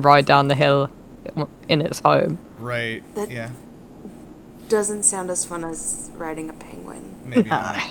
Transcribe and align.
and 0.00 0.04
ride 0.06 0.24
down 0.24 0.48
the 0.48 0.54
hill 0.54 0.90
in 1.68 1.82
its 1.82 2.00
home. 2.00 2.38
Right. 2.58 3.02
That- 3.14 3.30
yeah. 3.30 3.50
Doesn't 4.68 5.02
sound 5.02 5.30
as 5.30 5.44
fun 5.44 5.62
as 5.64 6.10
riding 6.14 6.48
a 6.48 6.54
penguin. 6.54 7.16
Maybe 7.24 7.50
not. 7.50 7.82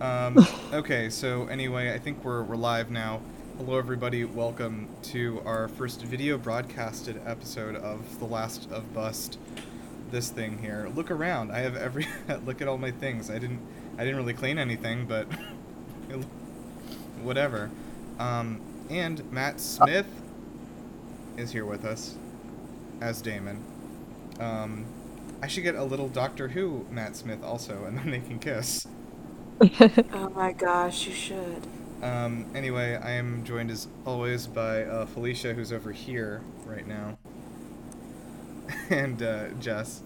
Um, 0.00 0.46
okay, 0.72 1.10
so 1.10 1.46
anyway, 1.48 1.92
I 1.92 1.98
think 1.98 2.22
we're, 2.24 2.42
we're 2.44 2.56
live 2.56 2.90
now. 2.90 3.20
Hello, 3.56 3.78
everybody. 3.78 4.24
Welcome 4.24 4.88
to 5.04 5.42
our 5.44 5.66
first 5.66 6.02
video 6.02 6.38
broadcasted 6.38 7.20
episode 7.26 7.74
of 7.74 8.18
The 8.20 8.26
Last 8.26 8.70
of 8.70 8.94
Bust. 8.94 9.38
This 10.12 10.28
thing 10.28 10.58
here. 10.58 10.88
Look 10.94 11.10
around. 11.10 11.50
I 11.50 11.60
have 11.60 11.74
every. 11.74 12.06
look 12.44 12.60
at 12.60 12.68
all 12.68 12.78
my 12.78 12.92
things. 12.92 13.28
I 13.28 13.38
didn't. 13.38 13.60
I 13.98 14.04
didn't 14.04 14.18
really 14.18 14.34
clean 14.34 14.58
anything, 14.58 15.06
but 15.06 15.26
whatever. 17.22 17.70
Um, 18.20 18.60
and 18.88 19.32
Matt 19.32 19.58
Smith 19.58 20.06
is 21.36 21.52
here 21.52 21.64
with 21.64 21.84
us 21.84 22.16
as 23.00 23.20
Damon. 23.20 23.62
Um, 24.40 24.86
I 25.42 25.46
should 25.46 25.62
get 25.62 25.74
a 25.74 25.84
little 25.84 26.08
Doctor 26.08 26.48
Who 26.48 26.86
Matt 26.90 27.16
Smith 27.16 27.42
also, 27.42 27.84
and 27.84 27.98
then 27.98 28.10
they 28.10 28.20
can 28.20 28.38
kiss. 28.38 28.86
Oh 30.12 30.28
my 30.34 30.52
gosh, 30.52 31.06
you 31.06 31.14
should. 31.14 31.66
Um, 32.02 32.44
anyway, 32.54 32.96
I 33.02 33.12
am 33.12 33.42
joined 33.44 33.70
as 33.70 33.88
always 34.04 34.46
by 34.46 34.84
uh, 34.84 35.06
Felicia, 35.06 35.54
who's 35.54 35.72
over 35.72 35.92
here 35.92 36.42
right 36.66 36.86
now, 36.86 37.16
and 38.90 39.22
uh, 39.22 39.48
Jess. 39.60 40.02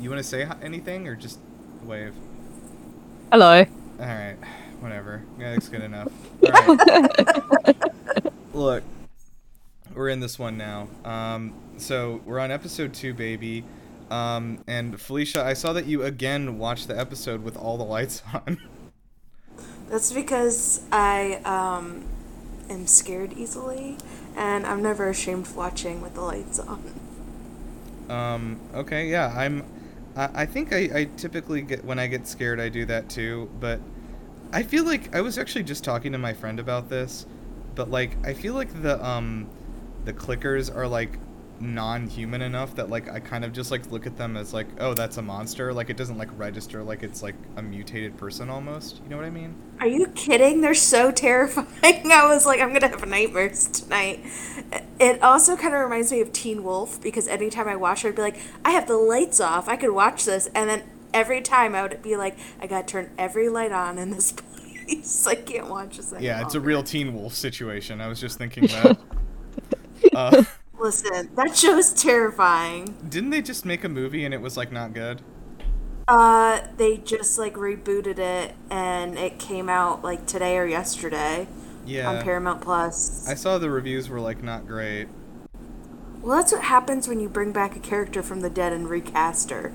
You 0.00 0.10
want 0.10 0.22
to 0.22 0.28
say 0.28 0.48
anything 0.62 1.08
or 1.08 1.16
just 1.16 1.38
wave? 1.82 2.14
Hello. 3.32 3.64
All 3.98 4.06
right, 4.06 4.36
whatever. 4.80 5.24
Yeah, 5.38 5.54
that's 5.54 5.68
good 5.68 5.82
enough. 5.82 6.12
All 6.44 6.76
right. 6.76 7.76
Look, 8.54 8.84
we're 9.94 10.08
in 10.08 10.20
this 10.20 10.38
one 10.38 10.56
now. 10.56 10.88
Um, 11.04 11.54
so 11.76 12.20
we're 12.24 12.40
on 12.40 12.50
episode 12.50 12.94
two, 12.94 13.14
baby. 13.14 13.64
Um, 14.10 14.62
and 14.66 15.00
Felicia, 15.00 15.44
I 15.44 15.54
saw 15.54 15.72
that 15.72 15.86
you 15.86 16.02
again 16.02 16.58
watched 16.58 16.88
the 16.88 16.98
episode 16.98 17.42
with 17.42 17.56
all 17.56 17.76
the 17.76 17.84
lights 17.84 18.22
on. 18.34 18.58
That's 19.88 20.12
because 20.12 20.82
I 20.90 21.34
um, 21.44 22.04
am 22.68 22.86
scared 22.86 23.32
easily, 23.34 23.96
and 24.36 24.66
I'm 24.66 24.82
never 24.82 25.08
ashamed 25.08 25.46
of 25.46 25.56
watching 25.56 26.00
with 26.00 26.14
the 26.14 26.22
lights 26.22 26.58
on. 26.58 26.92
Um, 28.08 28.60
okay, 28.74 29.08
yeah, 29.08 29.32
I'm. 29.36 29.64
I, 30.16 30.42
I 30.42 30.46
think 30.46 30.72
I, 30.72 30.88
I 30.94 31.04
typically 31.16 31.62
get 31.62 31.84
when 31.84 31.98
I 31.98 32.06
get 32.06 32.26
scared, 32.26 32.60
I 32.60 32.68
do 32.68 32.84
that 32.86 33.08
too. 33.08 33.50
But 33.60 33.80
I 34.52 34.62
feel 34.62 34.84
like 34.84 35.14
I 35.14 35.20
was 35.20 35.38
actually 35.38 35.64
just 35.64 35.84
talking 35.84 36.12
to 36.12 36.18
my 36.18 36.32
friend 36.32 36.60
about 36.60 36.88
this. 36.88 37.26
But 37.74 37.90
like, 37.90 38.16
I 38.24 38.34
feel 38.34 38.54
like 38.54 38.82
the 38.82 39.04
um, 39.04 39.48
the 40.04 40.12
clickers 40.12 40.74
are 40.74 40.86
like 40.86 41.18
non-human 41.60 42.42
enough 42.42 42.74
that 42.74 42.90
like 42.90 43.08
I 43.08 43.20
kind 43.20 43.44
of 43.44 43.52
just 43.52 43.70
like 43.70 43.90
look 43.90 44.06
at 44.06 44.16
them 44.16 44.36
as 44.36 44.52
like, 44.52 44.66
oh, 44.78 44.94
that's 44.94 45.16
a 45.16 45.22
monster. 45.22 45.72
Like 45.72 45.90
it 45.90 45.96
doesn't 45.96 46.18
like 46.18 46.28
register 46.36 46.82
like 46.82 47.02
it's 47.02 47.22
like 47.22 47.36
a 47.56 47.62
mutated 47.62 48.16
person 48.16 48.50
almost. 48.50 49.00
You 49.02 49.10
know 49.10 49.16
what 49.16 49.24
I 49.24 49.30
mean? 49.30 49.54
Are 49.80 49.86
you 49.86 50.06
kidding? 50.08 50.60
They're 50.60 50.74
so 50.74 51.10
terrifying. 51.12 52.10
I 52.10 52.26
was 52.26 52.46
like, 52.46 52.60
I'm 52.60 52.72
gonna 52.72 52.88
have 52.88 53.06
nightmares 53.06 53.66
tonight. 53.68 54.24
It 54.98 55.22
also 55.22 55.56
kind 55.56 55.74
of 55.74 55.80
reminds 55.80 56.12
me 56.12 56.20
of 56.20 56.32
Teen 56.32 56.62
Wolf 56.64 57.00
because 57.00 57.28
anytime 57.28 57.68
I 57.68 57.76
watch 57.76 58.04
it, 58.04 58.08
I'd 58.08 58.16
be 58.16 58.22
like, 58.22 58.38
I 58.64 58.70
have 58.70 58.86
the 58.86 58.96
lights 58.96 59.40
off. 59.40 59.68
I 59.68 59.76
could 59.76 59.90
watch 59.90 60.24
this, 60.24 60.48
and 60.54 60.68
then 60.68 60.84
every 61.12 61.40
time 61.40 61.74
I 61.74 61.82
would 61.82 62.02
be 62.02 62.16
like, 62.16 62.36
I 62.60 62.66
gotta 62.66 62.86
turn 62.86 63.10
every 63.16 63.48
light 63.48 63.72
on 63.72 63.98
in 63.98 64.10
this 64.10 64.32
place. 64.86 65.26
I 65.26 65.36
can't 65.36 65.70
watch 65.70 65.96
this. 65.96 66.12
any 66.12 66.26
Yeah, 66.26 66.42
it's 66.42 66.54
a 66.54 66.60
real 66.60 66.82
Teen 66.82 67.14
Wolf 67.14 67.34
situation. 67.34 68.00
I 68.00 68.08
was 68.08 68.20
just 68.20 68.36
thinking 68.38 68.66
that. 68.68 68.98
Uh, 70.14 70.44
Listen, 70.78 71.30
that 71.36 71.56
show 71.56 71.78
is 71.78 71.92
terrifying. 71.92 72.96
didn't 73.08 73.30
they 73.30 73.40
just 73.42 73.64
make 73.64 73.84
a 73.84 73.88
movie 73.88 74.24
and 74.24 74.34
it 74.34 74.40
was 74.40 74.56
like 74.56 74.72
not 74.72 74.92
good? 74.92 75.22
Uh, 76.06 76.60
they 76.76 76.98
just 76.98 77.38
like 77.38 77.54
rebooted 77.54 78.18
it, 78.18 78.54
and 78.70 79.16
it 79.16 79.38
came 79.38 79.68
out 79.70 80.04
like 80.04 80.26
today 80.26 80.58
or 80.58 80.66
yesterday 80.66 81.46
Yeah. 81.86 82.10
on 82.10 82.22
Paramount 82.22 82.60
Plus. 82.60 83.26
I 83.28 83.34
saw 83.34 83.56
the 83.58 83.70
reviews 83.70 84.08
were 84.10 84.20
like 84.20 84.42
not 84.42 84.66
great. 84.66 85.08
Well, 86.20 86.36
that's 86.36 86.52
what 86.52 86.62
happens 86.64 87.08
when 87.08 87.20
you 87.20 87.28
bring 87.28 87.52
back 87.52 87.76
a 87.76 87.78
character 87.80 88.22
from 88.22 88.40
the 88.40 88.50
dead 88.50 88.72
and 88.72 88.88
recast 88.88 89.50
her. 89.50 89.72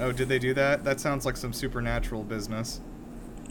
Oh, 0.00 0.10
did 0.12 0.28
they 0.28 0.38
do 0.38 0.54
that? 0.54 0.82
That 0.84 0.98
sounds 0.98 1.24
like 1.26 1.36
some 1.36 1.52
supernatural 1.52 2.24
business. 2.24 2.80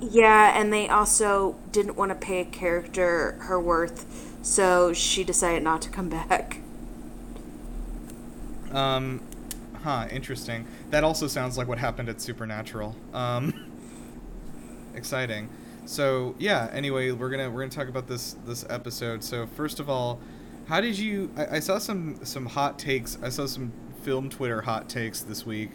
Yeah, 0.01 0.59
and 0.59 0.73
they 0.73 0.89
also 0.89 1.55
didn't 1.71 1.95
want 1.95 2.09
to 2.09 2.15
pay 2.15 2.41
a 2.41 2.45
character 2.45 3.37
her 3.41 3.59
worth, 3.59 4.30
so 4.41 4.93
she 4.93 5.23
decided 5.23 5.63
not 5.63 5.81
to 5.83 5.89
come 5.89 6.09
back. 6.09 6.57
Um, 8.71 9.21
huh, 9.83 10.07
interesting. 10.11 10.65
That 10.89 11.03
also 11.03 11.27
sounds 11.27 11.57
like 11.57 11.67
what 11.67 11.77
happened 11.77 12.09
at 12.09 12.21
Supernatural. 12.21 12.95
Um, 13.13 13.53
exciting. 14.95 15.49
So 15.85 16.35
yeah. 16.39 16.69
Anyway, 16.71 17.11
we're 17.11 17.29
gonna 17.29 17.49
we're 17.49 17.61
gonna 17.61 17.71
talk 17.71 17.87
about 17.87 18.07
this 18.07 18.35
this 18.45 18.65
episode. 18.69 19.23
So 19.23 19.47
first 19.47 19.79
of 19.79 19.89
all, 19.89 20.19
how 20.67 20.81
did 20.81 20.97
you? 20.97 21.31
I, 21.35 21.57
I 21.57 21.59
saw 21.59 21.77
some 21.77 22.23
some 22.23 22.45
hot 22.45 22.79
takes. 22.79 23.17
I 23.21 23.29
saw 23.29 23.45
some 23.45 23.71
film 24.03 24.29
Twitter 24.29 24.61
hot 24.61 24.89
takes 24.89 25.21
this 25.21 25.45
week. 25.45 25.71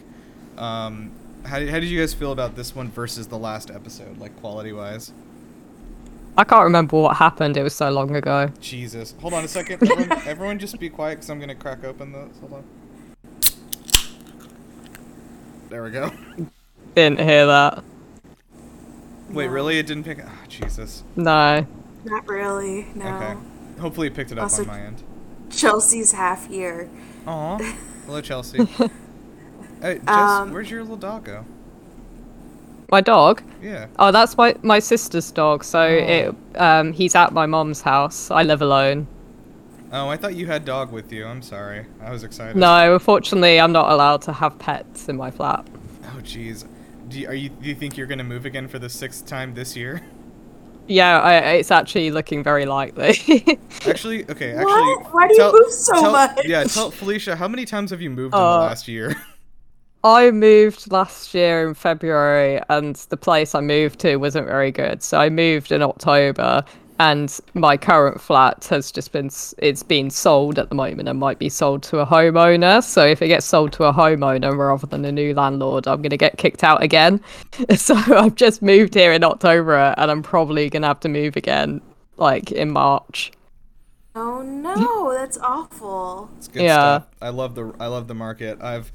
Um, 0.57 1.13
how 1.45 1.59
did, 1.59 1.69
how 1.69 1.79
did 1.79 1.89
you 1.89 2.01
guys 2.01 2.15
feel 2.15 2.33
about 2.33 2.57
this 2.57 2.75
one 2.75 2.91
versus 2.91 3.29
the 3.29 3.39
last 3.39 3.71
episode, 3.71 4.19
like 4.19 4.37
quality 4.41 4.73
wise? 4.73 5.13
I 6.39 6.45
can't 6.45 6.65
remember 6.65 6.97
what 7.01 7.17
happened. 7.17 7.57
It 7.57 7.63
was 7.63 7.75
so 7.75 7.91
long 7.91 8.15
ago. 8.15 8.51
Jesus. 8.61 9.15
Hold 9.21 9.35
on 9.35 9.45
a 9.45 9.49
second. 9.49 9.83
Everyone, 9.91 10.19
everyone 10.27 10.59
just 10.59 10.79
be 10.79 10.91
quiet 10.91 11.17
because 11.17 11.31
I'm 11.31 11.39
going 11.39 11.49
to 11.49 11.55
crack 11.55 11.83
open 11.85 12.13
this. 12.13 12.39
Hold 12.41 12.53
on. 12.55 12.65
There 15.69 15.83
we 15.83 15.91
go. 15.91 16.11
Didn't 16.95 17.21
hear 17.21 17.47
that. 17.47 17.83
Wait, 19.31 19.47
No. 19.47 19.53
really? 19.53 19.79
It 19.79 19.87
didn't 19.87 20.05
pick 20.05 20.21
up? 20.23 20.29
Oh, 20.31 20.47
Jesus. 20.49 21.03
No. 21.17 21.67
Not 22.05 22.29
really, 22.29 22.87
no. 22.95 23.07
Okay. 23.17 23.35
Hopefully 23.81 24.07
it 24.07 24.15
picked 24.15 24.31
it 24.31 24.39
up 24.39 24.45
Also- 24.45 24.63
on 24.63 24.69
my 24.69 24.81
end. 24.81 25.03
Chelsea's 25.51 26.13
half 26.13 26.49
here. 26.49 26.89
Aw. 27.27 27.59
Hello, 28.07 28.21
Chelsea. 28.21 28.59
Hey, 29.83 29.99
Jess, 29.99 30.09
Um, 30.09 30.53
where's 30.53 30.71
your 30.71 30.81
little 30.81 30.97
dog 30.97 31.25
go? 31.25 31.45
My 32.91 33.01
dog? 33.01 33.43
Yeah. 33.63 33.87
Oh, 33.99 34.13
that's 34.13 34.37
my 34.37 34.55
my 34.63 34.79
sister's 34.79 35.31
dog. 35.33 35.65
So 35.65 35.83
it 35.83 36.35
um 36.57 36.93
he's 36.93 37.15
at 37.15 37.33
my 37.33 37.47
mom's 37.47 37.81
house. 37.81 38.31
I 38.31 38.43
live 38.43 38.63
alone. 38.63 39.07
Oh, 39.93 40.09
I 40.09 40.17
thought 40.17 40.35
you 40.35 40.47
had 40.47 40.65
dog 40.65 40.93
with 40.93 41.13
you. 41.13 41.25
I'm 41.27 41.43
sorry. 41.43 41.87
I 42.01 42.11
was 42.11 42.25
excited. 42.25 42.57
No, 42.57 42.95
unfortunately, 42.95 43.61
I'm 43.61 43.73
not 43.73 43.91
allowed 43.91 44.23
to 44.23 44.33
have 44.33 44.59
pets 44.59 45.09
in 45.09 45.17
my 45.17 45.31
flat. 45.31 45.65
Oh, 46.05 46.21
jeez. 46.23 46.65
Do 47.09 47.21
you, 47.21 47.29
are 47.29 47.35
you, 47.35 47.51
do 47.51 47.69
you 47.69 47.75
think 47.77 47.97
you're 47.97 48.09
going 48.09 48.19
to 48.19 48.25
move 48.25 48.47
again 48.47 48.67
for 48.67 48.81
the 48.81 48.89
sixth 48.89 49.27
time 49.27 49.55
this 49.55 49.77
year? 49.77 50.03
Yeah, 50.89 51.19
I, 51.21 51.35
it's 51.55 51.73
actually 51.73 52.13
looking 52.13 52.45
very 52.45 52.65
likely. 52.65 53.19
Actually, 53.89 54.23
okay. 54.31 54.53
Actually, 54.53 54.65
What? 54.73 55.13
Why 55.13 55.27
do 55.27 55.35
you 55.35 55.53
move 55.53 55.73
so 55.73 55.93
tell- 55.95 56.13
much? 56.13 56.45
Yeah, 56.47 56.63
tell 56.63 56.93
Felicia, 56.93 57.35
how 57.35 57.49
many 57.49 57.65
times 57.65 57.91
have 57.91 58.01
you 58.01 58.09
moved 58.09 58.35
in 58.35 58.41
the 58.41 58.47
Uh, 58.47 58.61
last 58.61 58.87
year? 58.87 59.17
I 60.07 60.31
moved 60.31 60.93
last 60.93 61.35
year 61.35 61.67
in 61.67 61.75
February, 61.75 62.61
and 62.69 62.95
the 63.09 63.17
place 63.17 63.57
I 63.57 63.61
moved 63.61 63.99
to 64.01 64.17
wasn't 64.19 64.47
very 64.47 64.71
good. 64.71 65.03
So 65.03 65.19
I 65.19 65.29
moved 65.31 65.73
in 65.73 65.83
October, 65.83 66.65
and 67.01 67.37
my 67.55 67.77
current 67.77 68.21
flat 68.21 68.67
has 68.71 68.93
just 68.93 69.11
been 69.11 69.27
s- 69.27 69.53
it's 69.59 69.83
been 69.83 70.09
sold 70.09 70.61
at 70.61 70.69
the 70.69 70.77
moment 70.77 71.09
and 71.09 71.19
might 71.19 71.41
be 71.41 71.49
sold 71.49 71.83
to 71.85 71.99
a 71.99 72.07
homeowner. 72.07 72.85
So 72.85 73.05
if 73.05 73.21
it 73.21 73.27
gets 73.27 73.47
sold 73.47 73.73
to 73.73 73.85
a 73.85 73.93
homeowner 73.93 74.57
rather 74.57 74.87
than 74.87 75.05
a 75.05 75.11
new 75.11 75.35
landlord, 75.35 75.89
I'm 75.89 76.03
gonna 76.03 76.17
get 76.17 76.39
kicked 76.39 76.63
out 76.63 76.83
again. 76.85 77.21
So 77.77 77.97
I've 77.97 78.37
just 78.37 78.63
moved 78.63 78.95
here 78.95 79.13
in 79.13 79.25
October, 79.25 79.75
and 79.99 80.09
I'm 80.09 80.23
probably 80.23 80.71
gonna 80.71 80.87
have 80.87 81.01
to 81.01 81.09
move 81.09 81.37
again, 81.37 81.81
like 82.17 82.53
in 82.53 82.71
March. 82.71 83.33
Oh 84.15 84.41
no, 84.43 85.13
that's 85.19 85.37
awful. 85.39 86.31
It's 86.39 86.47
good 86.47 86.63
Yeah. 86.63 86.79
stuff. 87.01 87.07
I 87.21 87.31
love 87.31 87.57
the 87.57 87.73
I 87.81 87.89
love 87.89 88.07
the 88.07 88.15
market. 88.15 88.63
I've 88.63 88.93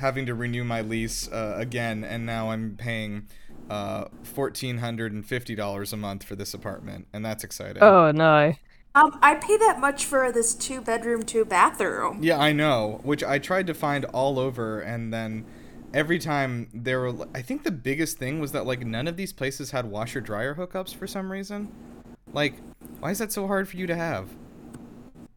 having 0.00 0.26
to 0.26 0.34
renew 0.34 0.64
my 0.64 0.80
lease 0.80 1.28
uh, 1.30 1.54
again, 1.56 2.04
and 2.04 2.26
now 2.26 2.50
I'm 2.50 2.76
paying 2.76 3.28
uh, 3.68 4.06
fourteen 4.22 4.78
hundred 4.78 5.12
and 5.12 5.24
fifty 5.24 5.54
dollars 5.54 5.92
a 5.92 5.96
month 5.96 6.24
for 6.24 6.34
this 6.36 6.52
apartment, 6.54 7.06
and 7.12 7.24
that's 7.24 7.44
exciting. 7.44 7.82
Oh 7.82 8.10
no. 8.10 8.54
Um, 8.92 9.16
I 9.22 9.36
pay 9.36 9.56
that 9.58 9.78
much 9.78 10.04
for 10.04 10.32
this 10.32 10.52
two 10.52 10.80
bedroom, 10.80 11.22
two 11.22 11.44
bathroom. 11.44 12.18
Yeah, 12.22 12.40
I 12.40 12.52
know. 12.52 13.00
Which 13.04 13.22
I 13.22 13.38
tried 13.38 13.68
to 13.68 13.74
find 13.74 14.04
all 14.06 14.38
over, 14.38 14.80
and 14.80 15.12
then 15.14 15.46
every 15.94 16.18
time 16.18 16.68
there 16.74 17.00
were. 17.00 17.28
I 17.32 17.42
think 17.42 17.62
the 17.62 17.70
biggest 17.70 18.18
thing 18.18 18.40
was 18.40 18.50
that 18.52 18.66
like 18.66 18.84
none 18.84 19.06
of 19.06 19.16
these 19.16 19.32
places 19.32 19.70
had 19.70 19.86
washer 19.86 20.20
dryer 20.20 20.56
hookups 20.56 20.94
for 20.94 21.06
some 21.06 21.30
reason. 21.30 21.70
Like, 22.32 22.54
why 22.98 23.10
is 23.12 23.18
that 23.18 23.30
so 23.32 23.46
hard 23.46 23.68
for 23.68 23.76
you 23.76 23.86
to 23.86 23.94
have? 23.94 24.28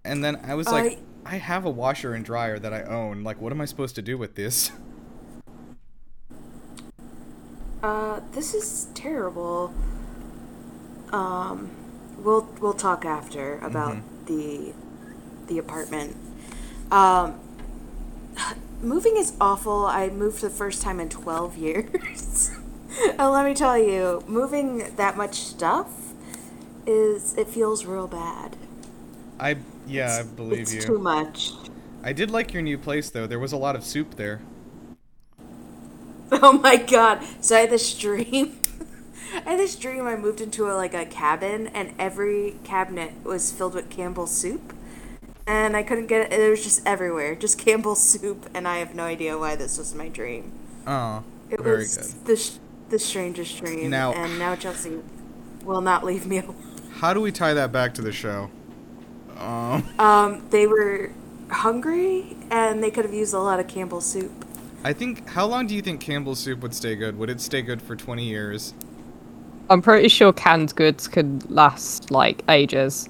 And 0.03 0.23
then 0.23 0.41
I 0.43 0.55
was 0.55 0.67
like, 0.67 0.99
I 1.25 1.37
have 1.37 1.65
a 1.65 1.69
washer 1.69 2.13
and 2.13 2.23
dryer 2.23 2.59
that 2.59 2.73
I 2.73 2.83
own. 2.83 3.23
Like, 3.23 3.39
what 3.41 3.51
am 3.51 3.61
I 3.61 3.65
supposed 3.65 3.95
to 3.95 4.01
do 4.01 4.17
with 4.17 4.35
this? 4.35 4.71
Uh, 7.81 8.21
this 8.31 8.53
is 8.53 8.87
terrible. 8.93 9.73
Um, 11.11 11.71
we'll 12.17 12.47
we'll 12.61 12.73
talk 12.73 13.05
after 13.05 13.59
about 13.59 13.97
Mm-hmm. 13.97 14.25
the 14.25 14.73
the 15.47 15.57
apartment. 15.57 16.15
Um, 16.91 17.39
moving 18.81 19.17
is 19.17 19.33
awful. 19.41 19.85
I 19.85 20.09
moved 20.09 20.41
the 20.41 20.49
first 20.49 20.81
time 20.81 20.99
in 20.99 21.09
12 21.09 21.57
years. 21.57 22.51
and 22.99 23.17
let 23.31 23.45
me 23.45 23.53
tell 23.53 23.77
you, 23.77 24.23
moving 24.27 24.95
that 24.95 25.17
much 25.17 25.35
stuff 25.41 25.89
is 26.85 27.35
it 27.37 27.47
feels 27.47 27.85
real 27.85 28.07
bad. 28.07 28.55
I 29.39 29.57
yeah, 29.87 30.19
I 30.19 30.23
believe 30.23 30.61
it's 30.61 30.73
you. 30.73 30.81
too 30.81 30.99
much. 30.99 31.51
I 32.03 32.13
did 32.13 32.31
like 32.31 32.53
your 32.53 32.61
new 32.61 32.77
place 32.77 33.09
though. 33.09 33.27
There 33.27 33.39
was 33.39 33.51
a 33.53 33.57
lot 33.57 33.75
of 33.75 33.83
soup 33.83 34.15
there. 34.15 34.41
Oh 36.31 36.53
my 36.53 36.77
god! 36.77 37.23
So 37.41 37.55
I 37.55 37.59
had 37.61 37.69
this 37.69 37.93
dream. 37.93 38.59
I 39.45 39.51
had 39.51 39.59
this 39.59 39.75
dream. 39.75 40.07
I 40.07 40.15
moved 40.15 40.41
into 40.41 40.67
a, 40.69 40.73
like 40.73 40.93
a 40.95 41.05
cabin, 41.05 41.67
and 41.67 41.93
every 41.99 42.55
cabinet 42.63 43.13
was 43.23 43.51
filled 43.51 43.75
with 43.75 43.89
Campbell's 43.91 44.31
soup, 44.35 44.73
and 45.45 45.77
I 45.77 45.83
couldn't 45.83 46.07
get 46.07 46.31
it. 46.31 46.39
It 46.39 46.49
was 46.49 46.63
just 46.63 46.81
everywhere, 46.87 47.35
just 47.35 47.59
Campbell's 47.59 48.01
soup, 48.09 48.49
and 48.53 48.67
I 48.67 48.77
have 48.77 48.95
no 48.95 49.03
idea 49.03 49.37
why 49.37 49.55
this 49.55 49.77
was 49.77 49.93
my 49.93 50.09
dream. 50.09 50.51
Oh, 50.87 51.23
It 51.51 51.61
very 51.61 51.79
was 51.79 51.97
good. 51.97 52.25
the 52.25 52.35
sh- 52.35 52.57
the 52.89 52.97
strangest 52.99 53.59
dream. 53.63 53.91
Now- 53.91 54.13
and 54.13 54.39
now 54.39 54.55
Chelsea 54.55 55.01
will 55.63 55.81
not 55.81 56.03
leave 56.03 56.25
me 56.25 56.39
alone. 56.39 56.55
How 56.93 57.13
do 57.13 57.21
we 57.21 57.31
tie 57.31 57.53
that 57.53 57.71
back 57.71 57.93
to 57.95 58.01
the 58.01 58.11
show? 58.11 58.49
Um, 59.37 59.83
Um, 59.99 60.47
they 60.49 60.67
were 60.67 61.11
hungry, 61.49 62.37
and 62.49 62.83
they 62.83 62.91
could 62.91 63.05
have 63.05 63.13
used 63.13 63.33
a 63.33 63.39
lot 63.39 63.59
of 63.59 63.67
Campbell's 63.67 64.05
soup. 64.05 64.45
I 64.83 64.93
think. 64.93 65.27
How 65.29 65.45
long 65.45 65.67
do 65.67 65.75
you 65.75 65.81
think 65.81 65.99
Campbell's 66.01 66.39
soup 66.39 66.61
would 66.61 66.73
stay 66.75 66.95
good? 66.95 67.17
Would 67.17 67.29
it 67.29 67.41
stay 67.41 67.61
good 67.61 67.81
for 67.81 67.95
20 67.95 68.23
years? 68.25 68.73
I'm 69.69 69.81
pretty 69.81 70.07
sure 70.09 70.31
canned 70.33 70.75
goods 70.75 71.07
could 71.07 71.49
last 71.49 72.11
like 72.11 72.43
ages. 72.49 73.09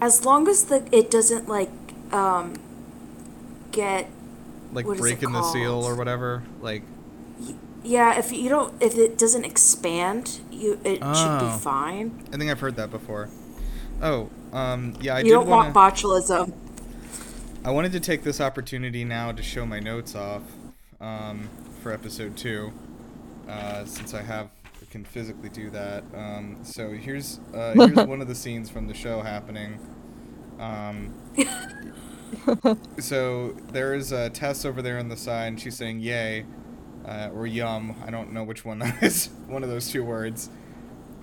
As 0.00 0.24
long 0.24 0.48
as 0.48 0.64
the 0.64 0.86
it 0.92 1.10
doesn't 1.10 1.48
like 1.48 1.70
um 2.12 2.54
get 3.72 4.08
Like 4.72 4.86
What 4.86 4.98
is 4.98 5.10
it 5.12 5.20
breaking 5.20 5.32
the 5.32 5.42
seal 5.42 5.82
or 5.84 5.96
whatever? 5.96 6.44
Like, 6.60 6.82
yeah 7.82 8.18
if 8.18 8.32
you 8.32 8.48
don't 8.48 8.74
if 8.82 8.96
it 8.96 9.16
doesn't 9.18 9.44
expand 9.44 10.40
you 10.50 10.80
it 10.84 11.14
should 11.14 11.32
Oh. 11.32 11.38
be 11.38 11.50
fine. 11.50 12.22
I 12.32 12.36
think 12.36 12.50
I've 12.50 12.60
heard 12.60 12.76
that 12.76 12.90
before. 12.90 13.30
Oh, 14.02 14.30
um, 14.56 14.94
yeah, 15.00 15.16
I 15.16 15.18
you 15.18 15.24
did 15.24 15.30
don't 15.30 15.46
wanna, 15.46 15.72
want 15.72 15.96
botulism. 15.96 16.52
I 17.64 17.70
wanted 17.70 17.92
to 17.92 18.00
take 18.00 18.22
this 18.22 18.40
opportunity 18.40 19.04
now 19.04 19.32
to 19.32 19.42
show 19.42 19.66
my 19.66 19.80
notes 19.80 20.14
off 20.14 20.42
um, 21.00 21.48
for 21.82 21.92
episode 21.92 22.36
two, 22.36 22.72
uh, 23.48 23.84
since 23.84 24.14
I 24.14 24.22
have 24.22 24.48
can 24.96 25.04
physically 25.04 25.50
do 25.50 25.68
that. 25.70 26.04
Um, 26.14 26.58
so 26.62 26.90
here's 26.90 27.38
uh, 27.54 27.72
here's 27.76 28.06
one 28.06 28.22
of 28.22 28.28
the 28.28 28.34
scenes 28.34 28.70
from 28.70 28.86
the 28.86 28.94
show 28.94 29.20
happening. 29.20 29.78
Um, 30.58 31.12
so 32.98 33.50
there 33.72 33.94
is 33.94 34.12
uh, 34.12 34.30
Tess 34.32 34.64
over 34.64 34.80
there 34.80 34.98
on 34.98 35.08
the 35.08 35.16
side, 35.16 35.48
and 35.48 35.60
she's 35.60 35.76
saying 35.76 36.00
"yay" 36.00 36.46
uh, 37.06 37.30
or 37.34 37.46
"yum." 37.46 37.94
I 38.06 38.10
don't 38.10 38.32
know 38.32 38.42
which 38.42 38.64
one 38.64 38.78
that 38.84 39.02
is. 39.02 39.28
One 39.48 39.62
of 39.62 39.68
those 39.68 39.90
two 39.90 40.02
words. 40.04 40.48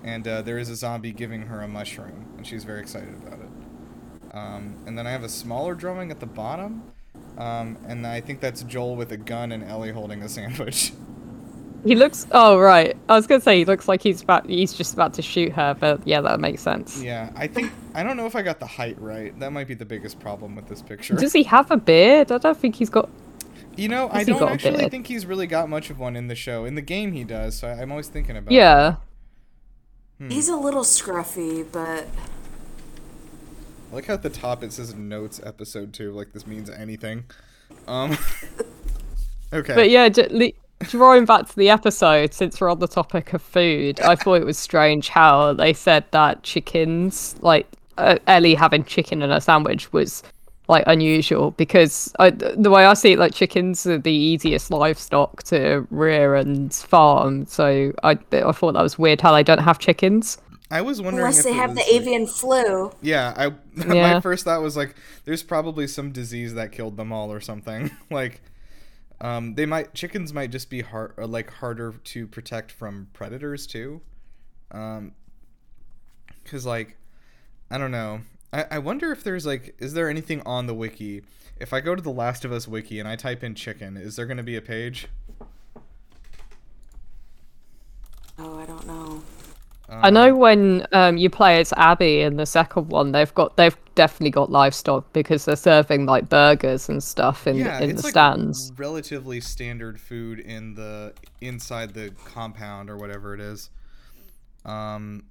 And 0.03 0.27
uh, 0.27 0.41
there 0.41 0.57
is 0.57 0.69
a 0.69 0.75
zombie 0.75 1.11
giving 1.11 1.43
her 1.43 1.61
a 1.61 1.67
mushroom, 1.67 2.33
and 2.37 2.45
she's 2.45 2.63
very 2.63 2.81
excited 2.81 3.13
about 3.13 3.39
it. 3.39 4.35
Um, 4.35 4.75
and 4.85 4.97
then 4.97 5.07
I 5.07 5.11
have 5.11 5.23
a 5.23 5.29
smaller 5.29 5.75
drawing 5.75 6.11
at 6.11 6.19
the 6.19 6.25
bottom, 6.25 6.83
um, 7.37 7.77
and 7.87 8.05
I 8.05 8.19
think 8.19 8.41
that's 8.41 8.63
Joel 8.63 8.95
with 8.95 9.11
a 9.11 9.17
gun 9.17 9.51
and 9.51 9.63
Ellie 9.63 9.91
holding 9.91 10.21
a 10.23 10.29
sandwich. 10.29 10.93
He 11.85 11.95
looks. 11.95 12.25
Oh 12.31 12.57
right, 12.59 12.95
I 13.09 13.15
was 13.15 13.27
gonna 13.27 13.41
say 13.41 13.57
he 13.57 13.65
looks 13.65 13.89
like 13.89 14.01
he's 14.01 14.21
about. 14.21 14.49
He's 14.49 14.71
just 14.71 14.93
about 14.93 15.13
to 15.15 15.21
shoot 15.21 15.51
her, 15.51 15.75
but 15.77 15.99
yeah, 16.07 16.21
that 16.21 16.39
makes 16.39 16.61
sense. 16.61 17.03
yeah, 17.03 17.29
I 17.35 17.47
think 17.47 17.73
I 17.93 18.03
don't 18.03 18.15
know 18.15 18.25
if 18.25 18.37
I 18.37 18.41
got 18.41 18.61
the 18.61 18.65
height 18.65 18.95
right. 19.01 19.37
That 19.41 19.51
might 19.51 19.67
be 19.67 19.73
the 19.73 19.83
biggest 19.83 20.17
problem 20.17 20.55
with 20.55 20.69
this 20.69 20.81
picture. 20.81 21.13
Does 21.15 21.33
he 21.33 21.43
have 21.43 21.71
a 21.71 21.77
beard? 21.77 22.31
I 22.31 22.37
don't 22.37 22.57
think 22.57 22.75
he's 22.75 22.89
got. 22.89 23.09
You 23.75 23.89
know, 23.89 24.07
I 24.13 24.23
don't 24.23 24.41
actually 24.43 24.87
think 24.87 25.07
he's 25.07 25.25
really 25.25 25.45
got 25.45 25.67
much 25.67 25.89
of 25.89 25.99
one 25.99 26.15
in 26.15 26.27
the 26.27 26.35
show. 26.35 26.63
In 26.63 26.75
the 26.75 26.81
game, 26.81 27.11
he 27.11 27.25
does. 27.25 27.57
So 27.57 27.67
I'm 27.67 27.91
always 27.91 28.07
thinking 28.07 28.37
about. 28.37 28.53
Yeah. 28.53 28.95
Hmm. 30.23 30.29
He's 30.29 30.47
a 30.47 30.55
little 30.55 30.83
scruffy, 30.83 31.65
but 31.69 32.07
I 33.91 33.95
like 33.95 34.05
how 34.05 34.13
at 34.13 34.23
the 34.23 34.29
top 34.29 34.63
it 34.63 34.71
says 34.71 34.95
notes 34.95 35.41
episode 35.43 35.91
two, 35.91 36.13
like 36.13 36.31
this 36.31 36.47
means 36.47 36.69
anything. 36.69 37.25
Um. 37.89 38.17
okay. 39.53 39.75
But 39.75 39.89
yeah, 39.89 40.07
j- 40.07 40.29
li- 40.29 40.55
drawing 40.79 41.25
back 41.25 41.49
to 41.49 41.55
the 41.57 41.69
episode, 41.69 42.33
since 42.33 42.61
we're 42.61 42.71
on 42.71 42.79
the 42.79 42.87
topic 42.87 43.33
of 43.33 43.41
food, 43.41 43.99
I 43.99 44.15
thought 44.15 44.35
it 44.35 44.45
was 44.45 44.57
strange 44.57 45.09
how 45.09 45.51
they 45.51 45.73
said 45.73 46.05
that 46.11 46.43
chickens, 46.43 47.35
like 47.41 47.67
uh, 47.97 48.17
Ellie 48.25 48.55
having 48.55 48.85
chicken 48.85 49.21
in 49.21 49.29
her 49.29 49.41
sandwich, 49.41 49.91
was 49.91 50.23
like 50.67 50.83
unusual 50.87 51.51
because 51.51 52.13
I, 52.19 52.29
the 52.29 52.69
way 52.69 52.85
I 52.85 52.93
see 52.93 53.13
it, 53.13 53.19
like 53.19 53.33
chickens 53.33 53.85
are 53.85 53.97
the 53.97 54.13
easiest 54.13 54.71
livestock 54.71 55.43
to 55.43 55.85
rear 55.89 56.35
and 56.35 56.73
farm. 56.73 57.45
So 57.45 57.93
I, 58.03 58.11
I 58.31 58.51
thought 58.51 58.73
that 58.73 58.81
was 58.81 58.97
weird 58.97 59.21
how 59.21 59.33
they 59.33 59.43
don't 59.43 59.59
have 59.59 59.79
chickens. 59.79 60.37
I 60.71 60.81
was 60.81 61.01
wondering 61.01 61.27
unless 61.27 61.39
if 61.39 61.45
they 61.45 61.53
have 61.53 61.75
the 61.75 61.81
like- 61.81 61.93
avian 61.93 62.25
flu. 62.25 62.91
Yeah, 63.01 63.33
I 63.35 63.53
my 63.85 64.21
first 64.21 64.45
thought 64.45 64.61
was 64.61 64.75
like, 64.75 64.95
there's 65.25 65.43
probably 65.43 65.87
some 65.87 66.11
disease 66.11 66.53
that 66.55 66.71
killed 66.71 66.97
them 66.97 67.11
all 67.11 67.31
or 67.31 67.41
something. 67.41 67.91
like, 68.09 68.41
um, 69.21 69.53
they 69.55 69.65
might 69.65 69.93
chickens 69.93 70.33
might 70.33 70.49
just 70.49 70.69
be 70.69 70.81
hard 70.81 71.13
or 71.17 71.27
like 71.27 71.51
harder 71.51 71.93
to 72.05 72.25
protect 72.25 72.71
from 72.71 73.07
predators 73.13 73.67
too, 73.67 74.01
um, 74.71 75.11
because 76.43 76.65
like, 76.65 76.97
I 77.69 77.77
don't 77.77 77.91
know. 77.91 78.21
I 78.53 78.65
I 78.71 78.79
wonder 78.79 79.11
if 79.11 79.23
there's 79.23 79.45
like, 79.45 79.75
is 79.79 79.93
there 79.93 80.09
anything 80.09 80.41
on 80.45 80.67
the 80.67 80.73
wiki? 80.73 81.23
If 81.59 81.73
I 81.73 81.81
go 81.81 81.95
to 81.95 82.01
the 82.01 82.11
Last 82.11 82.45
of 82.45 82.51
Us 82.51 82.67
wiki 82.67 82.99
and 82.99 83.07
I 83.07 83.15
type 83.15 83.43
in 83.43 83.55
chicken, 83.55 83.97
is 83.97 84.15
there 84.15 84.25
gonna 84.25 84.43
be 84.43 84.55
a 84.55 84.61
page? 84.61 85.07
Oh, 88.39 88.57
I 88.57 88.65
don't 88.65 88.87
know. 88.87 89.21
I 89.89 90.09
know 90.09 90.35
when 90.35 90.87
um, 90.91 91.17
you 91.17 91.29
play 91.29 91.59
as 91.59 91.73
Abby 91.73 92.21
in 92.21 92.37
the 92.37 92.45
second 92.45 92.89
one, 92.89 93.11
they've 93.11 93.33
got 93.33 93.57
they've 93.57 93.77
definitely 93.95 94.31
got 94.31 94.49
livestock 94.49 95.11
because 95.13 95.45
they're 95.45 95.55
serving 95.55 96.05
like 96.05 96.29
burgers 96.29 96.89
and 96.89 97.03
stuff 97.03 97.45
in 97.45 97.57
yeah, 97.57 97.79
in 97.79 97.91
it's 97.91 98.01
the 98.01 98.07
like 98.07 98.11
stands. 98.13 98.71
relatively 98.77 99.39
standard 99.39 99.99
food 99.99 100.39
in 100.39 100.73
the 100.73 101.13
inside 101.41 101.93
the 101.93 102.11
compound 102.25 102.89
or 102.89 102.97
whatever 102.97 103.33
it 103.33 103.39
is. 103.39 103.69
Um, 104.65 105.25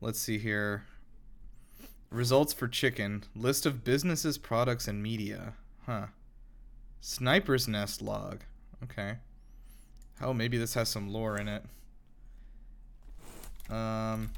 let's 0.00 0.18
see 0.18 0.38
here. 0.38 0.84
Results 2.16 2.54
for 2.54 2.66
chicken. 2.66 3.24
List 3.34 3.66
of 3.66 3.84
businesses, 3.84 4.38
products, 4.38 4.88
and 4.88 5.02
media. 5.02 5.52
Huh. 5.84 6.06
Sniper's 6.98 7.68
nest 7.68 8.00
log. 8.00 8.40
Okay. 8.82 9.16
Oh, 10.22 10.32
maybe 10.32 10.56
this 10.56 10.72
has 10.72 10.88
some 10.88 11.10
lore 11.12 11.36
in 11.36 11.46
it. 11.46 11.62
Um. 13.68 14.30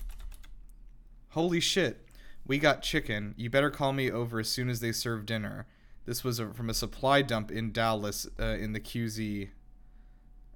Holy 1.30 1.60
shit. 1.60 2.04
We 2.44 2.58
got 2.58 2.82
chicken. 2.82 3.34
You 3.36 3.48
better 3.48 3.70
call 3.70 3.92
me 3.92 4.10
over 4.10 4.40
as 4.40 4.48
soon 4.48 4.68
as 4.68 4.80
they 4.80 4.90
serve 4.90 5.24
dinner. 5.24 5.68
This 6.04 6.24
was 6.24 6.40
a, 6.40 6.48
from 6.48 6.68
a 6.68 6.74
supply 6.74 7.22
dump 7.22 7.52
in 7.52 7.70
Dallas 7.70 8.26
uh, 8.40 8.56
in 8.58 8.72
the 8.72 8.80
QZ. 8.80 9.50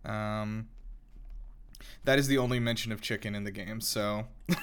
Um, 0.04 0.70
that 2.02 2.18
is 2.18 2.26
the 2.26 2.38
only 2.38 2.58
mention 2.58 2.90
of 2.90 3.00
chicken 3.00 3.36
in 3.36 3.44
the 3.44 3.52
game. 3.52 3.80
So 3.80 4.26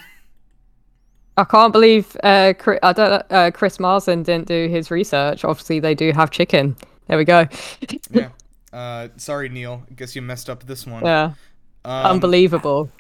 I 1.39 1.43
can't 1.45 1.71
believe 1.73 2.15
uh, 2.23 2.53
Chris, 2.57 2.79
I 2.83 2.93
don't 2.93 3.23
uh, 3.31 3.51
Chris 3.51 3.79
Marsden 3.79 4.23
didn't 4.23 4.47
do 4.47 4.67
his 4.67 4.91
research. 4.91 5.45
Obviously, 5.45 5.79
they 5.79 5.95
do 5.95 6.11
have 6.11 6.31
chicken. 6.31 6.75
There 7.07 7.17
we 7.17 7.25
go. 7.25 7.47
yeah. 8.11 8.29
Uh, 8.73 9.07
sorry, 9.17 9.49
Neil. 9.49 9.83
I 9.89 9.93
guess 9.93 10.15
you 10.15 10.21
messed 10.21 10.49
up 10.49 10.65
this 10.65 10.85
one. 10.85 11.03
yeah, 11.03 11.33
Um, 11.85 12.05
unbelievable. 12.05 12.91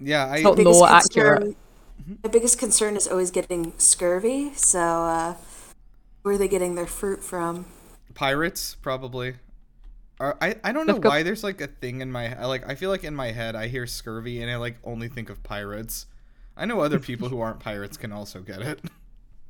Yeah, 0.00 0.26
I. 0.26 0.42
not 0.42 0.56
Biggest 0.56 0.78
Lore 0.80 0.88
concern- 0.88 1.32
accurate. 1.36 1.56
My 2.22 2.28
biggest 2.30 2.58
concern 2.58 2.96
is 2.96 3.08
always 3.08 3.30
getting 3.30 3.72
scurvy. 3.78 4.52
So, 4.54 4.80
uh, 4.80 5.34
where 6.22 6.34
are 6.34 6.38
they 6.38 6.48
getting 6.48 6.74
their 6.74 6.86
fruit 6.86 7.22
from? 7.24 7.64
Pirates 8.14 8.76
probably. 8.82 9.36
Are, 10.20 10.36
I 10.40 10.56
I 10.64 10.72
don't 10.72 10.86
know 10.86 10.94
They've 10.94 11.04
why 11.04 11.22
there's 11.22 11.44
like 11.44 11.60
a 11.60 11.66
thing 11.66 12.00
in 12.00 12.10
my 12.10 12.38
I 12.38 12.46
like 12.46 12.68
I 12.68 12.74
feel 12.74 12.90
like 12.90 13.04
in 13.04 13.14
my 13.14 13.32
head 13.32 13.54
I 13.54 13.68
hear 13.68 13.86
scurvy 13.86 14.40
and 14.42 14.50
I 14.50 14.56
like 14.56 14.76
only 14.84 15.08
think 15.08 15.30
of 15.30 15.42
pirates. 15.42 16.06
I 16.56 16.64
know 16.66 16.80
other 16.80 16.98
people 16.98 17.28
who 17.28 17.40
aren't 17.40 17.60
pirates 17.60 17.96
can 17.96 18.12
also 18.12 18.40
get 18.40 18.62
it. 18.62 18.80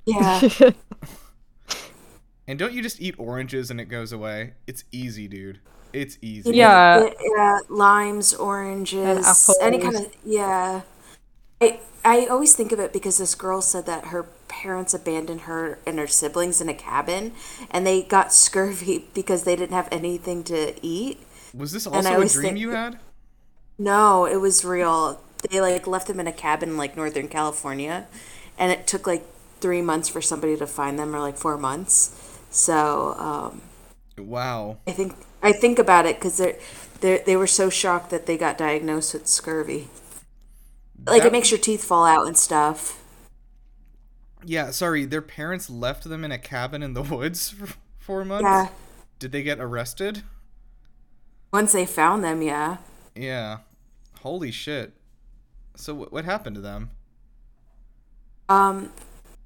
Yeah. 0.07 0.41
And 2.47 2.59
don't 2.59 2.73
you 2.73 2.83
just 2.83 3.01
eat 3.01 3.15
oranges 3.19 3.71
and 3.71 3.81
it 3.81 3.87
goes 3.87 4.13
away? 4.13 4.55
It's 4.67 4.85
easy, 4.93 5.29
dude. 5.29 5.61
It's 5.93 6.19
easy. 6.23 6.57
You 6.57 6.61
Yeah. 6.61 6.99
know, 6.99 7.15
yeah, 7.37 7.59
limes, 7.69 8.35
oranges, 8.35 9.51
any 9.61 9.79
kind 9.79 9.97
of 9.97 10.13
yeah. 10.25 10.83
I 11.61 11.81
I 12.05 12.27
always 12.27 12.55
think 12.55 12.73
of 12.73 12.81
it 12.81 12.93
because 12.93 13.19
this 13.19 13.35
girl 13.35 13.61
said 13.63 13.87
that 13.87 14.07
her 14.07 14.25
parents 14.49 14.95
abandoned 14.95 15.43
her 15.43 15.79
and 15.87 15.99
her 15.99 16.07
siblings 16.07 16.61
in 16.61 16.69
a 16.69 16.75
cabin, 16.75 17.33
and 17.71 17.87
they 17.87 18.03
got 18.03 18.33
scurvy 18.35 19.07
because 19.15 19.45
they 19.45 19.57
didn't 19.57 19.75
have 19.75 19.89
anything 19.93 20.45
to 20.45 20.75
eat. 20.87 21.21
Was 21.53 21.73
this 21.73 21.87
I 21.93 21.99
also 21.99 22.21
a 22.21 22.27
dream 22.27 22.43
think 22.43 22.59
you 22.59 22.71
had? 22.71 22.99
No, 23.79 24.25
it 24.27 24.37
was 24.37 24.65
real. 24.65 25.21
They 25.51 25.61
like 25.61 25.87
left 25.87 26.07
them 26.09 26.21
in 26.21 26.27
a 26.27 26.33
cabin 26.33 26.71
in 26.71 26.77
like 26.77 26.97
Northern 26.97 27.29
California, 27.29 28.07
and 28.59 28.73
it 28.73 28.87
took 28.87 29.07
like 29.07 29.25
three 29.61 29.83
months 29.83 30.09
for 30.09 30.21
somebody 30.21 30.57
to 30.57 30.67
find 30.67 30.99
them, 30.99 31.15
or 31.15 31.21
like 31.21 31.37
four 31.37 31.57
months. 31.57 32.39
So 32.51 33.15
um, 33.19 33.63
Wow. 34.19 34.79
I 34.87 34.93
think 34.93 35.15
I 35.43 35.53
think 35.53 35.79
about 35.79 36.07
it 36.07 36.17
because 36.17 36.39
they 36.39 36.59
they 37.01 37.23
they 37.25 37.37
were 37.37 37.47
so 37.47 37.71
shocked 37.71 38.11
that 38.11 38.27
they 38.27 38.37
got 38.37 38.59
diagnosed 38.59 39.15
with 39.15 39.27
scurvy. 39.27 39.89
Like 41.07 41.23
That- 41.23 41.29
it 41.29 41.33
makes 41.33 41.51
your 41.51 41.61
teeth 41.61 41.85
fall 41.85 42.05
out 42.05 42.27
and 42.27 42.37
stuff. 42.37 43.03
Yeah, 44.45 44.71
sorry, 44.71 45.05
their 45.07 45.23
parents 45.23 45.69
left 45.69 46.05
them 46.05 46.25
in 46.25 46.31
a 46.31 46.39
cabin 46.39 46.83
in 46.83 46.95
the 46.95 47.03
woods 47.03 47.51
for 47.51 47.75
four 47.99 48.25
months? 48.25 48.45
Yeah. 48.45 48.69
Did 49.19 49.33
they 49.33 49.43
get 49.43 49.59
arrested? 49.61 50.23
Once 51.53 51.73
they 51.73 51.87
found 51.87 52.23
them, 52.23 52.43
yeah. 52.43 52.77
Yeah. 53.15 53.59
Holy 54.21 54.51
shit. 54.51 54.93
So 55.77 55.95
wh- 55.95 56.13
what 56.13 56.25
happened 56.25 56.57
to 56.57 56.61
them? 56.63 56.91
Um, 58.49 58.93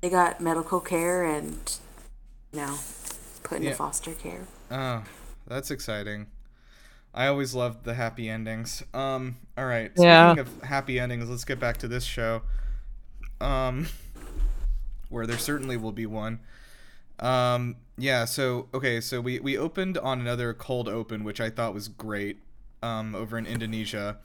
they 0.01 0.11
got 0.11 0.41
medical 0.41 0.81
care 0.81 1.25
and 1.25 1.59
you 2.53 2.61
know 2.61 2.79
put 3.43 3.59
into 3.59 3.71
Yeah. 3.71 3.73
foster 3.73 4.13
care. 4.15 4.47
Oh, 4.71 5.05
that's 5.47 5.71
exciting. 5.71 6.29
I 7.15 7.27
always 7.29 7.55
loved 7.55 7.85
the 7.85 7.95
happy 7.95 8.29
endings. 8.29 8.83
Um, 8.95 9.39
all 9.59 9.67
right. 9.67 9.97
Yeah. 9.97 9.99
Speaking 9.99 10.39
of 10.39 10.63
happy 10.63 11.01
endings, 11.01 11.29
let's 11.31 11.45
get 11.45 11.61
back 11.61 11.79
to 11.79 11.89
this 11.89 12.05
show. 12.05 12.43
Um, 13.41 13.89
where 15.09 15.27
there 15.27 15.39
certainly 15.39 15.77
will 15.77 15.93
be 15.93 16.07
one. 16.07 16.41
Um, 17.21 17.77
yeah. 17.99 18.25
So 18.25 18.69
okay. 18.75 19.01
So 19.01 19.21
we 19.21 19.41
we 19.41 19.59
opened 19.59 19.99
on 19.99 20.21
another 20.21 20.55
cold 20.55 20.89
open, 20.89 21.25
which 21.25 21.41
I 21.41 21.51
thought 21.51 21.75
was 21.75 21.89
great. 21.89 22.41
Um, 22.83 23.15
over 23.15 23.39
in 23.39 23.47
Indonesia, 23.47 24.19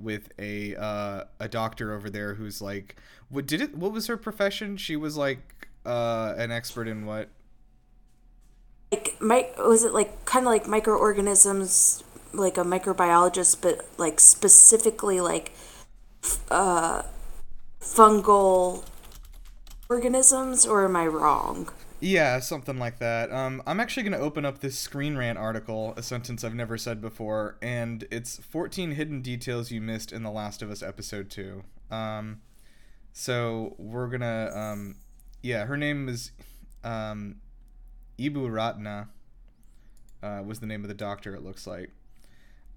with 0.00 0.30
a 0.38 0.74
uh, 0.76 1.24
a 1.38 1.48
doctor 1.48 1.92
over 1.94 2.10
there 2.10 2.34
who's 2.34 2.60
like, 2.60 2.96
what 3.28 3.46
did 3.46 3.60
it? 3.60 3.76
What 3.76 3.92
was 3.92 4.06
her 4.06 4.16
profession? 4.16 4.76
She 4.76 4.96
was 4.96 5.16
like 5.16 5.68
uh, 5.84 6.34
an 6.36 6.50
expert 6.50 6.88
in 6.88 7.06
what? 7.06 7.28
Like, 8.92 9.16
mi- 9.20 9.50
was 9.58 9.84
it 9.84 9.92
like 9.92 10.24
kind 10.24 10.46
of 10.46 10.50
like 10.50 10.66
microorganisms, 10.66 12.02
like 12.32 12.58
a 12.58 12.64
microbiologist, 12.64 13.58
but 13.60 13.86
like 13.98 14.18
specifically 14.18 15.20
like 15.20 15.52
uh, 16.50 17.02
fungal 17.80 18.84
organisms, 19.88 20.66
or 20.66 20.84
am 20.84 20.96
I 20.96 21.06
wrong? 21.06 21.70
Yeah, 22.02 22.40
something 22.40 22.78
like 22.78 22.98
that. 23.00 23.30
Um, 23.30 23.62
I'm 23.66 23.78
actually 23.78 24.04
going 24.04 24.18
to 24.18 24.24
open 24.24 24.46
up 24.46 24.60
this 24.60 24.78
Screen 24.78 25.18
Rant 25.18 25.36
article, 25.36 25.92
a 25.98 26.02
sentence 26.02 26.42
I've 26.42 26.54
never 26.54 26.78
said 26.78 27.02
before, 27.02 27.58
and 27.60 28.06
it's 28.10 28.38
14 28.38 28.92
hidden 28.92 29.20
details 29.20 29.70
you 29.70 29.82
missed 29.82 30.10
in 30.10 30.22
The 30.22 30.30
Last 30.30 30.62
of 30.62 30.70
Us 30.70 30.82
Episode 30.82 31.28
2. 31.28 31.62
Um, 31.90 32.40
so 33.12 33.74
we're 33.76 34.08
going 34.08 34.22
to, 34.22 34.58
um, 34.58 34.96
yeah, 35.42 35.66
her 35.66 35.76
name 35.76 36.08
is 36.08 36.32
um, 36.84 37.36
Ibu 38.18 38.50
Ratna, 38.50 39.08
uh, 40.22 40.42
was 40.44 40.60
the 40.60 40.66
name 40.66 40.82
of 40.82 40.88
the 40.88 40.94
doctor, 40.94 41.34
it 41.34 41.44
looks 41.44 41.66
like. 41.66 41.90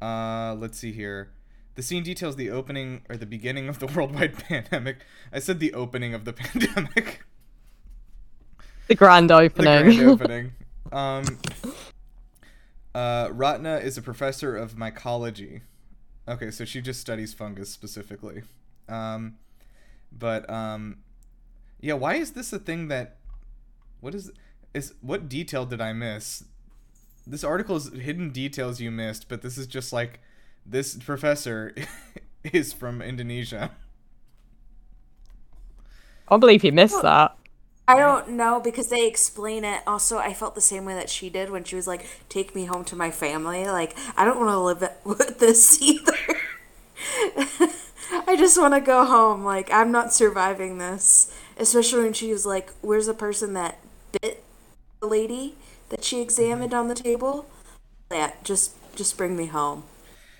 Uh, 0.01 0.53
let's 0.60 0.77
see 0.77 0.92
here. 0.92 1.32
The 1.75 1.82
scene 1.82 2.03
details 2.03 2.36
the 2.36 2.51
opening 2.51 3.03
or 3.10 3.15
the 3.15 3.25
beginning 3.25 3.70
of 3.70 3.80
the 3.80 3.88
worldwide 3.96 4.38
pandemic. 4.50 5.06
I 5.32 5.39
said 5.39 5.62
the 5.62 5.74
opening 5.74 6.13
of 6.13 6.25
the 6.25 6.34
pandemic. 6.34 7.24
The 8.88 8.96
grand 8.96 9.32
opening. 9.32 9.98
the 9.98 10.06
opening. 10.06 10.18
grand 10.18 10.22
opening. 10.22 10.52
Um, 10.92 11.40
uh, 12.94 13.30
Ratna 13.32 13.78
is 13.78 13.98
a 13.98 14.02
professor 14.02 14.56
of 14.56 14.74
mycology. 14.74 15.62
Okay, 16.28 16.52
so 16.52 16.66
she 16.66 16.82
just 16.82 17.02
studies 17.02 17.34
fungus 17.34 17.70
specifically. 17.70 18.44
Um, 18.88 19.38
but 20.12 20.50
um, 20.50 20.98
yeah, 21.82 21.94
why 21.94 22.16
is 22.16 22.32
this 22.32 22.54
a 22.54 22.60
thing 22.60 22.88
that? 22.90 23.18
What 24.00 24.13
is 24.13 24.32
is 24.74 24.94
what 25.02 25.30
detail 25.30 25.66
did 25.66 25.82
I 25.82 25.94
miss? 25.94 26.44
This 27.25 27.44
article 27.44 27.78
is 27.78 27.92
hidden 27.94 28.32
details 28.32 28.82
you 28.82 28.92
missed, 28.92 29.30
but 29.30 29.42
this 29.42 29.58
is 29.58 29.66
just 29.66 29.94
like 29.94 30.20
this 30.66 30.96
professor 30.96 31.74
is 32.44 32.74
from 32.74 33.02
Indonesia. 33.02 33.72
I 36.28 36.38
believe 36.38 36.62
he 36.62 36.72
missed 36.72 37.02
that. 37.02 37.38
I 37.88 37.98
don't 37.98 38.30
know 38.30 38.62
because 38.62 38.88
they 38.88 39.06
explain 39.06 39.66
it. 39.66 39.82
Also, 39.86 40.18
I 40.18 40.34
felt 40.34 40.56
the 40.56 40.62
same 40.62 40.86
way 40.86 40.94
that 40.94 41.10
she 41.10 41.30
did 41.30 41.50
when 41.50 41.66
she 41.66 41.75
was 41.75 41.86
like, 41.86 42.06
"Take 42.30 42.56
me 42.56 42.66
home 42.66 42.86
to 42.86 42.96
my 42.96 43.12
family." 43.12 43.68
Like, 43.68 43.96
I 44.16 44.24
don't 44.24 44.40
want 44.40 44.52
to 44.52 44.60
live 44.60 44.92
with 45.04 45.40
this 45.40 45.82
either. 45.82 46.18
I 48.28 48.36
just 48.38 48.58
want 48.58 48.74
to 48.74 48.80
go 48.80 49.06
home. 49.06 49.44
Like, 49.44 49.72
I'm 49.72 49.92
not 49.92 50.13
surviving 50.13 50.78
this. 50.78 51.34
Especially 51.58 52.04
when 52.04 52.13
she 52.13 52.32
was 52.32 52.46
like, 52.46 52.72
"Where's 52.82 53.08
the 53.08 53.13
person 53.13 53.54
that 53.54 53.80
bit 54.22 54.44
the 55.02 55.08
lady 55.08 55.56
that 55.90 56.04
she 56.04 56.16
mm-hmm. 56.18 56.24
examined 56.24 56.74
on 56.74 56.88
the 56.88 56.96
table?" 56.96 57.48
Yeah, 58.10 58.32
just 58.44 58.75
just 58.96 59.18
bring 59.18 59.36
me 59.36 59.48
home. 59.48 59.84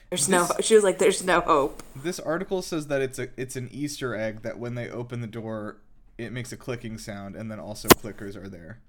There's 0.10 0.30
no. 0.30 0.46
This- 0.46 0.58
She 0.66 0.76
was 0.76 0.84
like, 0.84 0.98
"There's 0.98 1.24
no 1.24 1.42
hope." 1.42 1.84
This 1.94 2.20
article 2.22 2.62
says 2.62 2.88
that 2.88 3.02
it's 3.02 3.20
a 3.20 3.30
it's 3.36 3.58
an 3.58 3.68
Easter 3.72 4.16
egg 4.16 4.44
that 4.44 4.58
when 4.58 4.76
they 4.76 4.90
open 4.90 5.20
the 5.22 5.28
door, 5.28 5.78
it 6.18 6.32
makes 6.32 6.52
a 6.52 6.58
clicking 6.58 6.98
sound, 6.98 7.36
and 7.36 7.50
then 7.50 7.60
also 7.60 7.88
clickers 7.88 8.36
are 8.36 8.48
there. 8.48 8.80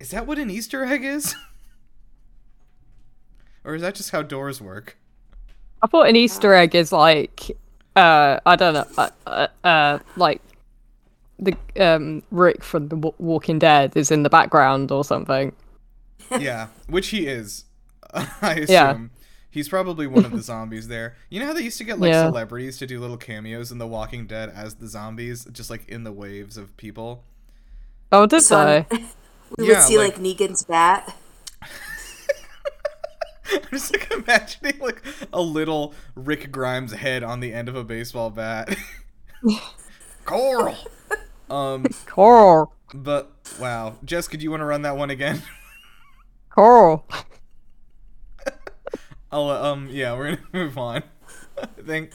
Is 0.00 0.10
that 0.10 0.26
what 0.26 0.38
an 0.38 0.50
Easter 0.50 0.84
egg 0.84 1.04
is? 1.04 1.34
or 3.64 3.74
is 3.74 3.82
that 3.82 3.94
just 3.94 4.10
how 4.10 4.22
doors 4.22 4.60
work? 4.60 4.96
I 5.82 5.86
thought 5.86 6.08
an 6.08 6.16
Easter 6.16 6.54
egg 6.54 6.74
is 6.74 6.92
like, 6.92 7.50
uh, 7.96 8.40
I 8.44 8.56
don't 8.56 8.74
know, 8.74 8.86
uh, 8.96 9.10
uh, 9.26 9.46
uh 9.64 9.98
like 10.16 10.40
the 11.38 11.54
um 11.78 12.22
Rick 12.30 12.62
from 12.64 12.88
The 12.88 12.96
Walking 13.18 13.58
Dead 13.58 13.96
is 13.96 14.10
in 14.10 14.22
the 14.22 14.30
background 14.30 14.90
or 14.90 15.04
something. 15.04 15.52
yeah, 16.38 16.68
which 16.88 17.08
he 17.08 17.26
is. 17.26 17.64
I 18.14 18.54
assume. 18.54 18.66
Yeah. 18.68 18.98
He's 19.54 19.68
probably 19.68 20.08
one 20.08 20.24
of 20.24 20.32
the 20.32 20.42
zombies 20.42 20.88
there. 20.88 21.14
You 21.30 21.38
know 21.38 21.46
how 21.46 21.52
they 21.52 21.62
used 21.62 21.78
to 21.78 21.84
get 21.84 22.00
like 22.00 22.10
Yeah. 22.10 22.24
celebrities 22.26 22.76
to 22.78 22.88
do 22.88 22.98
little 22.98 23.16
cameos 23.16 23.70
in 23.70 23.78
The 23.78 23.86
Walking 23.86 24.26
Dead 24.26 24.50
as 24.52 24.74
the 24.74 24.88
zombies, 24.88 25.44
just 25.52 25.70
like 25.70 25.88
in 25.88 26.02
the 26.02 26.10
waves 26.10 26.56
of 26.56 26.76
people? 26.76 27.22
Oh, 28.10 28.26
did 28.26 28.40
So 28.42 28.64
they? 28.64 28.86
we 29.56 29.68
Yeah, 29.68 29.74
would 29.78 29.82
see 29.84 29.96
like- 29.96 30.18
like 30.18 30.22
Negan's 30.24 30.64
bat. 30.64 31.16
I'm 33.52 33.60
just 33.70 33.92
like 33.92 34.10
imagining 34.10 34.80
like 34.80 35.02
a 35.32 35.40
little 35.40 35.94
Rick 36.16 36.50
Grimes 36.50 36.92
head 36.92 37.22
on 37.22 37.38
the 37.38 37.52
end 37.52 37.68
of 37.68 37.76
a 37.76 37.84
baseball 37.84 38.30
bat. 38.30 38.76
Coral. 40.24 40.76
Um, 41.48 41.84
Coral, 42.06 42.72
but 42.92 43.30
wow, 43.60 43.96
Jessica, 44.04 44.36
do 44.36 44.42
you 44.42 44.50
want 44.50 44.62
to 44.62 44.64
run 44.64 44.82
that 44.82 44.96
one 44.96 45.10
again? 45.10 45.42
coral. 46.50 47.06
I'll 49.34 49.50
um 49.50 49.88
yeah, 49.90 50.14
we're 50.16 50.36
gonna 50.36 50.46
move 50.52 50.78
on. 50.78 51.02
I 51.60 51.66
think 51.86 52.12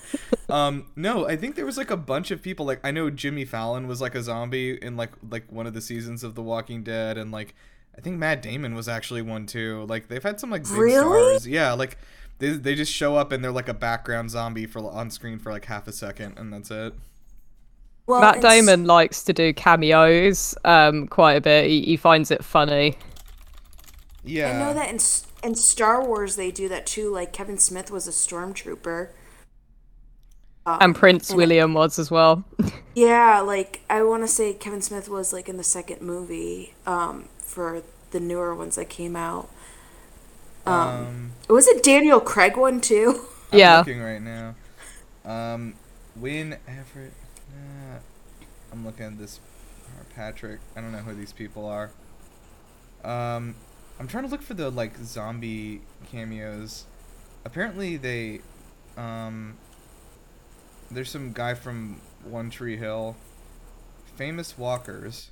um 0.49 0.87
no, 0.95 1.27
I 1.27 1.35
think 1.35 1.55
there 1.55 1.65
was 1.65 1.77
like 1.77 1.91
a 1.91 1.97
bunch 1.97 2.31
of 2.31 2.41
people 2.41 2.65
like 2.65 2.79
I 2.83 2.91
know 2.91 3.09
Jimmy 3.09 3.45
Fallon 3.45 3.87
was 3.87 4.01
like 4.01 4.15
a 4.15 4.23
zombie 4.23 4.77
in 4.81 4.95
like 4.97 5.11
like 5.29 5.51
one 5.51 5.67
of 5.67 5.73
the 5.73 5.81
seasons 5.81 6.23
of 6.23 6.35
The 6.35 6.41
Walking 6.41 6.83
Dead 6.83 7.17
and 7.17 7.31
like 7.31 7.53
I 7.97 8.01
think 8.01 8.17
Matt 8.17 8.41
Damon 8.41 8.75
was 8.75 8.87
actually 8.87 9.21
one 9.21 9.45
too. 9.45 9.85
Like 9.89 10.07
they've 10.07 10.23
had 10.23 10.39
some 10.39 10.49
like 10.49 10.63
big 10.63 10.71
Really? 10.71 11.37
stars. 11.39 11.47
Yeah, 11.47 11.73
like 11.73 11.97
they 12.37 12.51
they 12.51 12.75
just 12.75 12.93
show 12.93 13.15
up 13.17 13.31
and 13.33 13.43
they're 13.43 13.51
like 13.51 13.67
a 13.69 13.73
background 13.73 14.31
zombie 14.31 14.65
for 14.65 14.79
on 14.79 15.09
screen 15.11 15.39
for 15.39 15.51
like 15.51 15.65
half 15.65 15.87
a 15.87 15.91
second 15.91 16.37
and 16.37 16.53
that's 16.53 16.71
it. 16.71 16.93
Well, 18.07 18.21
Matt 18.21 18.37
and 18.37 18.45
s- 18.45 18.51
Damon 18.51 18.85
likes 18.85 19.23
to 19.23 19.33
do 19.33 19.53
cameos 19.53 20.55
um 20.65 21.07
quite 21.07 21.33
a 21.33 21.41
bit. 21.41 21.65
He, 21.67 21.81
he 21.83 21.97
finds 21.97 22.31
it 22.31 22.43
funny. 22.43 22.97
Yeah. 24.23 24.51
I 24.51 24.59
know 24.59 24.73
that 24.73 24.89
in 24.89 24.99
S- 25.43 25.45
in 25.45 25.55
Star 25.55 26.05
Wars 26.05 26.35
they 26.35 26.51
do 26.51 26.67
that 26.69 26.85
too. 26.85 27.11
Like 27.11 27.33
Kevin 27.33 27.57
Smith 27.57 27.91
was 27.91 28.07
a 28.07 28.11
stormtrooper. 28.11 29.09
And 30.65 30.95
Prince 30.95 31.33
William 31.33 31.73
was 31.73 31.97
as 31.97 32.11
well. 32.11 32.43
Yeah, 32.95 33.39
like 33.41 33.81
I 33.89 34.03
want 34.03 34.23
to 34.23 34.27
say 34.27 34.53
Kevin 34.53 34.81
Smith 34.81 35.09
was 35.09 35.31
like 35.33 35.47
in 35.49 35.57
the 35.57 35.63
second 35.63 36.01
movie 36.01 36.73
um, 36.85 37.29
for 37.39 37.83
the 38.11 38.19
newer 38.19 38.53
ones 38.55 38.75
that 38.75 38.89
came 38.89 39.15
out. 39.15 39.49
Um 40.65 41.31
Was 41.47 41.67
it 41.67 41.83
Daniel 41.83 42.19
Craig 42.19 42.57
one 42.57 42.81
too? 42.81 43.25
I'm 43.51 43.59
Yeah. 43.59 43.77
looking 43.79 44.01
right 44.01 44.21
now. 44.21 44.55
Um, 45.25 45.75
Win 46.15 46.57
Everett. 46.67 47.13
Nah, 47.51 47.99
I'm 48.71 48.85
looking 48.85 49.05
at 49.05 49.17
this. 49.17 49.39
Patrick. 50.15 50.59
I 50.75 50.81
don't 50.81 50.91
know 50.91 50.99
who 50.99 51.13
these 51.13 51.33
people 51.33 51.65
are. 51.65 51.91
Um, 53.03 53.55
I'm 53.99 54.07
trying 54.07 54.23
to 54.23 54.29
look 54.29 54.41
for 54.41 54.53
the 54.53 54.69
like 54.71 54.97
zombie 54.97 55.87
cameos. 56.11 56.87
Apparently 57.45 57.97
they, 57.97 58.41
um, 58.97 59.59
there's 60.91 61.11
some 61.11 61.33
guy 61.33 61.53
from 61.53 62.01
One 62.23 62.49
Tree 62.49 62.77
Hill. 62.77 63.17
Famous 64.15 64.57
walkers, 64.57 65.31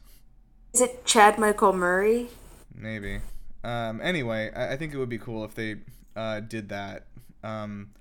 Is 0.74 0.79
it 0.81 1.05
Chad 1.05 1.38
Michael 1.38 1.74
Murray? 1.74 2.29
maybe. 2.74 3.21
Um, 3.63 4.01
anyway, 4.01 4.51
I, 4.55 4.74
I 4.74 4.77
think 4.77 4.93
it 4.93 4.97
would 4.97 5.09
be 5.09 5.17
cool 5.17 5.43
if 5.43 5.55
they 5.55 5.77
uh, 6.15 6.39
did 6.41 6.69
that. 6.69 7.07
Um, 7.43 7.91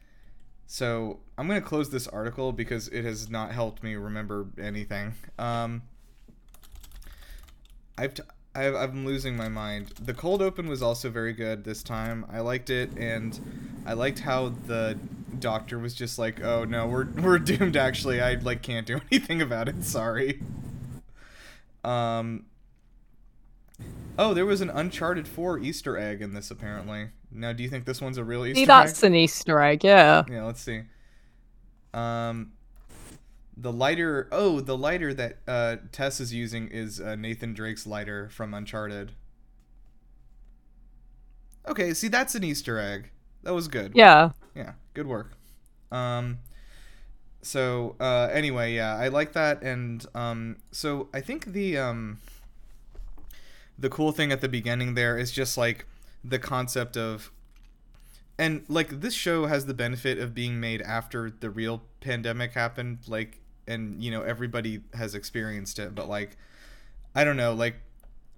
so 0.66 1.20
I'm 1.38 1.48
gonna 1.48 1.60
close 1.60 1.90
this 1.90 2.08
article 2.08 2.52
because 2.52 2.88
it 2.88 3.04
has 3.04 3.30
not 3.30 3.52
helped 3.52 3.82
me 3.82 3.94
remember 3.96 4.48
anything. 4.60 5.14
Um, 5.38 5.82
I've 7.98 8.14
t- 8.14 8.22
I've, 8.56 8.74
I'm 8.74 9.04
losing 9.04 9.36
my 9.36 9.48
mind. 9.48 9.92
The 10.00 10.14
cold 10.14 10.40
open 10.42 10.68
was 10.68 10.82
also 10.82 11.10
very 11.10 11.32
good 11.32 11.64
this 11.64 11.82
time. 11.82 12.24
I 12.30 12.40
liked 12.40 12.70
it, 12.70 12.90
and 12.96 13.38
I 13.84 13.92
liked 13.92 14.20
how 14.20 14.48
the 14.66 14.98
doctor 15.38 15.78
was 15.78 15.94
just 15.94 16.18
like, 16.18 16.42
"Oh 16.42 16.64
no, 16.64 16.86
we're 16.86 17.06
we're 17.22 17.38
doomed." 17.38 17.76
Actually, 17.76 18.20
I 18.20 18.34
like 18.34 18.62
can't 18.62 18.86
do 18.86 19.00
anything 19.12 19.42
about 19.42 19.68
it. 19.68 19.84
Sorry. 19.84 20.40
Um. 21.84 22.46
Oh, 24.18 24.32
there 24.32 24.46
was 24.46 24.62
an 24.62 24.70
Uncharted 24.70 25.28
4 25.28 25.58
Easter 25.58 25.98
egg 25.98 26.22
in 26.22 26.32
this 26.32 26.50
apparently. 26.50 27.08
Now, 27.30 27.52
do 27.52 27.62
you 27.62 27.68
think 27.68 27.84
this 27.84 28.00
one's 28.00 28.16
a 28.16 28.24
real 28.24 28.46
Easter 28.46 28.54
See, 28.56 28.62
egg? 28.62 28.68
that's 28.68 29.02
an 29.02 29.14
Easter 29.14 29.60
egg, 29.60 29.84
yeah. 29.84 30.24
Yeah, 30.30 30.44
let's 30.44 30.62
see. 30.62 30.82
Um, 31.92 32.52
the 33.56 33.72
lighter. 33.72 34.28
Oh, 34.30 34.60
the 34.60 34.76
lighter 34.76 35.14
that 35.14 35.38
uh, 35.48 35.76
Tess 35.92 36.20
is 36.20 36.32
using 36.32 36.68
is 36.68 37.00
uh, 37.00 37.16
Nathan 37.16 37.54
Drake's 37.54 37.86
lighter 37.86 38.28
from 38.30 38.52
Uncharted. 38.54 39.12
Okay, 41.66 41.94
see, 41.94 42.08
that's 42.08 42.34
an 42.34 42.44
Easter 42.44 42.78
egg. 42.78 43.10
That 43.42 43.54
was 43.54 43.68
good. 43.68 43.92
Yeah. 43.94 44.30
Yeah, 44.54 44.72
good 44.94 45.06
work. 45.06 45.32
Um, 45.90 46.38
so 47.42 47.96
uh, 48.00 48.28
anyway, 48.32 48.74
yeah, 48.74 48.96
I 48.96 49.08
like 49.08 49.32
that, 49.32 49.62
and 49.62 50.04
um, 50.14 50.56
so 50.70 51.08
I 51.14 51.20
think 51.20 51.46
the 51.46 51.78
um, 51.78 52.18
the 53.78 53.88
cool 53.88 54.12
thing 54.12 54.32
at 54.32 54.40
the 54.40 54.48
beginning 54.48 54.94
there 54.94 55.16
is 55.16 55.30
just 55.30 55.56
like 55.56 55.86
the 56.24 56.38
concept 56.38 56.96
of 56.96 57.30
and 58.38 58.64
like 58.68 59.00
this 59.00 59.14
show 59.14 59.46
has 59.46 59.66
the 59.66 59.74
benefit 59.74 60.18
of 60.18 60.34
being 60.34 60.58
made 60.58 60.82
after 60.82 61.30
the 61.30 61.50
real 61.50 61.82
pandemic 62.00 62.52
happened 62.52 62.98
like 63.06 63.40
and 63.66 64.02
you 64.02 64.10
know 64.10 64.22
everybody 64.22 64.80
has 64.94 65.14
experienced 65.14 65.78
it 65.78 65.94
but 65.94 66.08
like 66.08 66.36
i 67.14 67.24
don't 67.24 67.36
know 67.36 67.52
like 67.52 67.76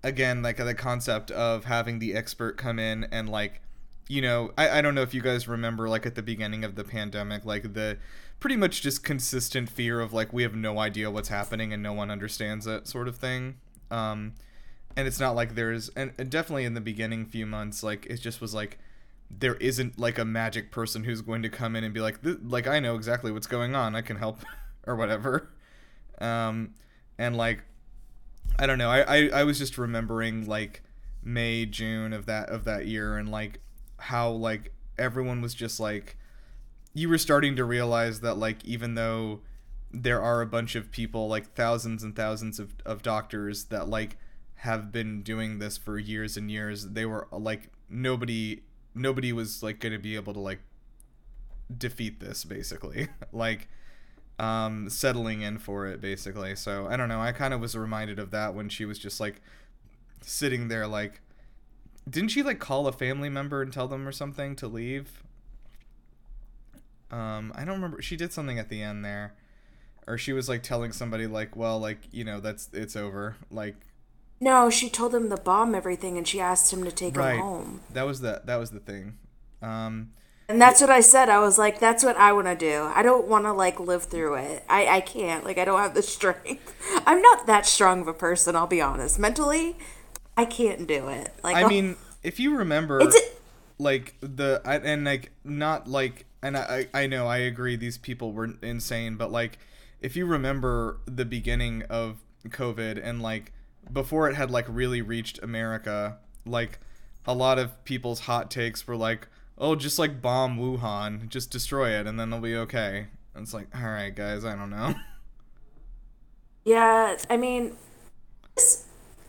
again 0.03 0.43
like 0.43 0.57
the 0.57 0.75
concept 0.75 1.31
of 1.31 1.65
having 1.65 1.99
the 1.99 2.15
expert 2.15 2.57
come 2.57 2.79
in 2.79 3.05
and 3.11 3.29
like 3.29 3.61
you 4.09 4.23
know 4.23 4.53
I, 4.57 4.79
I 4.79 4.83
don't 4.83 4.95
know 4.95 5.03
if 5.03 5.13
you 5.13 5.21
guys 5.21 5.49
remember 5.49 5.89
like 5.89 6.07
at 6.07 6.15
the 6.15 6.23
beginning 6.23 6.65
of 6.65 6.77
the 6.77 6.85
pandemic 6.85 7.45
like 7.45 7.75
the 7.75 7.99
pretty 8.41 8.57
much 8.57 8.83
just 8.83 9.03
consistent 9.03 9.69
fear 9.69 10.01
of 10.01 10.13
like 10.13 10.33
we 10.33 10.43
have 10.43 10.55
no 10.55 10.79
idea 10.79 11.11
what's 11.11 11.29
happening 11.29 11.73
and 11.73 11.83
no 11.83 11.93
one 11.93 12.11
understands 12.11 12.67
it 12.67 12.87
sort 12.87 13.09
of 13.09 13.17
thing. 13.17 13.57
Um 13.91 14.35
and 14.97 15.07
it's 15.07 15.21
not 15.21 15.35
like 15.35 15.55
there's 15.55 15.89
and, 15.91 16.13
and 16.19 16.31
definitely 16.31 16.65
in 16.65 16.75
the 16.75 16.81
beginning 16.81 17.27
few 17.27 17.47
months 17.47 17.83
like 17.83 18.07
it 18.07 18.17
just 18.17 18.41
was 18.41 18.55
like 18.55 18.79
there 19.31 19.57
isn't 19.57 19.99
like 19.99 20.19
a 20.19 20.25
magic 20.25 20.71
person 20.71 21.05
who's 21.05 21.21
going 21.21 21.43
to 21.43 21.49
come 21.49 21.77
in 21.77 21.85
and 21.85 21.93
be 21.93 22.01
like 22.01 22.19
like 22.45 22.67
I 22.67 22.81
know 22.81 22.95
exactly 22.95 23.31
what's 23.31 23.47
going 23.47 23.75
on. 23.75 23.95
I 23.95 24.03
can 24.03 24.17
help 24.17 24.41
or 24.89 24.97
whatever. 24.97 25.51
Um 26.21 26.75
and 27.17 27.37
like 27.37 27.63
I 28.59 28.67
don't 28.67 28.79
know 28.79 28.91
I, 28.91 29.03
I 29.03 29.31
I 29.35 29.45
was 29.45 29.57
just 29.57 29.79
remembering 29.79 30.49
like 30.49 30.83
May 31.23 31.65
June 31.65 32.13
of 32.13 32.27
that 32.27 32.49
of 32.51 32.65
that 32.65 32.89
year 32.89 33.17
and 33.17 33.29
like 33.31 33.61
how 33.99 34.31
like 34.31 34.73
everyone 34.99 35.41
was 35.41 35.55
just 35.55 35.79
like 35.79 36.17
you 36.93 37.09
were 37.09 37.19
starting 37.19 37.55
to 37.55 37.65
realize 37.65 38.19
that 38.23 38.37
like 38.37 38.65
even 38.65 38.97
though 38.97 39.43
there 39.93 40.21
are 40.21 40.41
a 40.41 40.47
bunch 40.47 40.75
of 40.75 40.91
people 40.91 41.29
like 41.29 41.55
thousands 41.55 42.03
and 42.03 42.17
thousands 42.17 42.59
of, 42.59 42.75
of 42.85 43.03
doctors 43.03 43.67
that 43.67 43.89
like 43.89 44.17
have 44.57 44.91
been 44.91 45.23
doing 45.23 45.61
this 45.61 45.77
for 45.77 45.99
years 46.01 46.37
and 46.37 46.51
years 46.51 46.89
they 46.89 47.07
were 47.07 47.29
like 47.31 47.71
nobody 47.89 48.63
nobody 48.95 49.33
was 49.33 49.63
like 49.63 49.79
going 49.81 49.93
to 49.93 49.99
be 49.99 50.17
able 50.17 50.35
to 50.35 50.41
like 50.41 50.61
defeat 51.77 52.21
this 52.21 52.45
basically. 52.45 53.09
Like 53.33 53.69
um 54.39 54.89
settling 54.89 55.43
in 55.43 55.59
for 55.59 55.87
it 55.87 56.01
basically. 56.01 56.55
So 56.55 56.87
i 56.89 56.97
don't 56.97 57.09
know. 57.09 57.21
I 57.21 57.33
kind 57.33 57.53
of 57.55 57.61
was 57.61 57.77
reminded 57.77 58.19
of 58.19 58.31
that 58.31 58.55
when 58.55 58.69
she 58.69 58.85
was 58.85 58.99
just 58.99 59.21
like 59.21 59.41
sitting 60.23 60.69
there 60.69 60.87
like 60.87 61.21
didn't 62.09 62.31
she 62.31 62.43
like 62.43 62.59
call 62.59 62.87
a 62.87 62.93
family 62.93 63.29
member 63.29 63.61
and 63.63 63.73
tell 63.73 63.89
them 63.89 64.07
or 64.07 64.13
something 64.13 64.57
to 64.57 64.69
leave? 64.69 65.23
Um 67.11 67.53
i 67.55 67.65
don't 67.65 67.75
remember. 67.75 68.01
She 68.03 68.17
did 68.17 68.33
something 68.33 68.59
at 68.59 68.69
the 68.69 68.83
end 68.83 69.05
there. 69.05 69.35
Or 70.07 70.17
she 70.17 70.33
was 70.33 70.49
like 70.49 70.63
telling 70.63 70.93
somebody 70.93 71.27
like 71.27 71.57
well 71.57 71.79
like 71.79 71.99
you 72.13 72.25
know 72.25 72.41
that's 72.41 72.69
it's 72.73 72.97
over. 72.97 73.37
Like 73.51 73.77
No, 74.41 74.71
she 74.71 74.89
told 74.89 75.15
him 75.15 75.29
to 75.31 75.37
bomb 75.37 75.75
everything 75.75 76.17
and 76.17 76.27
she 76.27 76.41
asked 76.41 76.73
him 76.73 76.85
to 76.85 76.93
take 76.93 77.17
right. 77.17 77.35
him 77.35 77.41
home. 77.41 77.81
that 77.93 78.07
was 78.07 78.21
the 78.21 78.43
that 78.45 78.57
was 78.57 78.71
the 78.71 78.81
thing. 78.81 79.19
Um 79.61 80.11
And 80.49 80.61
that's 80.61 80.81
what 80.81 80.89
I 80.89 81.01
said. 81.01 81.29
I 81.29 81.41
was 81.41 81.59
like, 81.59 81.79
that's 81.79 82.03
what 82.03 82.17
I 82.17 82.33
want 82.33 82.47
to 82.47 82.55
do. 82.57 82.91
I 82.95 83.03
don't 83.03 83.27
want 83.29 83.45
to 83.45 83.53
like 83.53 83.79
live 83.79 84.05
through 84.05 84.35
it. 84.37 84.65
I, 84.69 84.87
I 84.87 85.01
can't. 85.03 85.45
Like, 85.45 85.59
I 85.59 85.65
don't 85.67 85.79
have 85.79 85.95
the 85.95 86.03
strength. 86.17 86.75
I'm 87.07 87.21
not 87.21 87.47
that 87.47 87.67
strong 87.67 88.01
of 88.01 88.09
a 88.09 88.15
person, 88.15 88.57
I'll 88.57 88.67
be 88.67 88.81
honest. 88.81 89.19
Mentally, 89.19 89.77
I 90.37 90.47
can't 90.47 90.87
do 90.87 91.09
it. 91.09 91.35
Like, 91.45 91.57
I 91.57 91.63
I'll- 91.63 91.69
mean, 91.69 91.97
if 92.23 92.41
you 92.41 92.57
remember, 92.57 93.01
It's 93.01 93.15
a- 93.17 93.39
like 93.83 94.15
the 94.21 94.61
and 94.65 95.05
like 95.05 95.31
not 95.45 95.87
like 95.89 96.25
and 96.43 96.57
I 96.57 96.87
I 96.95 97.03
I 97.03 97.07
know 97.07 97.27
I 97.29 97.37
agree 97.39 97.77
these 97.77 97.97
people 97.99 98.33
were 98.33 98.51
insane, 98.63 99.17
but 99.17 99.31
like 99.31 99.59
if 100.01 100.17
you 100.17 100.27
remember 100.27 100.99
the 101.07 101.25
beginning 101.25 101.83
of 101.89 102.17
COVID 102.49 103.01
and 103.01 103.23
like 103.23 103.53
before 103.93 104.29
it 104.29 104.35
had 104.35 104.51
like 104.51 104.67
really 104.69 105.01
reached 105.03 105.41
America, 105.45 106.17
like 106.45 106.81
a 107.27 107.35
lot 107.35 107.59
of 107.61 107.85
people's 107.85 108.21
hot 108.21 108.51
takes 108.51 108.85
were 108.87 108.97
like, 108.97 109.29
"Oh, 109.59 109.75
just 109.75 109.99
like 109.99 110.23
bomb 110.23 110.57
Wuhan, 110.59 111.29
just 111.29 111.51
destroy 111.51 111.91
it, 111.99 112.07
and 112.07 112.19
then 112.19 112.31
they'll 112.31 112.41
be 112.41 112.57
okay." 112.57 113.09
And 113.35 113.43
it's 113.45 113.53
like, 113.55 113.69
all 113.75 113.89
right, 113.91 114.15
guys, 114.15 114.45
I 114.45 114.55
don't 114.57 114.71
know. 114.71 114.95
Yeah, 116.65 117.17
I 117.31 117.39
mean, 117.39 117.77
this, 118.55 118.85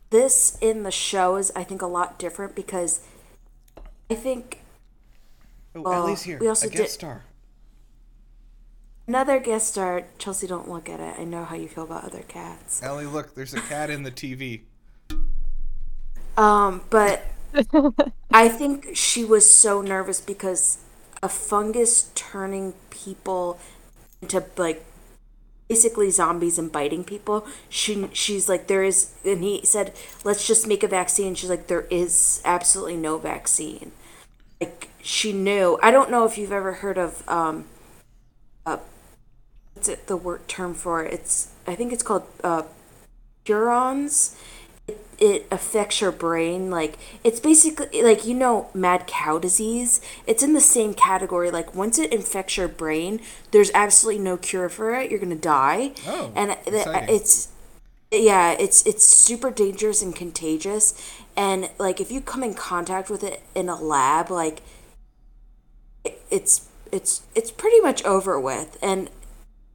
this 0.09 0.57
in 0.59 0.83
the 0.83 0.91
show 0.91 1.37
is, 1.37 1.53
I 1.55 1.63
think, 1.63 1.81
a 1.81 1.85
lot 1.87 2.19
different 2.19 2.53
because 2.53 2.99
I 4.11 4.15
think 4.15 4.61
Oh, 5.73 5.81
Well, 5.83 5.93
Ellie's 6.07 6.23
here. 6.23 6.37
we 6.39 6.49
also 6.49 6.67
a 6.67 6.69
guest 6.69 6.81
did- 6.81 6.89
star. 6.89 7.23
another 9.07 9.39
guest 9.39 9.69
star, 9.69 10.03
Chelsea, 10.17 10.47
don't 10.47 10.67
look 10.69 10.89
at 10.89 10.99
it. 10.99 11.15
I 11.17 11.23
know 11.23 11.45
how 11.45 11.55
you 11.55 11.69
feel 11.69 11.85
about 11.85 12.03
other 12.03 12.23
cats. 12.23 12.83
Ellie, 12.83 13.05
look, 13.05 13.35
there's 13.35 13.53
a 13.53 13.61
cat 13.61 13.89
in 13.89 14.03
the 14.03 14.11
TV. 14.11 14.63
Um, 16.37 16.81
but 16.89 17.23
I 18.31 18.49
think 18.49 18.89
she 18.93 19.25
was 19.25 19.49
so 19.49 19.81
nervous 19.81 20.21
because 20.21 20.79
a 21.21 21.29
fungus 21.29 22.11
turning 22.15 22.73
people 22.89 23.59
into 24.21 24.43
like 24.57 24.85
basically 25.67 26.11
zombies 26.11 26.57
and 26.57 26.71
biting 26.71 27.03
people. 27.03 27.45
She 27.69 28.07
she's 28.13 28.49
like 28.49 28.67
there 28.67 28.83
is 28.83 29.13
and 29.23 29.43
he 29.43 29.65
said 29.65 29.93
let's 30.23 30.47
just 30.47 30.67
make 30.67 30.83
a 30.83 30.87
vaccine. 30.87 31.35
She's 31.35 31.49
like 31.49 31.67
there 31.67 31.87
is 31.89 32.41
absolutely 32.45 32.97
no 32.97 33.17
vaccine. 33.17 33.91
Like 34.59 34.89
she 35.01 35.33
knew. 35.33 35.79
I 35.81 35.91
don't 35.91 36.11
know 36.11 36.25
if 36.25 36.37
you've 36.37 36.51
ever 36.51 36.73
heard 36.73 36.97
of 36.97 37.27
um 37.27 37.65
uh 38.65 38.77
what's 39.73 39.87
it 39.87 40.07
the 40.07 40.17
word 40.17 40.47
term 40.47 40.73
for 40.73 41.03
it? 41.03 41.13
It's 41.13 41.51
I 41.67 41.75
think 41.75 41.93
it's 41.93 42.03
called 42.03 42.23
uh 42.43 42.63
prions 43.45 44.35
it, 45.19 45.47
affects 45.51 46.01
your 46.01 46.11
brain 46.11 46.69
like 46.69 46.97
it's 47.23 47.39
basically 47.39 48.01
like 48.01 48.25
you 48.25 48.33
know 48.33 48.69
mad 48.73 49.07
cow 49.07 49.37
disease? 49.39 50.01
It's 50.27 50.43
in 50.43 50.53
the 50.53 50.61
same 50.61 50.93
category 50.93 51.51
like 51.51 51.75
once 51.75 51.99
it 51.99 52.13
infects 52.13 52.57
your 52.57 52.67
brain 52.67 53.21
there's 53.51 53.71
absolutely 53.73 54.21
no 54.23 54.37
cure 54.37 54.69
for 54.69 54.93
it 54.95 55.09
you're 55.11 55.19
gonna 55.19 55.35
die. 55.35 55.93
Oh, 56.07 56.31
and 56.35 56.51
exciting. 56.65 57.15
it's 57.15 57.49
yeah 58.11 58.55
it's 58.59 58.85
it's 58.85 59.05
super 59.07 59.51
dangerous 59.51 60.01
and 60.01 60.15
contagious. 60.15 60.93
And 61.37 61.69
like 61.77 61.99
if 62.01 62.11
you 62.11 62.21
come 62.21 62.43
in 62.43 62.53
contact 62.53 63.09
with 63.09 63.23
it 63.23 63.41
in 63.55 63.69
a 63.69 63.79
lab 63.81 64.29
like 64.29 64.61
it- 66.03 66.21
it's 66.31 66.67
it's 66.91 67.21
it's 67.35 67.51
pretty 67.51 67.79
much 67.81 68.03
over 68.05 68.39
with. 68.39 68.77
And 68.81 69.09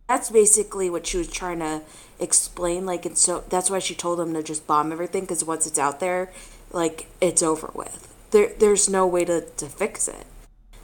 that's 0.09 0.31
basically 0.31 0.91
what 0.91 1.07
she 1.07 1.17
was 1.19 1.29
trying 1.31 1.61
to 1.61 1.81
explain 2.21 2.87
like 2.87 3.05
it's 3.07 3.21
so 3.21 3.45
that's 3.49 3.71
why 3.71 3.79
she 3.79 3.95
told 3.95 4.21
him 4.21 4.33
to 4.35 4.43
just 4.43 4.67
bomb 4.67 4.93
everything 4.93 5.23
because 5.23 5.45
once 5.45 5.67
it's 5.67 5.79
out 5.79 6.01
there 6.01 6.33
like 6.73 7.07
it's 7.21 7.43
over 7.43 7.71
with 7.75 8.13
there 8.31 8.53
there's 8.59 8.89
no 8.89 9.07
way 9.07 9.25
to, 9.25 9.41
to 9.57 9.67
fix 9.67 10.09
it 10.09 10.27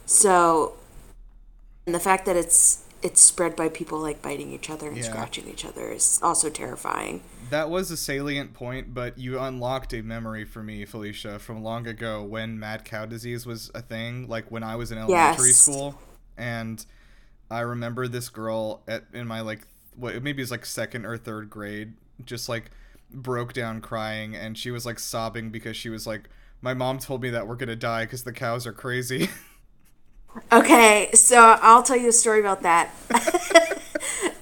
so 0.05 0.73
and 1.85 1.95
the 1.95 1.99
fact 1.99 2.25
that 2.25 2.35
it's 2.35 2.83
it's 3.01 3.21
spread 3.21 3.55
by 3.55 3.67
people 3.67 3.99
like 3.99 4.21
biting 4.21 4.51
each 4.51 4.69
other 4.69 4.87
and 4.89 4.97
Yeah. 4.97 5.03
scratching 5.03 5.47
each 5.47 5.65
other 5.65 5.91
is 5.91 6.19
also 6.21 6.49
terrifying 6.49 7.21
That 7.49 7.69
was 7.69 7.89
a 7.91 7.97
salient 7.97 8.53
point, 8.53 8.93
but 8.93 9.17
you 9.17 9.39
unlocked 9.39 9.93
a 9.93 10.01
memory 10.03 10.45
for 10.45 10.61
me, 10.63 10.85
Felicia, 10.85 11.39
from 11.39 11.63
long 11.63 11.87
ago 11.87 12.23
when 12.23 12.59
mad 12.59 12.85
cow 12.85 13.05
disease 13.05 13.45
was 13.45 13.71
a 13.73 13.81
thing, 13.81 14.27
like 14.27 14.51
when 14.51 14.63
I 14.63 14.75
was 14.75 14.91
in 14.91 14.97
elementary 14.97 15.49
Yes. 15.49 15.57
school. 15.57 15.99
And 16.37 16.85
I 17.49 17.61
remember 17.61 18.07
this 18.07 18.29
girl 18.29 18.81
at 18.87 19.05
in 19.13 19.27
my 19.27 19.41
like 19.41 19.67
what 20.01 20.21
maybe 20.21 20.41
it 20.41 20.43
was 20.43 20.51
like 20.51 20.65
second 20.65 21.05
or 21.05 21.17
third 21.17 21.49
grade, 21.49 21.93
just 22.25 22.49
like 22.49 22.71
broke 23.13 23.53
down 23.53 23.81
crying 23.81 24.35
and 24.35 24.57
she 24.57 24.71
was 24.71 24.85
like 24.85 24.99
sobbing 24.99 25.49
because 25.49 25.75
she 25.75 25.89
was 25.89 26.07
like 26.07 26.29
my 26.61 26.73
mom 26.73 26.97
told 26.97 27.21
me 27.21 27.29
that 27.29 27.47
we're 27.47 27.55
to 27.67 27.75
die 27.75 28.05
cuz 28.05 28.23
the 28.23 28.33
cows 28.33 28.67
are 28.67 28.73
crazy. 28.73 29.29
Okay, 30.51 31.09
so 31.13 31.57
I'll 31.61 31.83
tell 31.83 31.97
you 31.97 32.09
a 32.09 32.13
story 32.13 32.39
about 32.39 32.61
that. 32.61 32.89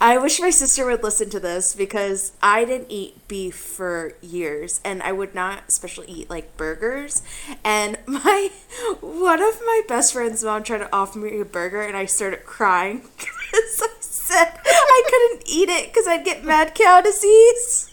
I 0.02 0.18
wish 0.18 0.40
my 0.40 0.50
sister 0.50 0.86
would 0.86 1.04
listen 1.04 1.30
to 1.32 1.40
this 1.40 1.76
because 1.76 2.32
I 2.42 2.64
didn't 2.64 2.90
eat 2.90 3.28
beef 3.28 3.56
for 3.56 4.14
years 4.22 4.80
and 4.86 5.04
I 5.04 5.12
would 5.12 5.36
not 5.36 5.64
especially 5.68 6.08
eat 6.08 6.30
like 6.30 6.56
burgers. 6.56 7.22
And 7.64 7.98
my 8.06 8.50
one 9.02 9.42
of 9.42 9.60
my 9.62 9.82
best 9.88 10.14
friend's 10.14 10.44
mom 10.44 10.64
tried 10.64 10.80
to 10.80 10.96
offer 10.96 11.20
me 11.20 11.42
a 11.42 11.46
burger 11.46 11.82
and 11.82 11.98
I 11.98 12.06
started 12.06 12.46
crying 12.46 13.02
because 13.18 13.82
said 14.30 14.60
I 14.66 15.04
couldn't 15.10 15.50
eat 15.50 15.70
it 15.70 15.92
because 15.92 16.08
I'd 16.08 16.24
get 16.24 16.44
mad 16.44 16.76
cow 16.76 17.02
disease. 17.02 17.88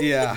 Yeah, 0.00 0.36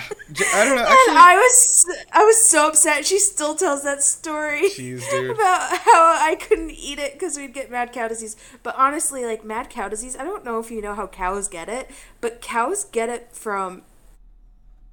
I 0.54 0.66
don't 0.66 0.76
know. 0.76 0.84
And 0.84 1.18
I 1.18 1.36
was 1.36 1.86
I 2.12 2.24
was 2.24 2.40
so 2.46 2.68
upset. 2.68 3.06
She 3.06 3.18
still 3.18 3.56
tells 3.56 3.84
that 3.84 4.04
story 4.04 4.70
dude. 4.76 5.32
about 5.32 5.78
how 5.78 6.16
I 6.20 6.38
couldn't 6.40 6.72
eat 6.72 7.00
it 7.00 7.14
because 7.14 7.38
we'd 7.38 7.54
get 7.54 7.72
mad 7.72 7.92
cow 7.92 8.08
disease. 8.08 8.36
But 8.62 8.76
honestly, 8.78 9.26
like 9.26 9.44
mad 9.44 9.72
cow 9.72 9.90
disease, 9.90 10.16
I 10.16 10.24
don't 10.24 10.46
know 10.46 10.60
if 10.60 10.70
you 10.70 10.82
know 10.82 10.94
how 10.94 11.08
cows 11.08 11.48
get 11.48 11.70
it, 11.70 11.90
but 12.22 12.40
cows 12.40 12.84
get 12.84 13.10
it 13.10 13.30
from 13.32 13.82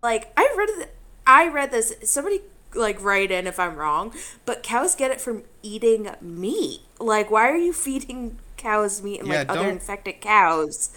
like 0.03 0.33
I 0.37 0.53
read. 0.57 0.89
I 1.27 1.49
read 1.49 1.71
this. 1.71 1.95
Somebody 2.05 2.41
like 2.75 3.03
write 3.03 3.31
in 3.31 3.47
if 3.47 3.61
I'm 3.61 3.77
wrong, 3.77 4.15
but 4.47 4.63
cows 4.63 4.95
get 4.95 5.11
it 5.11 5.21
from 5.21 5.43
eating 5.63 6.09
meat. 6.23 6.81
Like, 6.99 7.31
why 7.31 7.51
are 7.51 7.57
you 7.57 7.73
feeding 7.75 8.39
cows 8.65 9.03
meat 9.03 9.21
and 9.21 9.29
Yeah, 9.29 9.41
like 9.41 9.51
other 9.51 9.61
don't- 9.61 9.69
infected 9.73 10.21
cows? 10.21 10.91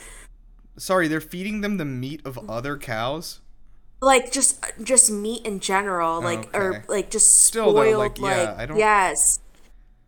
sorry, 0.77 1.07
they're 1.07 1.21
feeding 1.21 1.61
them 1.61 1.77
the 1.77 1.85
meat 1.85 2.21
of 2.25 2.39
other 2.49 2.77
cows. 2.77 3.41
like 3.99 4.31
just 4.31 4.63
just 4.83 5.09
meat 5.11 5.43
in 5.45 5.59
general 5.59 6.21
like 6.21 6.47
Okay. 6.49 6.57
or 6.57 6.83
like 6.87 7.09
just 7.09 7.43
Still, 7.45 7.71
spoiled 7.71 7.93
though, 7.95 7.97
like, 7.97 8.19
like, 8.19 8.37
yeah, 8.37 8.55
I 8.57 8.65
don't- 8.67 8.77
yes 8.77 9.39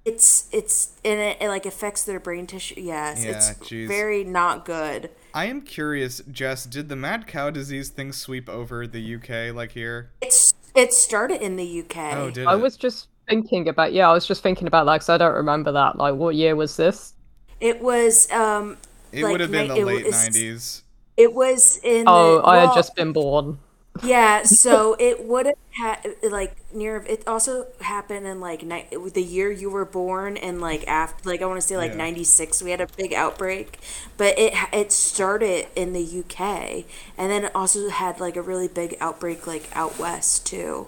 it's 0.05 0.47
it's 0.51 0.91
and 1.03 1.19
it, 1.19 1.37
it 1.41 1.47
like 1.49 1.65
affects 1.65 2.03
their 2.03 2.19
brain 2.19 2.45
tissue 2.47 2.75
yes 2.77 3.23
Yeah, 3.25 3.31
it's 3.31 3.49
jeez. 3.67 3.87
very 3.87 4.23
not 4.23 4.63
good 4.65 5.09
I 5.33 5.45
am 5.45 5.61
curious, 5.61 6.21
Jess. 6.31 6.65
Did 6.65 6.89
the 6.89 6.95
mad 6.95 7.27
cow 7.27 7.49
disease 7.51 7.89
thing 7.89 8.11
sweep 8.13 8.47
over 8.49 8.87
the 8.87 9.15
UK 9.15 9.53
like 9.55 9.71
here? 9.71 10.11
it's 10.21 10.53
it 10.75 10.93
started 10.93 11.41
in 11.41 11.55
the 11.55 11.79
uk 11.81 11.97
Oh, 11.97 12.29
did 12.29 12.45
I 12.47 12.53
it? 12.53 12.61
was 12.61 12.77
just 12.77 13.07
thinking 13.27 13.67
about 13.67 13.91
yeah, 13.93 14.07
I 14.09 14.13
was 14.13 14.25
just 14.27 14.43
thinking 14.43 14.67
about 14.67 14.85
that 14.85 14.93
because 14.95 15.09
I 15.09 15.17
don't 15.17 15.33
remember 15.35 15.71
that. 15.71 15.97
Like, 15.97 16.13
what 16.15 16.35
year 16.35 16.55
was 16.55 16.77
this? 16.77 17.13
It 17.59 17.81
was 17.81 18.29
um 18.31 18.77
It 19.11 19.23
like, 19.23 19.31
would 19.31 19.41
have 19.41 19.51
been 19.51 19.67
ni- 19.67 19.73
the 19.73 19.85
late 19.85 20.05
was- 20.05 20.13
nineties. 20.15 20.83
it 21.17 21.33
was 21.33 21.79
in 21.83 22.05
Oh, 22.05 22.41
the, 22.41 22.47
I 22.47 22.57
had 22.59 22.73
just 22.73 22.95
been 22.95 23.13
born. 23.13 23.59
Yeah, 24.01 24.43
so 24.43 24.95
it 24.99 25.25
would 25.25 25.45
have 25.47 25.55
had 25.71 26.15
like 26.31 26.55
near. 26.73 27.03
It 27.07 27.27
also 27.27 27.67
happened 27.81 28.25
in 28.25 28.39
like 28.39 28.63
ni- 28.63 28.87
the 29.13 29.21
year 29.21 29.51
you 29.51 29.69
were 29.69 29.83
born, 29.85 30.37
and 30.37 30.61
like 30.61 30.87
after, 30.87 31.29
like 31.29 31.41
I 31.41 31.45
want 31.45 31.59
to 31.59 31.67
say 31.67 31.75
like 31.75 31.91
Yeah. 31.91 31.97
'96, 31.97 32.61
we 32.63 32.71
had 32.71 32.79
a 32.81 32.87
big 32.95 33.13
outbreak. 33.13 33.79
But 34.17 34.39
it 34.39 34.53
it 34.71 34.91
started 34.93 35.67
in 35.75 35.91
the 35.93 36.01
UK, 36.03 36.85
and 37.17 37.29
then 37.31 37.43
it 37.45 37.51
also 37.55 37.89
had 37.89 38.19
like 38.21 38.37
a 38.37 38.41
really 38.41 38.69
big 38.69 38.95
outbreak 39.01 39.45
like 39.47 39.69
out 39.75 39.99
west 39.99 40.45
too. 40.45 40.87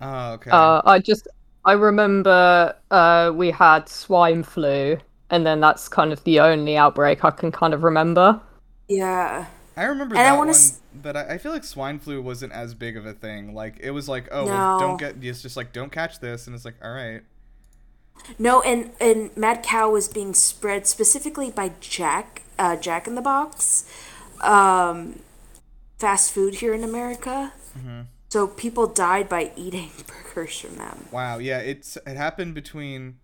Oh, 0.00 0.32
okay. 0.34 0.50
Uh, 0.50 0.82
I 0.84 0.98
just 0.98 1.28
I 1.64 1.72
remember 1.72 2.74
uh, 2.90 3.32
we 3.34 3.50
had 3.50 3.88
swine 3.88 4.42
flu, 4.42 4.98
and 5.32 5.44
then 5.44 5.58
that's 5.60 5.88
kind 5.88 6.12
of 6.12 6.22
the 6.22 6.38
only 6.38 6.76
outbreak 6.76 7.24
I 7.24 7.32
can 7.32 7.50
kind 7.50 7.74
of 7.74 7.82
remember. 7.82 8.40
Yeah, 8.88 9.46
I 9.76 9.84
remember 9.84 10.14
and 10.14 10.20
I 10.26 10.30
that 10.30 10.36
wanna 10.38 10.50
one, 10.50 10.50
s- 10.50 10.80
but 10.94 11.16
I, 11.16 11.34
I 11.34 11.38
feel 11.38 11.50
like 11.52 11.64
swine 11.64 11.98
flu 11.98 12.22
wasn't 12.22 12.52
as 12.52 12.74
big 12.74 12.96
of 12.96 13.06
a 13.06 13.12
thing. 13.14 13.54
Like 13.54 13.78
it 13.80 13.90
was 13.90 14.08
like, 14.08 14.28
oh, 14.30 14.44
No. 14.46 14.78
don't 14.78 14.98
get. 14.98 15.16
It's 15.24 15.42
just 15.42 15.56
like 15.56 15.72
don't 15.72 15.90
catch 15.90 16.20
this, 16.20 16.46
and 16.46 16.54
it's 16.54 16.64
like, 16.64 16.76
all 16.84 16.92
right. 16.92 17.22
no, 18.38 18.60
and 18.62 18.92
and 19.00 19.34
mad 19.36 19.62
cow 19.62 19.90
was 19.90 20.08
being 20.08 20.34
spread 20.34 20.86
specifically 20.86 21.50
by 21.50 21.72
Jack, 21.80 22.42
uh, 22.58 22.76
Jack 22.76 23.06
in 23.06 23.14
the 23.14 23.22
Box, 23.22 23.84
um, 24.42 25.18
fast 25.98 26.32
food 26.32 26.56
here 26.56 26.74
in 26.74 26.84
America. 26.84 27.52
So 28.28 28.46
people 28.46 28.86
died 28.86 29.28
by 29.28 29.52
eating 29.56 29.90
burgers 30.06 30.58
from 30.60 30.76
them. 30.76 31.06
Wow. 31.10 31.38
Yeah. 31.38 31.58
It's 31.58 31.96
it 32.06 32.16
happened 32.16 32.54
between. 32.54 33.16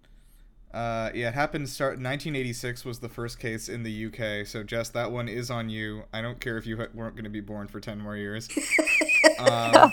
Uh, 0.78 1.10
yeah, 1.12 1.26
it 1.26 1.34
happened 1.34 1.66
to 1.66 1.72
start 1.72 1.94
1986 1.94 2.84
was 2.84 3.00
the 3.00 3.08
first 3.08 3.40
case 3.40 3.68
in 3.68 3.82
the 3.82 4.06
UK. 4.06 4.46
So 4.46 4.62
Jess, 4.62 4.90
that 4.90 5.10
one 5.10 5.28
is 5.28 5.50
on 5.50 5.68
you. 5.68 6.04
I 6.12 6.22
don't 6.22 6.38
care 6.38 6.56
if 6.56 6.68
you 6.68 6.76
ha- 6.76 6.86
weren't 6.94 7.16
going 7.16 7.24
to 7.24 7.30
be 7.30 7.40
born 7.40 7.66
for 7.66 7.80
10 7.80 8.00
more 8.00 8.16
years. 8.16 8.48
um, 9.40 9.90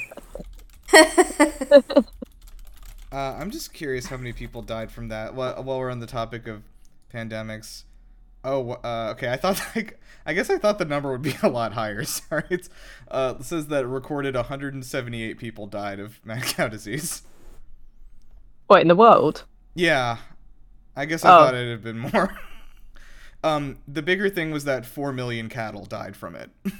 uh, 0.93 1.95
I'm 3.11 3.49
just 3.49 3.73
curious 3.73 4.05
how 4.05 4.17
many 4.17 4.31
people 4.31 4.61
died 4.61 4.91
from 4.91 5.07
that. 5.07 5.33
While, 5.33 5.63
while 5.63 5.79
we're 5.79 5.89
on 5.89 6.01
the 6.01 6.05
topic 6.05 6.45
of 6.45 6.61
pandemics, 7.11 7.85
oh, 8.43 8.73
uh, 8.83 9.13
okay. 9.13 9.31
I 9.31 9.37
thought 9.37 9.59
like 9.75 9.99
I 10.23 10.33
guess 10.33 10.51
I 10.51 10.59
thought 10.59 10.77
the 10.77 10.85
number 10.85 11.11
would 11.11 11.23
be 11.23 11.35
a 11.41 11.49
lot 11.49 11.73
higher. 11.73 12.03
Sorry, 12.03 12.43
it's 12.51 12.69
uh, 13.09 13.33
it 13.39 13.43
says 13.43 13.69
that 13.69 13.85
it 13.85 13.87
recorded 13.87 14.35
178 14.35 15.39
people 15.39 15.65
died 15.65 15.99
of 15.99 16.23
mad 16.23 16.43
cow 16.43 16.67
disease. 16.67 17.23
What 18.67 18.83
in 18.83 18.87
the 18.87 18.95
world? 18.95 19.45
Yeah, 19.73 20.19
I 20.95 21.05
guess 21.05 21.25
I 21.25 21.31
Oh. 21.31 21.37
thought 21.37 21.53
it'd 21.53 21.69
have 21.71 21.83
been 21.83 21.99
more. 21.99 22.37
um, 23.43 23.79
the 23.87 24.01
bigger 24.01 24.29
thing 24.29 24.51
was 24.51 24.63
that 24.65 24.85
four 24.85 25.11
million 25.13 25.49
cattle 25.49 25.85
died 25.85 26.15
from 26.15 26.35
it. 26.35 26.51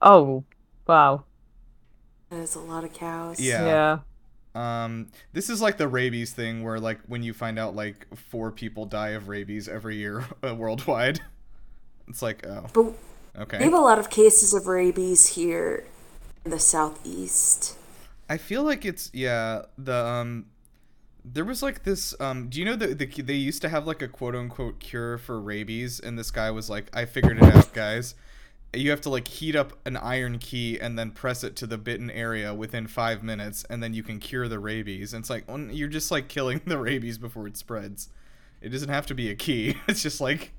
Oh, 0.00 0.44
wow. 0.86 1.24
There's 2.30 2.54
a 2.54 2.60
lot 2.60 2.84
of 2.84 2.92
cows. 2.92 3.40
Yeah. 3.40 3.64
Yeah. 3.64 3.98
Um, 4.54 5.08
this 5.32 5.50
is 5.50 5.60
like 5.60 5.78
the 5.78 5.88
rabies 5.88 6.32
thing, 6.32 6.62
where 6.62 6.78
like 6.78 7.00
when 7.06 7.22
you 7.22 7.32
find 7.32 7.58
out 7.58 7.74
like 7.74 8.06
four 8.16 8.52
people 8.52 8.86
die 8.86 9.10
of 9.10 9.28
rabies 9.28 9.68
every 9.68 9.96
year 9.96 10.24
uh, 10.46 10.54
worldwide, 10.54 11.20
it's 12.08 12.22
like 12.22 12.46
oh, 12.46 12.70
But 12.72 12.92
okay. 13.38 13.58
we 13.58 13.64
have 13.64 13.74
a 13.74 13.78
lot 13.78 13.98
of 13.98 14.10
cases 14.10 14.54
of 14.54 14.66
rabies 14.66 15.28
here 15.34 15.84
in 16.44 16.50
the 16.50 16.58
southeast. 16.58 17.76
I 18.28 18.38
feel 18.38 18.62
like 18.62 18.84
it's 18.84 19.10
yeah 19.12 19.62
the 19.76 19.94
um. 19.94 20.46
There 21.24 21.44
was 21.44 21.62
like 21.62 21.84
this. 21.84 22.14
Um, 22.20 22.48
do 22.48 22.58
you 22.58 22.66
know 22.66 22.76
that 22.76 22.98
the, 22.98 23.06
they 23.22 23.34
used 23.34 23.62
to 23.62 23.68
have 23.70 23.86
like 23.86 24.02
a 24.02 24.08
quote 24.08 24.34
unquote 24.34 24.78
cure 24.78 25.16
for 25.18 25.40
rabies, 25.40 25.98
and 25.98 26.18
this 26.18 26.30
guy 26.30 26.50
was 26.50 26.68
like, 26.68 26.86
"I 26.92 27.06
figured 27.06 27.38
it 27.38 27.44
out, 27.54 27.72
guys. 27.72 28.14
You 28.74 28.90
have 28.90 29.00
to 29.02 29.08
like 29.08 29.28
heat 29.28 29.56
up 29.56 29.72
an 29.86 29.96
iron 29.96 30.38
key 30.38 30.78
and 30.78 30.98
then 30.98 31.12
press 31.12 31.42
it 31.44 31.56
to 31.56 31.66
the 31.66 31.78
bitten 31.78 32.10
area 32.10 32.52
within 32.52 32.86
five 32.88 33.22
minutes, 33.22 33.64
and 33.70 33.82
then 33.82 33.94
you 33.94 34.02
can 34.02 34.18
cure 34.18 34.48
the 34.48 34.58
rabies." 34.58 35.14
And 35.14 35.22
it's 35.22 35.30
like 35.30 35.44
you're 35.70 35.88
just 35.88 36.10
like 36.10 36.28
killing 36.28 36.60
the 36.66 36.76
rabies 36.78 37.16
before 37.16 37.46
it 37.46 37.56
spreads. 37.56 38.10
It 38.60 38.68
doesn't 38.68 38.88
have 38.90 39.06
to 39.06 39.14
be 39.14 39.30
a 39.30 39.34
key. 39.34 39.76
It's 39.88 40.02
just 40.02 40.20
like, 40.20 40.52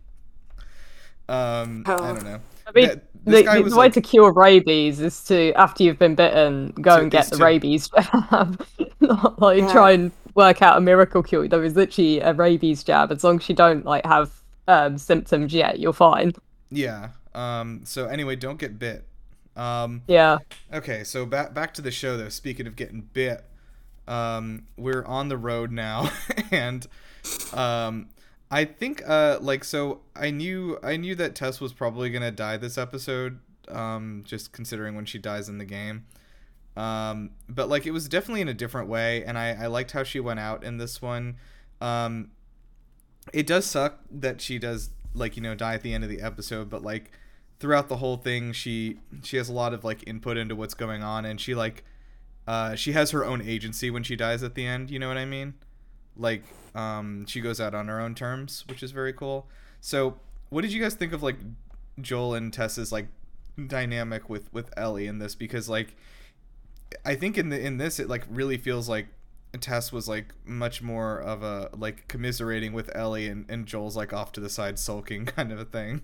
um, 1.30 1.84
I 1.86 1.94
Oh. 1.94 1.98
don't 2.16 2.24
know. 2.24 2.40
I 2.68 2.72
mean, 2.74 2.86
Th- 2.88 3.00
the, 3.26 3.44
the 3.54 3.62
was 3.64 3.74
way 3.74 3.78
like- 3.86 3.94
to 3.94 4.02
cure 4.02 4.32
rabies 4.34 5.00
is 5.00 5.24
to, 5.26 5.54
after 5.54 5.84
you've 5.84 6.00
been 6.00 6.16
bitten, 6.16 6.70
go 6.82 6.96
To- 6.98 7.02
and 7.04 7.12
get 7.12 7.30
the 7.30 7.38
to- 7.38 7.44
rabies 7.44 7.90
jab. 7.90 8.66
Not 9.00 9.40
like 9.40 9.60
Yeah. 9.60 9.72
try 9.72 9.92
and 9.92 10.12
work 10.36 10.62
out 10.62 10.78
a 10.78 10.82
miracle 10.82 11.24
cure. 11.24 11.48
There 11.48 11.64
is 11.64 11.76
literally 11.76 12.20
a 12.20 12.34
rabies 12.34 12.84
jab. 12.84 13.12
As 13.12 13.24
long 13.24 13.40
as 13.40 13.50
you 13.50 13.56
don't 13.56 13.86
like 13.86 14.06
have 14.06 14.32
um, 14.68 14.98
symptoms 14.98 15.54
yet, 15.54 15.80
you're 15.80 15.94
fine. 15.94 16.34
Yeah. 16.70 17.10
Um. 17.34 17.82
So 17.86 18.06
anyway, 18.06 18.36
don't 18.36 18.60
get 18.60 18.78
bit. 18.78 19.06
Um. 19.56 20.04
Yeah. 20.08 20.38
Okay, 20.74 21.04
so 21.04 21.26
back 21.26 21.54
back 21.54 21.74
to 21.76 21.82
the 21.82 21.92
show 21.92 22.18
though. 22.18 22.30
Speaking 22.30 22.68
of 22.68 22.76
getting 22.76 23.02
bit, 23.02 23.44
um, 24.08 24.68
we're 24.78 25.06
on 25.06 25.30
the 25.30 25.38
road 25.38 25.72
now, 25.72 26.12
and 26.52 26.86
um, 27.54 28.10
I 28.52 28.66
think 28.66 29.02
uh, 29.08 29.40
like 29.42 29.64
so 29.64 30.02
I 30.16 30.30
knew 30.30 30.78
I 30.84 30.98
knew 30.98 31.16
that 31.16 31.36
Tess 31.36 31.60
was 31.60 31.74
probably 31.74 32.10
gonna 32.10 32.32
die 32.32 32.58
this 32.58 32.78
episode, 32.78 33.40
um, 33.70 34.24
just 34.26 34.52
considering 34.52 34.96
when 34.96 35.06
she 35.06 35.18
dies 35.18 35.50
in 35.50 35.58
the 35.58 35.66
game. 35.66 36.06
Um, 36.76 37.32
but 37.48 37.70
like 37.70 37.86
it 37.86 37.92
was 37.92 38.10
definitely 38.10 38.42
in 38.42 38.50
a 38.50 38.54
different 38.54 38.90
way, 38.90 39.24
and 39.24 39.38
I 39.38 39.52
I 39.52 39.68
liked 39.68 39.92
how 39.92 40.04
she 40.04 40.20
went 40.20 40.40
out 40.40 40.64
in 40.64 40.78
this 40.78 41.02
one. 41.02 41.38
Um, 41.82 42.32
it 43.34 43.48
does 43.48 43.66
suck 43.66 44.00
that 44.12 44.42
she 44.42 44.60
does 44.60 44.90
like 45.14 45.36
you 45.36 45.42
know 45.42 45.56
die 45.56 45.76
at 45.76 45.82
the 45.82 45.94
end 45.94 46.04
of 46.04 46.10
the 46.10 46.22
episode, 46.22 46.70
but 46.70 46.84
like 46.84 47.12
throughout 47.60 47.88
the 47.88 47.98
whole 47.98 48.18
thing 48.18 48.52
she 48.52 49.00
she 49.24 49.38
has 49.38 49.50
a 49.50 49.54
lot 49.54 49.74
of 49.74 49.84
like 49.84 50.06
input 50.08 50.38
into 50.38 50.56
what's 50.56 50.74
going 50.74 51.04
on 51.04 51.26
and 51.26 51.40
she 51.40 51.56
like 51.56 51.84
uh 52.48 52.76
she 52.76 52.92
has 52.92 53.12
her 53.12 53.24
own 53.24 53.42
agency 53.42 53.90
when 53.90 54.04
she 54.04 54.16
dies 54.16 54.44
at 54.44 54.56
the 54.56 54.66
end 54.66 54.92
you 54.92 55.00
know 55.00 55.08
what 55.08 55.18
i 55.18 55.26
mean? 55.26 55.54
Like 56.18 56.44
um 56.76 57.26
she 57.26 57.42
goes 57.42 57.62
out 57.62 57.74
on 57.74 57.88
her 57.88 58.00
own 58.00 58.14
terms 58.16 58.66
which 58.68 58.84
is 58.84 58.92
very 58.92 59.14
cool. 59.14 59.48
So 59.80 60.20
what 60.50 60.62
did 60.62 60.74
you 60.74 60.82
guys 60.82 60.96
think 60.96 61.14
of 61.14 61.24
like 61.24 61.38
joel 62.02 62.34
and 62.36 62.52
tess's 62.52 62.92
like 62.92 63.08
dynamic 63.68 64.30
with 64.30 64.52
with 64.54 64.72
ellie 64.78 65.08
in 65.08 65.20
this? 65.20 65.34
Because 65.36 65.70
like 65.70 65.96
i 67.04 67.16
think 67.16 67.38
in 67.38 67.50
the 67.50 67.60
in 67.60 67.78
this 67.78 68.00
it 68.00 68.08
like 68.08 68.24
really 68.30 68.58
feels 68.58 68.88
like 68.88 69.08
tess 69.62 69.92
was 69.92 70.08
like 70.08 70.34
much 70.44 70.82
more 70.82 71.18
of 71.20 71.42
a 71.42 71.70
like 71.78 72.08
commiserating 72.10 72.74
with 72.74 72.94
ellie 72.96 73.28
and, 73.28 73.46
and 73.50 73.66
joel's 73.66 73.96
like 73.96 74.12
off 74.12 74.32
to 74.34 74.42
the 74.42 74.50
side 74.50 74.78
sulking 74.78 75.26
kind 75.38 75.52
of 75.52 75.60
a 75.60 75.66
thing 75.66 76.02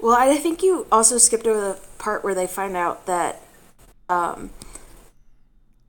Well, 0.00 0.16
I 0.16 0.36
think 0.36 0.62
you 0.62 0.86
also 0.90 1.18
skipped 1.18 1.46
over 1.46 1.60
the 1.60 1.78
part 1.98 2.24
where 2.24 2.34
they 2.34 2.46
find 2.46 2.76
out 2.76 3.04
that 3.06 3.42
um, 4.08 4.50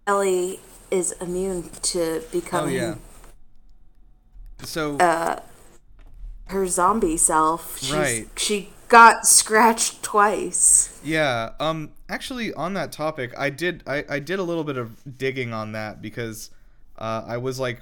Ellie 0.05 0.59
is 0.89 1.13
immune 1.13 1.69
to 1.83 2.21
becoming. 2.31 2.75
Oh 2.75 2.77
yeah. 2.77 2.95
So 4.63 4.97
her 6.47 6.67
zombie 6.67 7.17
self. 7.17 7.79
She's, 7.79 7.93
Right. 7.93 8.27
She 8.35 8.73
got 8.91 9.25
scratched 9.25 10.03
twice. 10.03 10.99
Yeah. 11.03 11.51
Um. 11.59 11.93
Actually, 12.09 12.53
on 12.53 12.73
that 12.75 12.91
topic, 12.91 13.33
I 13.37 13.49
did. 13.49 13.83
I, 13.87 14.03
I 14.07 14.19
did 14.19 14.37
a 14.37 14.43
little 14.43 14.65
bit 14.65 14.77
of 14.77 15.17
digging 15.17 15.53
on 15.53 15.71
that 15.71 16.01
because 16.01 16.51
uh, 16.99 17.23
I 17.25 17.37
was 17.37 17.59
like, 17.59 17.79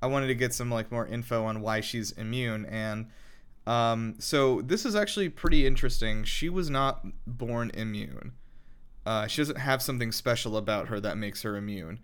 I 0.00 0.06
wanted 0.06 0.28
to 0.28 0.34
get 0.34 0.54
some 0.54 0.70
like 0.70 0.90
more 0.90 1.06
info 1.06 1.44
on 1.44 1.60
why 1.60 1.80
she's 1.82 2.12
immune, 2.12 2.64
and 2.66 3.08
um. 3.66 4.14
So 4.18 4.62
this 4.62 4.86
is 4.86 4.94
actually 4.94 5.28
pretty 5.28 5.66
interesting. 5.66 6.24
She 6.24 6.48
was 6.48 6.70
not 6.70 7.04
born 7.26 7.70
immune. 7.74 8.32
Uh, 9.04 9.26
she 9.26 9.40
doesn't 9.40 9.58
have 9.58 9.82
something 9.82 10.10
special 10.10 10.56
about 10.56 10.88
her 10.88 10.98
that 11.00 11.18
makes 11.18 11.42
her 11.42 11.56
immune. 11.56 12.00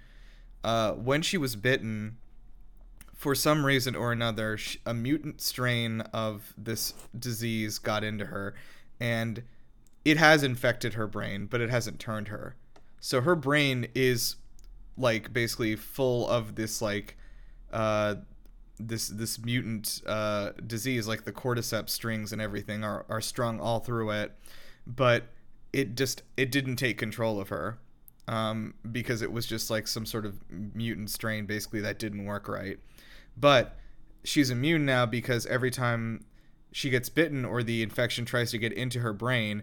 Uh, 0.62 0.92
when 0.92 1.22
she 1.22 1.36
was 1.36 1.56
bitten, 1.56 2.16
for 3.22 3.36
some 3.36 3.64
reason 3.64 3.94
or 3.94 4.10
another, 4.10 4.58
a 4.84 4.92
mutant 4.92 5.40
strain 5.40 6.00
of 6.12 6.52
this 6.58 6.92
disease 7.16 7.78
got 7.78 8.02
into 8.02 8.26
her, 8.26 8.52
and 8.98 9.44
it 10.04 10.16
has 10.16 10.42
infected 10.42 10.94
her 10.94 11.06
brain, 11.06 11.46
but 11.46 11.60
it 11.60 11.70
hasn't 11.70 12.00
turned 12.00 12.26
her. 12.28 12.56
So 12.98 13.20
her 13.20 13.36
brain 13.36 13.86
is 13.94 14.34
like 14.96 15.32
basically 15.32 15.76
full 15.76 16.28
of 16.28 16.56
this 16.56 16.82
like 16.82 17.16
uh 17.72 18.16
this 18.80 19.06
this 19.06 19.38
mutant 19.38 20.02
uh 20.04 20.50
disease 20.66 21.06
like 21.06 21.24
the 21.24 21.32
cordyceps 21.32 21.90
strings 21.90 22.32
and 22.32 22.42
everything 22.42 22.84
are 22.84 23.06
are 23.08 23.22
strung 23.22 23.58
all 23.58 23.80
through 23.80 24.10
it 24.10 24.32
but 24.86 25.28
it 25.72 25.96
just 25.96 26.22
it 26.36 26.50
didn't 26.52 26.76
take 26.76 26.98
control 26.98 27.40
of 27.40 27.48
her 27.48 27.78
um 28.28 28.74
because 28.92 29.22
it 29.22 29.32
was 29.32 29.46
just 29.46 29.70
like 29.70 29.88
some 29.88 30.04
sort 30.04 30.26
of 30.26 30.38
mutant 30.50 31.08
strain 31.08 31.46
basically 31.46 31.80
that 31.80 31.98
didn't 31.98 32.26
work 32.26 32.46
right 32.46 32.78
but 33.36 33.76
she's 34.24 34.50
immune 34.50 34.84
now 34.84 35.06
because 35.06 35.46
every 35.46 35.70
time 35.70 36.24
she 36.70 36.90
gets 36.90 37.08
bitten 37.08 37.44
or 37.44 37.62
the 37.62 37.82
infection 37.82 38.24
tries 38.24 38.50
to 38.50 38.58
get 38.58 38.72
into 38.72 39.00
her 39.00 39.12
brain 39.12 39.62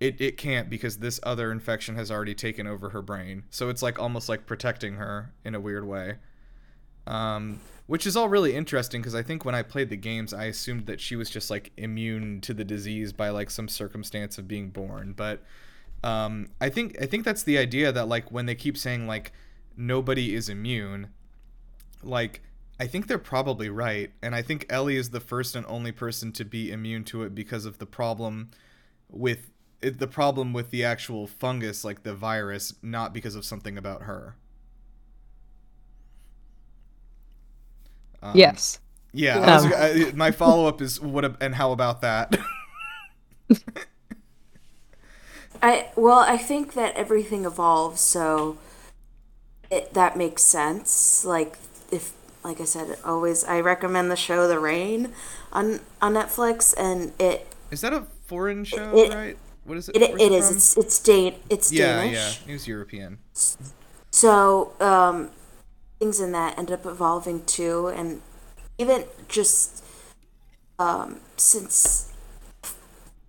it, 0.00 0.18
it 0.18 0.38
can't 0.38 0.70
because 0.70 0.96
this 0.96 1.20
other 1.22 1.52
infection 1.52 1.94
has 1.94 2.10
already 2.10 2.34
taken 2.34 2.66
over 2.66 2.88
her 2.88 3.02
brain. 3.02 3.44
So 3.50 3.68
it's 3.68 3.82
like 3.82 3.98
almost 3.98 4.30
like 4.30 4.46
protecting 4.46 4.94
her 4.94 5.34
in 5.44 5.54
a 5.54 5.60
weird 5.60 5.86
way. 5.86 6.16
Um, 7.06 7.60
which 7.86 8.06
is 8.06 8.16
all 8.16 8.28
really 8.28 8.54
interesting 8.54 9.00
because 9.00 9.16
i 9.16 9.22
think 9.22 9.44
when 9.44 9.54
i 9.54 9.62
played 9.62 9.88
the 9.88 9.96
games 9.96 10.32
i 10.32 10.44
assumed 10.44 10.86
that 10.86 11.00
she 11.00 11.16
was 11.16 11.28
just 11.28 11.50
like 11.50 11.72
immune 11.76 12.40
to 12.42 12.54
the 12.54 12.62
disease 12.62 13.12
by 13.12 13.30
like 13.30 13.50
some 13.50 13.68
circumstance 13.68 14.38
of 14.38 14.46
being 14.46 14.70
born. 14.70 15.12
But 15.16 15.42
um, 16.04 16.48
i 16.60 16.68
think 16.68 16.96
i 17.02 17.06
think 17.06 17.24
that's 17.24 17.42
the 17.42 17.58
idea 17.58 17.90
that 17.92 18.08
like 18.08 18.30
when 18.30 18.46
they 18.46 18.54
keep 18.54 18.78
saying 18.78 19.06
like 19.06 19.32
nobody 19.76 20.34
is 20.34 20.48
immune 20.48 21.08
like 22.02 22.42
I 22.80 22.86
think 22.88 23.08
they're 23.08 23.18
probably 23.18 23.68
right, 23.70 24.10
and 24.22 24.34
I 24.34 24.42
think 24.42 24.66
Ellie 24.70 24.96
is 24.96 25.10
the 25.10 25.20
first 25.20 25.54
and 25.54 25.66
only 25.68 25.92
person 25.92 26.32
to 26.32 26.46
be 26.46 26.72
immune 26.72 27.04
to 27.06 27.24
it 27.24 27.34
because 27.34 27.66
of 27.66 27.78
the 27.78 27.86
problem 27.86 28.50
with 29.10 29.50
it, 29.82 29.98
the 29.98 30.08
problem 30.08 30.54
with 30.54 30.70
the 30.70 30.84
actual 30.84 31.26
fungus, 31.26 31.84
like 31.84 32.04
the 32.04 32.14
virus, 32.14 32.74
not 32.82 33.14
because 33.14 33.36
of 33.36 33.44
something 33.44 33.78
about 33.78 34.04
her. 34.04 34.36
Um, 38.22 38.32
yes. 38.34 38.78
Yeah. 39.12 39.40
I 39.40 39.50
was, 39.50 39.64
Um. 39.64 39.66
I, 39.66 40.12
my 40.14 40.30
follow 40.30 40.66
up 40.66 40.80
is 40.80 41.00
what 41.00 41.24
and 41.42 41.54
how 41.54 41.72
about 41.72 42.00
that? 42.02 42.36
I 45.62 45.88
well, 45.96 46.20
I 46.20 46.36
think 46.38 46.74
that 46.74 46.94
everything 46.96 47.44
evolves, 47.44 48.00
so 48.00 48.56
it, 49.70 49.94
that 49.94 50.16
makes 50.16 50.42
sense. 50.42 51.24
Like 51.24 51.58
if, 51.92 52.12
like 52.42 52.60
I 52.60 52.64
said, 52.64 52.98
always 53.04 53.44
I 53.44 53.60
recommend 53.60 54.10
the 54.10 54.16
show 54.16 54.48
The 54.48 54.58
Rain 54.58 55.12
on 55.52 55.80
on 56.00 56.14
Netflix, 56.14 56.74
and 56.76 57.12
it 57.18 57.46
is 57.70 57.80
that 57.82 57.92
a 57.92 58.06
foreign 58.26 58.64
show, 58.64 58.96
It- 58.96 59.12
right? 59.14 59.38
What 59.64 59.76
is 59.78 59.88
it? 59.90 59.96
it, 59.96 60.20
it 60.20 60.32
is 60.32 60.48
from? 60.48 60.56
it's 60.56 60.76
it's 60.78 60.98
Dan 61.00 61.34
it's 61.50 61.70
yeah, 61.70 61.96
Danish. 62.02 62.14
yeah. 62.14 62.46
He 62.46 62.52
was 62.52 62.66
European. 62.66 63.18
So 64.10 64.72
um, 64.80 65.30
things 65.98 66.18
in 66.20 66.32
that 66.32 66.58
end 66.58 66.70
up 66.72 66.86
evolving 66.86 67.44
too, 67.44 67.88
and 67.88 68.22
even 68.78 69.04
just 69.28 69.84
um, 70.78 71.20
since 71.36 72.10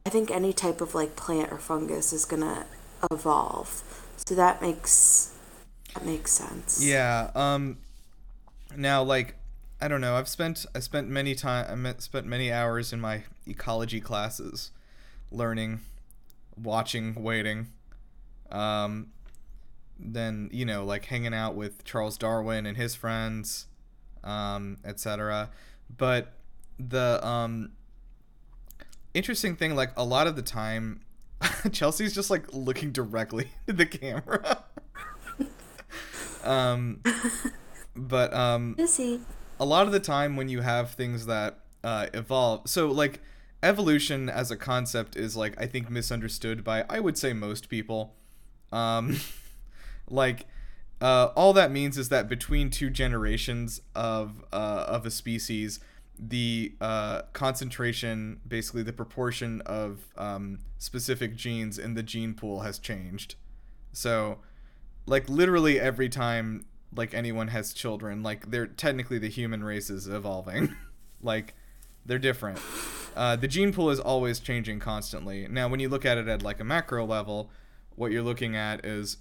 I 0.06 0.10
think 0.10 0.32
any 0.32 0.54
type 0.54 0.82
of 0.82 0.96
like 0.96 1.16
plant 1.16 1.52
or 1.52 1.58
fungus 1.58 2.14
is 2.14 2.26
gonna 2.26 2.66
evolve, 3.12 3.84
so 4.26 4.34
that 4.34 4.62
makes 4.62 5.34
that 5.94 6.06
makes 6.06 6.32
sense. 6.32 6.84
Yeah. 6.84 7.30
Um. 7.36 7.78
Now, 8.76 9.04
like, 9.04 9.36
I 9.80 9.88
don't 9.88 10.02
know. 10.02 10.16
I've 10.16 10.28
spent 10.28 10.66
I 10.76 10.80
spent 10.80 11.08
many 11.10 11.34
time 11.34 11.86
I 11.86 11.94
spent 11.98 12.28
many 12.28 12.52
hours 12.52 12.94
in 12.94 13.02
my 13.02 13.24
ecology 13.48 14.00
classes, 14.00 14.72
learning, 15.32 15.82
watching, 16.62 17.16
waiting. 17.16 17.68
Um. 18.52 19.08
Then 20.04 20.50
you 20.52 20.66
know, 20.66 20.84
like 20.84 21.06
hanging 21.06 21.34
out 21.34 21.56
with 21.56 21.84
Charles 21.84 22.18
Darwin 22.18 22.66
and 22.66 22.76
his 22.78 22.96
friends, 22.96 23.68
um, 24.24 24.78
etc. 24.86 25.50
But 25.96 26.34
the 26.80 27.26
um. 27.26 27.72
Interesting 29.14 29.58
thing, 29.58 29.76
like 29.76 29.92
a 29.98 30.06
lot 30.06 30.28
of 30.28 30.38
the 30.38 30.42
time, 30.42 31.02
Chelsea's 31.72 32.14
just 32.16 32.30
like 32.30 32.54
looking 32.54 32.92
directly 32.92 33.52
into 33.68 33.74
the 33.74 33.86
camera. 33.86 34.64
um 36.44 37.02
but 37.96 38.34
um 38.34 38.74
Busy. 38.74 39.22
a 39.60 39.66
lot 39.66 39.86
of 39.86 39.92
the 39.92 40.00
time 40.00 40.36
when 40.36 40.50
you 40.50 40.62
have 40.62 40.92
things 40.92 41.26
that 41.26 41.60
uh, 41.84 42.08
evolve 42.14 42.70
so 42.70 42.88
like 42.88 43.22
evolution 43.64 44.30
as 44.30 44.52
a 44.52 44.58
concept 44.58 45.16
is 45.16 45.36
like 45.36 45.60
i 45.60 45.66
think 45.66 45.90
misunderstood 45.90 46.64
by 46.64 46.86
i 46.90 47.00
would 47.00 47.18
say 47.18 47.34
most 47.34 47.70
people 47.70 48.16
um 48.72 49.20
like 50.10 50.46
uh, 51.02 51.32
all 51.36 51.52
that 51.54 51.72
means 51.72 51.98
is 51.98 52.10
that 52.10 52.30
between 52.30 52.70
two 52.70 52.90
generations 52.92 53.82
of 53.96 54.46
uh, 54.54 54.86
of 54.88 55.06
a 55.06 55.12
species 55.12 55.80
the 56.20 56.76
uh, 56.80 57.24
concentration 57.34 58.40
basically 58.48 58.84
the 58.84 58.94
proportion 58.94 59.62
of 59.62 60.08
um, 60.18 60.60
specific 60.78 61.36
genes 61.36 61.80
in 61.80 61.96
the 61.96 62.04
gene 62.04 62.36
pool 62.36 62.60
has 62.60 62.78
changed 62.78 63.36
so 63.92 64.38
like 65.08 65.28
literally 65.28 65.80
every 65.80 66.08
time 66.08 66.66
like 66.96 67.14
anyone 67.14 67.50
has 67.50 67.74
children 67.74 68.22
like 68.24 68.52
they're 68.52 68.68
technically 68.68 69.18
the 69.18 69.30
human 69.30 69.64
race 69.64 69.90
is 69.90 70.08
evolving. 70.08 70.76
Like 71.24 71.54
they're 72.04 72.18
different. 72.18 72.60
Uh, 73.16 73.36
the 73.36 73.48
gene 73.48 73.72
pool 73.72 73.92
is 73.92 74.00
always 74.00 74.40
changing 74.40 74.80
constantly. 74.80 75.48
Now 75.48 75.68
when 75.68 75.80
you 75.80 75.88
look 75.88 76.04
at 76.04 76.18
it 76.18 76.28
at 76.28 76.42
like 76.42 76.60
a 76.60 76.64
macro 76.64 77.06
level 77.06 77.52
what 77.96 78.12
you're 78.12 78.24
looking 78.24 78.56
at 78.56 78.84
is 78.84 79.18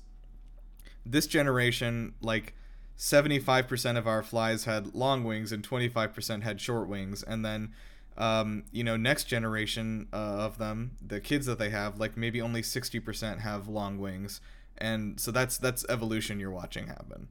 this 1.04 1.26
generation 1.26 2.14
like 2.22 2.54
75% 2.96 3.98
of 3.98 4.06
our 4.06 4.22
flies 4.22 4.64
had 4.64 4.94
long 4.94 5.24
wings 5.24 5.52
and 5.52 5.62
25% 5.68 6.42
had 6.42 6.58
short 6.58 6.88
wings. 6.88 7.22
And 7.22 7.44
then 7.44 7.74
um, 8.16 8.64
you 8.72 8.82
know 8.82 8.96
next 8.96 9.24
generation 9.24 10.08
uh, 10.10 10.16
of 10.16 10.56
them 10.56 10.92
the 11.06 11.20
kids 11.20 11.44
that 11.44 11.58
they 11.58 11.68
have 11.68 12.00
like 12.00 12.16
maybe 12.16 12.40
only 12.40 12.62
60% 12.62 13.40
have 13.40 13.68
long 13.68 13.98
wings. 13.98 14.40
And 14.78 15.20
so 15.20 15.30
that's 15.30 15.58
that's 15.58 15.84
evolution 15.90 16.40
you're 16.40 16.50
watching 16.50 16.86
happen 16.86 17.28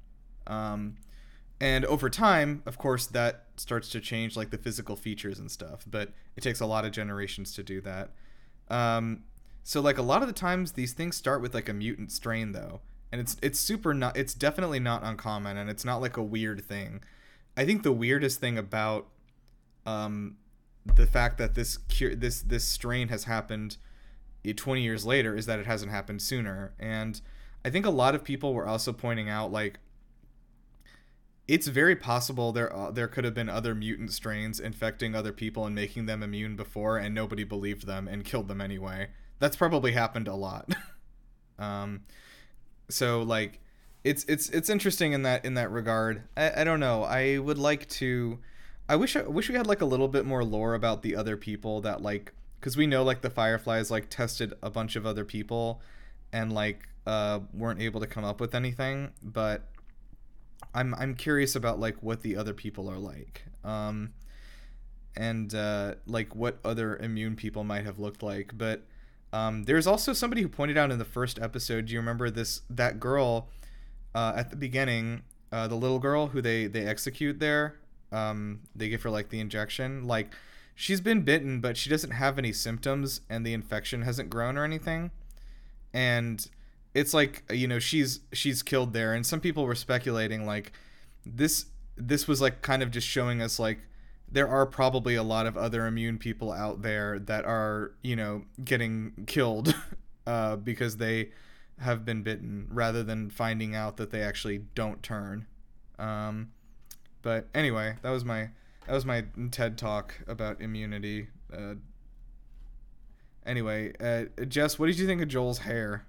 um, 0.50 0.96
and 1.62 1.86
over 1.86 2.10
time 2.10 2.62
of 2.66 2.78
course 2.78 3.06
that 3.08 3.46
starts 3.58 3.90
to 3.90 4.00
change 4.00 4.36
like 4.36 4.50
the 4.50 4.58
physical 4.58 4.96
features 4.96 5.40
and 5.40 5.52
stuff 5.52 5.86
but 5.90 6.12
it 6.36 6.42
takes 6.42 6.60
a 6.60 6.66
lot 6.66 6.86
of 6.86 6.92
generations 6.92 7.54
to 7.54 7.64
do 7.64 7.82
that. 7.82 8.12
Um, 8.70 9.24
so 9.64 9.82
like 9.82 9.98
a 9.98 10.04
lot 10.04 10.22
of 10.22 10.28
the 10.28 10.34
times 10.34 10.74
these 10.74 10.94
things 10.94 11.16
start 11.16 11.42
with 11.42 11.54
like 11.54 11.70
a 11.70 11.74
mutant 11.74 12.12
strain 12.12 12.52
though 12.52 12.82
and 13.12 13.20
it's 13.22 13.38
it's 13.42 13.60
super 13.60 13.94
not 13.94 14.16
it's 14.16 14.34
definitely 14.34 14.80
not 14.80 15.04
uncommon 15.04 15.58
and 15.58 15.70
it's 15.70 15.86
not 15.86 16.02
like 16.02 16.18
a 16.18 16.24
weird 16.24 16.64
thing. 16.64 17.02
I 17.58 17.66
think 17.66 17.84
the 17.84 17.92
weirdest 17.92 18.40
thing 18.40 18.58
about 18.58 19.08
um, 19.86 20.38
the 20.96 21.08
fact 21.08 21.38
that 21.38 21.56
this 21.56 21.78
cure 21.90 22.16
this 22.16 22.42
this 22.42 22.64
strain 22.64 23.10
has 23.10 23.26
happened 23.26 23.78
eh, 24.46 24.54
20 24.56 24.82
years 24.82 25.06
later 25.06 25.36
is 25.36 25.46
that 25.46 25.60
it 25.60 25.66
hasn't 25.66 25.92
happened 25.92 26.22
sooner 26.22 26.74
and 26.80 27.22
i 27.64 27.70
think 27.70 27.86
a 27.86 27.90
lot 27.90 28.16
of 28.16 28.24
people 28.24 28.54
were 28.54 28.68
also 28.68 28.94
pointing 28.94 29.30
out 29.30 29.52
like 29.52 29.80
it's 31.50 31.68
very 31.68 31.96
possible 31.96 32.52
there 32.52 32.74
uh, 32.74 32.92
there 32.92 33.08
could 33.08 33.26
have 33.26 33.34
been 33.34 33.50
other 33.50 33.74
mutant 33.74 34.14
strains 34.14 34.60
infecting 34.60 35.16
other 35.16 35.34
people 35.34 35.66
and 35.66 35.74
making 35.74 36.06
them 36.06 36.22
immune 36.22 36.56
before 36.56 36.98
and 36.98 37.14
nobody 37.16 37.44
believed 37.44 37.88
them 37.88 38.08
and 38.08 38.24
killed 38.24 38.48
them 38.48 38.62
anyway. 38.62 39.08
That's 39.40 39.58
probably 39.58 39.92
happened 39.94 40.28
a 40.28 40.36
lot. 40.36 40.74
Um 41.58 42.04
so 42.88 43.22
like 43.22 43.60
it's 44.06 44.24
it's 44.30 44.48
it's 44.52 44.70
interesting 44.70 45.12
in 45.12 45.24
that 45.24 45.44
in 45.44 45.56
that 45.56 45.70
regard. 45.72 46.24
I, 46.38 46.62
I 46.62 46.64
don't 46.64 46.80
know. 46.80 47.04
I 47.04 47.38
would 47.38 47.58
like 47.58 47.90
to 47.90 48.40
i 48.90 48.96
wish 48.96 49.16
i 49.16 49.22
wish 49.22 49.48
we 49.48 49.56
had 49.56 49.68
like 49.68 49.82
a 49.82 49.86
little 49.86 50.08
bit 50.08 50.26
more 50.26 50.44
lore 50.44 50.74
about 50.74 51.04
the 51.04 51.16
other 51.16 51.38
people 51.38 51.80
that 51.82 52.02
like 52.02 52.34
because 52.60 52.76
we 52.76 52.88
know 52.88 53.04
like 53.04 53.22
the 53.22 53.30
fireflies 53.30 53.92
like 53.92 54.10
tested 54.10 54.54
a 54.64 54.70
bunch 54.70 54.96
of 54.96 55.06
other 55.06 55.24
people 55.24 55.82
and 56.34 56.52
like 56.52 56.90
uh 57.06 57.40
weren't 57.54 57.80
able 57.80 58.02
to 58.02 58.08
come 58.08 58.26
up 58.26 58.42
with 58.42 58.56
anything 58.56 59.12
but 59.22 59.70
I'm 60.74 60.94
I'm 60.96 61.16
curious 61.16 61.56
about 61.56 61.80
like 61.80 62.02
what 62.02 62.22
the 62.22 62.36
other 62.36 62.54
people 62.54 62.90
are 62.90 62.98
like. 62.98 63.44
Um, 63.64 64.14
and 65.16 65.54
uh, 65.54 65.96
like 66.08 66.36
what 66.36 66.60
other 66.64 66.98
immune 66.98 67.36
people 67.36 67.64
might 67.64 67.86
have 67.86 68.00
looked 68.00 68.24
like. 68.24 68.58
But 68.58 68.84
um, 69.34 69.64
there's 69.64 69.88
also 69.88 70.14
somebody 70.14 70.42
who 70.42 70.48
pointed 70.48 70.78
out 70.78 70.92
in 70.92 71.00
the 71.00 71.06
first 71.06 71.40
episode. 71.40 71.88
Do 71.88 71.94
you 71.94 72.00
remember 72.00 72.30
this? 72.30 72.62
That 72.70 73.00
girl 73.00 73.50
uh, 74.16 74.34
at 74.36 74.50
the 74.50 74.56
beginning, 74.56 75.24
uh, 75.52 75.68
the 75.68 75.76
little 75.76 76.00
girl 76.00 76.28
who 76.28 76.42
they 76.42 76.68
they 76.68 76.86
execute 76.86 77.40
there. 77.40 77.76
Um, 78.12 78.62
they 78.76 78.90
give 78.90 79.04
her 79.04 79.10
like 79.10 79.30
the 79.30 79.40
injection. 79.40 80.08
Like 80.08 80.34
she's 80.76 81.02
been 81.02 81.22
bitten, 81.22 81.60
but 81.60 81.78
she 81.78 81.90
doesn't 81.90 82.12
have 82.12 82.40
any 82.40 82.54
symptoms, 82.54 83.22
and 83.30 83.46
the 83.46 83.54
infection 83.54 84.04
hasn't 84.04 84.30
grown 84.30 84.58
or 84.58 84.64
anything. 84.64 85.12
And 85.94 86.48
it's 86.94 87.14
like 87.14 87.44
you 87.52 87.68
know 87.68 87.80
she's 87.80 88.22
she's 88.34 88.64
killed 88.64 88.94
there, 88.94 89.14
and 89.14 89.26
some 89.26 89.40
people 89.40 89.66
were 89.66 89.76
speculating 89.76 90.46
like 90.46 90.72
this 91.26 91.66
this 91.98 92.28
was 92.28 92.42
like 92.42 92.62
kind 92.62 92.82
of 92.82 92.92
just 92.92 93.08
showing 93.08 93.42
us 93.42 93.60
like 93.60 93.80
there 94.32 94.48
are 94.48 94.66
probably 94.66 95.16
a 95.16 95.24
lot 95.24 95.46
of 95.46 95.58
other 95.58 95.86
immune 95.86 96.18
people 96.18 96.52
out 96.52 96.82
there 96.82 97.20
that 97.20 97.46
are 97.46 97.94
you 98.02 98.16
know 98.16 98.44
getting 98.64 99.14
killed 99.28 99.76
uh, 100.28 100.56
because 100.56 100.98
they 100.98 101.30
have 101.80 102.04
been 102.04 102.24
bitten 102.24 102.68
rather 102.70 103.04
than 103.04 103.30
finding 103.30 103.76
out 103.76 103.98
that 103.98 104.12
they 104.12 104.22
actually 104.22 104.60
don't 104.76 105.02
turn. 105.02 105.46
Um, 105.98 106.52
but 107.22 107.48
anyway 107.54 107.98
that 108.02 108.10
was 108.10 108.26
my 108.26 108.50
that 108.88 108.94
was 108.94 109.06
my 109.06 109.26
ted 109.52 109.78
talk 109.78 110.16
about 110.28 110.62
immunity. 110.62 111.28
Uh, 111.54 111.76
anyway 113.46 113.92
uh, 114.00 114.26
jess 114.46 114.78
what 114.78 114.86
did 114.86 115.00
you 115.00 115.08
think 115.08 115.22
of 115.22 115.28
joel's 115.28 115.60
hair 115.60 116.06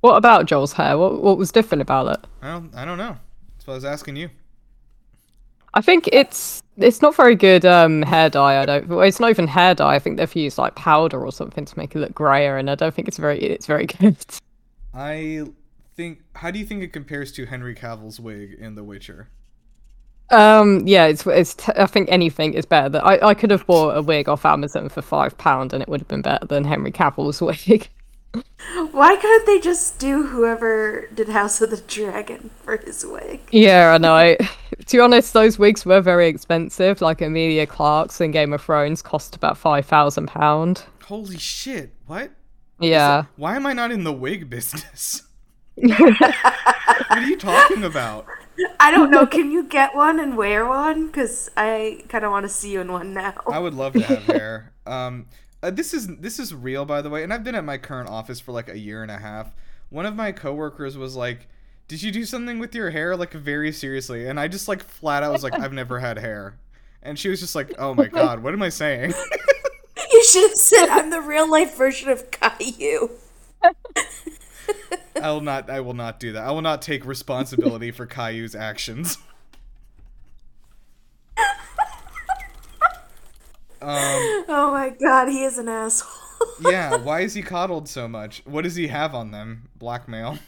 What 0.00 0.16
about 0.16 0.46
Joel's 0.46 0.72
hair? 0.74 0.96
What 0.98 1.22
what 1.22 1.38
was 1.38 1.52
different 1.52 1.82
about 1.82 2.06
it? 2.18 2.26
i 2.42 2.52
don't 2.52 2.74
i 2.74 2.84
don't 2.84 2.98
know 2.98 3.16
that's 3.56 3.66
what 3.66 3.74
i 3.74 3.76
was 3.76 3.84
asking 3.84 4.16
you 4.16 4.30
I 5.74 5.82
think 5.82 6.08
it's 6.10 6.62
it's 6.78 7.02
not 7.02 7.14
very 7.14 7.34
good 7.36 7.66
um, 7.66 8.00
hair 8.02 8.30
dye. 8.30 8.62
I 8.62 8.64
don't. 8.66 8.88
Well, 8.88 9.02
it's 9.02 9.20
not 9.20 9.28
even 9.30 9.46
hair 9.46 9.74
dye. 9.74 9.94
I 9.96 9.98
think 9.98 10.16
they've 10.16 10.34
used 10.34 10.56
like 10.56 10.74
powder 10.74 11.22
or 11.22 11.30
something 11.32 11.66
to 11.66 11.78
make 11.78 11.94
it 11.94 11.98
look 11.98 12.14
grayer, 12.14 12.56
and 12.56 12.70
I 12.70 12.74
don't 12.76 12.94
think 12.94 13.08
it's 13.08 13.18
very 13.18 13.38
it's 13.42 13.66
very 13.66 13.84
good. 14.00 14.16
i 14.94 15.44
think 15.94 16.22
how 16.34 16.50
do 16.50 16.58
you 16.58 16.64
think 16.66 16.82
it 16.82 16.92
compares 16.92 17.32
to 17.32 17.46
henry 17.46 17.74
cavill's 17.74 18.20
wig 18.20 18.52
in 18.58 18.74
the 18.74 18.84
witcher 18.84 19.28
Um, 20.30 20.82
yeah, 20.88 21.06
it's 21.06 21.24
it's. 21.26 21.54
T- 21.54 21.72
I 21.76 21.86
think 21.86 22.08
anything 22.10 22.54
is 22.54 22.66
better. 22.66 22.88
Than, 22.88 23.02
I 23.02 23.18
I 23.28 23.34
could 23.34 23.50
have 23.52 23.64
bought 23.66 23.96
a 23.96 24.02
wig 24.02 24.28
off 24.28 24.44
Amazon 24.44 24.88
for 24.88 25.00
five 25.00 25.38
pound, 25.38 25.72
and 25.72 25.82
it 25.82 25.88
would 25.88 26.00
have 26.00 26.08
been 26.08 26.22
better 26.22 26.44
than 26.46 26.64
Henry 26.64 26.90
Cavill's 26.90 27.40
wig. 27.50 27.88
Why 28.90 29.16
couldn't 29.16 29.46
they 29.46 29.60
just 29.60 29.98
do 29.98 30.26
whoever 30.26 31.08
did 31.14 31.28
House 31.28 31.60
of 31.60 31.70
the 31.70 31.76
Dragon 31.78 32.50
for 32.62 32.76
his 32.76 33.04
wig? 33.06 33.40
yeah, 33.50 33.92
I 33.94 33.98
know. 33.98 34.36
to 34.86 34.96
be 34.96 35.00
honest, 35.00 35.32
those 35.32 35.58
wigs 35.58 35.84
were 35.86 36.00
very 36.00 36.28
expensive. 36.28 37.00
Like 37.00 37.20
Emilia 37.20 37.66
Clarke's 37.66 38.20
in 38.20 38.30
Game 38.32 38.52
of 38.52 38.62
Thrones 38.62 39.02
cost 39.02 39.36
about 39.36 39.56
five 39.56 39.86
thousand 39.86 40.26
pound. 40.28 40.84
holy 41.04 41.38
shit 41.38 41.92
what 42.06 42.30
Yeah. 42.80 43.24
Why 43.36 43.56
am 43.56 43.66
I 43.66 43.72
not 43.72 43.90
in 43.92 44.04
the 44.04 44.12
wig 44.12 44.50
business? 44.50 45.22
what 45.76 46.22
are 47.10 47.20
you 47.22 47.36
talking 47.36 47.84
about? 47.84 48.26
I 48.80 48.90
don't 48.90 49.10
know. 49.10 49.26
Can 49.26 49.50
you 49.50 49.64
get 49.64 49.94
one 49.94 50.18
and 50.18 50.36
wear 50.36 50.66
one? 50.66 51.06
Because 51.08 51.50
I 51.56 52.04
kind 52.08 52.24
of 52.24 52.30
want 52.30 52.44
to 52.44 52.48
see 52.48 52.72
you 52.72 52.80
in 52.80 52.90
one 52.90 53.12
now. 53.12 53.34
I 53.50 53.58
would 53.58 53.74
love 53.74 53.92
to 53.94 54.00
have 54.02 54.24
hair. 54.24 54.72
Um, 54.86 55.26
uh, 55.66 55.70
this 55.70 55.92
is 55.92 56.06
this 56.18 56.38
is 56.38 56.54
real, 56.54 56.84
by 56.84 57.02
the 57.02 57.10
way, 57.10 57.22
and 57.22 57.32
I've 57.32 57.42
been 57.42 57.54
at 57.54 57.64
my 57.64 57.78
current 57.78 58.08
office 58.08 58.38
for 58.38 58.52
like 58.52 58.68
a 58.68 58.78
year 58.78 59.02
and 59.02 59.10
a 59.10 59.18
half. 59.18 59.52
One 59.90 60.06
of 60.06 60.14
my 60.14 60.32
coworkers 60.32 60.96
was 60.96 61.16
like, 61.16 61.48
"Did 61.88 62.02
you 62.02 62.12
do 62.12 62.24
something 62.24 62.58
with 62.58 62.74
your 62.74 62.90
hair?" 62.90 63.16
Like 63.16 63.32
very 63.32 63.72
seriously, 63.72 64.28
and 64.28 64.38
I 64.38 64.48
just 64.48 64.68
like 64.68 64.82
flat 64.82 65.22
out 65.22 65.32
was 65.32 65.42
like, 65.42 65.58
"I've 65.58 65.72
never 65.72 65.98
had 65.98 66.18
hair," 66.18 66.56
and 67.02 67.18
she 67.18 67.28
was 67.28 67.40
just 67.40 67.54
like, 67.54 67.72
"Oh 67.78 67.94
my 67.94 68.06
god, 68.06 68.42
what 68.42 68.54
am 68.54 68.62
I 68.62 68.68
saying?" 68.68 69.12
You 70.12 70.24
should 70.24 70.50
have 70.50 70.58
said 70.58 70.88
I'm 70.88 71.10
the 71.10 71.20
real 71.20 71.50
life 71.50 71.76
version 71.76 72.08
of 72.08 72.30
Caillou. 72.30 73.10
I 75.20 75.30
will 75.30 75.40
not. 75.40 75.68
I 75.68 75.80
will 75.80 75.94
not 75.94 76.20
do 76.20 76.32
that. 76.32 76.44
I 76.44 76.50
will 76.50 76.62
not 76.62 76.80
take 76.82 77.04
responsibility 77.04 77.90
for 77.90 78.06
Caillou's 78.06 78.54
actions. 78.54 79.18
Um. 83.82 84.44
Oh 84.48 84.70
my 84.72 84.90
god, 84.90 85.28
he 85.28 85.44
is 85.44 85.58
an 85.58 85.68
asshole. 85.68 86.22
Yeah. 86.60 86.96
Why 86.96 87.20
is 87.20 87.34
he 87.34 87.42
coddled 87.42 87.88
so 87.88 88.06
much? 88.06 88.42
What 88.44 88.62
does 88.62 88.76
he 88.76 88.88
have 88.88 89.14
on 89.14 89.30
them? 89.30 89.68
Blackmail. 89.76 90.38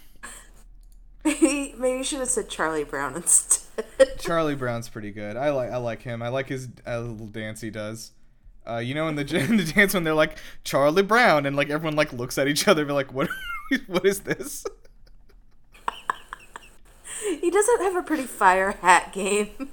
maybe, 1.24 1.74
maybe 1.78 1.98
you 1.98 2.04
should 2.04 2.18
have 2.20 2.28
said 2.28 2.48
Charlie 2.48 2.84
Brown 2.84 3.16
instead. 3.16 3.86
Charlie 4.18 4.54
Brown's 4.54 4.88
pretty 4.88 5.10
good. 5.10 5.36
I 5.36 5.50
like. 5.50 5.70
I 5.70 5.78
like 5.78 6.02
him. 6.02 6.22
I 6.22 6.28
like 6.28 6.48
his 6.48 6.68
uh, 6.86 7.00
little 7.00 7.26
dance 7.26 7.60
he 7.60 7.70
does. 7.70 8.12
Uh, 8.68 8.78
you 8.78 8.94
know, 8.94 9.08
in 9.08 9.14
the 9.16 9.22
in 9.36 9.56
the 9.56 9.64
dance 9.64 9.94
when 9.94 10.04
they're 10.04 10.14
like 10.14 10.38
Charlie 10.64 11.02
Brown, 11.02 11.46
and 11.46 11.56
like 11.56 11.70
everyone 11.70 11.96
like 11.96 12.12
looks 12.12 12.36
at 12.38 12.48
each 12.48 12.68
other, 12.68 12.84
they're 12.84 12.94
like, 12.94 13.12
"What? 13.12 13.28
what 13.86 14.04
is 14.04 14.20
this?" 14.20 14.64
he 17.40 17.50
doesn't 17.50 17.82
have 17.82 17.96
a 17.96 18.02
pretty 18.02 18.24
fire 18.24 18.72
hat 18.72 19.12
game. 19.12 19.70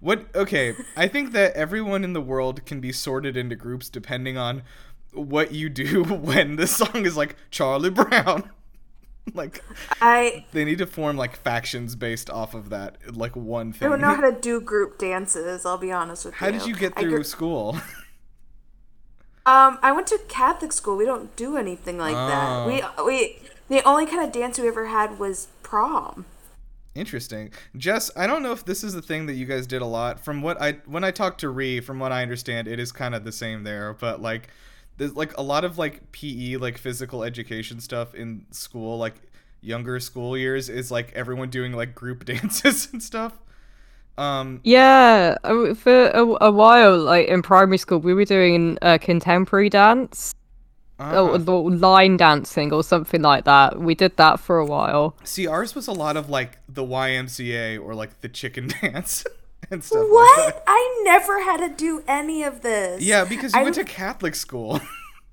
What? 0.00 0.26
Okay, 0.34 0.74
I 0.96 1.08
think 1.08 1.32
that 1.32 1.54
everyone 1.54 2.04
in 2.04 2.12
the 2.12 2.20
world 2.20 2.64
can 2.66 2.80
be 2.80 2.92
sorted 2.92 3.36
into 3.36 3.56
groups 3.56 3.88
depending 3.88 4.36
on 4.36 4.62
what 5.12 5.52
you 5.52 5.68
do 5.68 6.04
when 6.08 6.56
the 6.56 6.66
song 6.66 7.06
is 7.06 7.16
like 7.16 7.36
Charlie 7.50 7.90
Brown. 7.90 8.50
like 9.34 9.64
I 10.02 10.44
they 10.52 10.64
need 10.64 10.78
to 10.78 10.86
form 10.86 11.16
like 11.16 11.36
factions 11.36 11.96
based 11.96 12.28
off 12.28 12.54
of 12.54 12.70
that, 12.70 13.16
like 13.16 13.34
one 13.36 13.72
thing. 13.72 13.86
I 13.86 13.90
don't 13.90 14.00
know 14.00 14.14
how 14.14 14.30
to 14.30 14.32
do 14.40 14.60
group 14.60 14.98
dances. 14.98 15.64
I'll 15.64 15.78
be 15.78 15.92
honest 15.92 16.24
with 16.24 16.34
How 16.34 16.48
you. 16.48 16.52
How 16.52 16.58
did 16.58 16.68
you 16.68 16.76
get 16.76 16.98
through 16.98 17.24
school? 17.24 17.78
Um, 19.46 19.78
I 19.82 19.92
went 19.92 20.06
to 20.06 20.18
Catholic 20.26 20.72
school. 20.72 20.96
We 20.96 21.04
don't 21.04 21.34
do 21.36 21.56
anything 21.58 21.98
like 21.98 22.14
that. 22.14 22.66
We 22.66 23.04
we 23.04 23.38
the 23.68 23.82
only 23.82 24.06
kind 24.06 24.24
of 24.24 24.32
dance 24.32 24.58
we 24.58 24.68
ever 24.68 24.86
had 24.86 25.18
was 25.18 25.48
prom. 25.62 26.26
Interesting. 26.94 27.50
Jess, 27.76 28.10
I 28.16 28.26
don't 28.26 28.42
know 28.42 28.52
if 28.52 28.64
this 28.64 28.84
is 28.84 28.92
the 28.92 29.02
thing 29.02 29.26
that 29.26 29.34
you 29.34 29.46
guys 29.46 29.66
did 29.66 29.82
a 29.82 29.86
lot. 29.86 30.20
From 30.20 30.42
what 30.42 30.60
I 30.60 30.72
when 30.86 31.02
I 31.02 31.10
talked 31.10 31.40
to 31.40 31.48
Ree, 31.48 31.80
from 31.80 31.98
what 31.98 32.12
I 32.12 32.22
understand, 32.22 32.68
it 32.68 32.78
is 32.78 32.92
kind 32.92 33.14
of 33.14 33.24
the 33.24 33.32
same 33.32 33.64
there, 33.64 33.94
but 33.94 34.22
like 34.22 34.48
there's 34.96 35.14
like 35.14 35.36
a 35.36 35.42
lot 35.42 35.64
of 35.64 35.76
like 35.76 36.12
PE, 36.12 36.56
like 36.56 36.78
physical 36.78 37.24
education 37.24 37.80
stuff 37.80 38.14
in 38.14 38.46
school, 38.50 38.96
like 38.96 39.14
younger 39.60 39.98
school 39.98 40.36
years 40.36 40.68
is 40.68 40.90
like 40.90 41.12
everyone 41.14 41.50
doing 41.50 41.72
like 41.72 41.94
group 41.94 42.24
dances 42.26 42.88
and 42.92 43.02
stuff. 43.02 43.32
Um 44.16 44.60
Yeah, 44.62 45.36
uh, 45.42 45.74
for 45.74 46.08
a, 46.10 46.24
a 46.42 46.52
while, 46.52 46.96
like 46.96 47.26
in 47.26 47.42
primary 47.42 47.78
school, 47.78 47.98
we 47.98 48.14
were 48.14 48.24
doing 48.24 48.78
a 48.82 49.00
contemporary 49.00 49.68
dance, 49.68 50.32
uh, 51.00 51.22
or, 51.22 51.50
or 51.50 51.70
line 51.70 52.16
dancing, 52.16 52.72
or 52.72 52.82
something 52.84 53.22
like 53.22 53.44
that. 53.44 53.78
We 53.80 53.94
did 53.94 54.16
that 54.16 54.38
for 54.40 54.58
a 54.58 54.66
while. 54.66 55.16
see 55.24 55.46
ours 55.46 55.74
was 55.74 55.88
a 55.88 55.92
lot 55.92 56.16
of 56.16 56.28
like 56.30 56.58
the 56.68 56.82
YMCA 56.84 57.80
or 57.82 57.94
like 57.94 58.20
the 58.20 58.28
chicken 58.28 58.68
dance 58.82 59.24
and 59.70 59.82
stuff 59.82 60.00
like 60.02 60.10
What? 60.10 60.54
that. 60.54 60.62
I 60.66 61.00
never 61.04 61.42
had 61.42 61.56
to 61.58 61.68
do 61.68 62.02
any 62.06 62.42
of 62.44 62.60
this. 62.62 63.02
Yeah, 63.02 63.24
because 63.24 63.52
you 63.54 63.60
I 63.60 63.62
went 63.64 63.74
to 63.76 63.84
Catholic 63.84 64.34
school. 64.34 64.80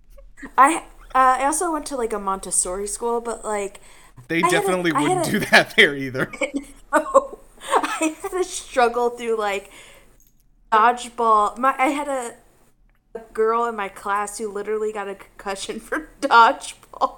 I 0.58 0.78
uh, 1.14 1.38
I 1.40 1.46
also 1.46 1.72
went 1.72 1.86
to 1.88 1.96
like 1.98 2.14
a 2.14 2.20
Montessori 2.20 2.88
school, 2.88 3.22
but 3.22 3.44
like 3.46 3.80
they 4.28 4.42
had 4.42 4.48
a- 4.48 4.52
definitely 4.52 4.92
I 4.94 5.02
had 5.02 5.10
wouldn't 5.10 5.28
a- 5.28 5.32
do 5.32 5.40
that 5.52 5.76
there 5.76 5.96
either. 5.96 6.32
oh, 6.92 7.38
I 7.70 8.16
had 8.22 8.32
to 8.32 8.44
struggle 8.44 9.12
through 9.12 9.38
like 9.38 9.70
dodgeball. 10.72 11.58
My 11.58 11.76
I 11.78 11.88
had 11.88 12.08
a, 12.08 12.34
a 13.16 13.20
girl 13.34 13.66
in 13.66 13.76
my 13.76 13.90
class 13.90 14.38
who 14.38 14.52
literally 14.52 14.92
got 14.94 15.08
a 15.08 15.16
concussion 15.16 15.80
from 15.88 16.08
dodgeball. 16.22 17.18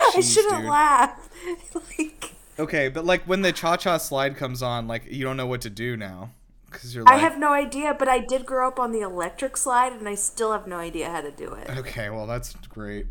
I 0.00 0.20
shouldn't 0.20 0.56
dude. 0.62 0.68
laugh. 0.70 1.28
like 1.98 2.32
Okay, 2.58 2.88
but 2.88 3.04
like 3.04 3.22
when 3.24 3.42
the 3.42 3.52
cha 3.52 3.76
cha 3.76 3.98
slide 3.98 4.36
comes 4.36 4.62
on, 4.62 4.86
like 4.88 5.04
you 5.10 5.24
don't 5.24 5.36
know 5.36 5.46
what 5.46 5.60
to 5.62 5.70
do 5.70 5.96
now 5.96 6.30
because 6.70 6.94
you're 6.94 7.04
like, 7.04 7.14
I 7.14 7.18
have 7.18 7.38
no 7.38 7.52
idea, 7.52 7.94
but 7.98 8.08
I 8.08 8.18
did 8.18 8.44
grow 8.46 8.66
up 8.68 8.78
on 8.78 8.92
the 8.92 9.00
electric 9.00 9.56
slide, 9.56 9.92
and 9.92 10.08
I 10.08 10.14
still 10.14 10.52
have 10.52 10.66
no 10.66 10.76
idea 10.76 11.10
how 11.10 11.20
to 11.20 11.30
do 11.30 11.52
it. 11.54 11.68
okay, 11.78 12.08
well 12.10 12.26
that's 12.26 12.54
great. 12.68 13.06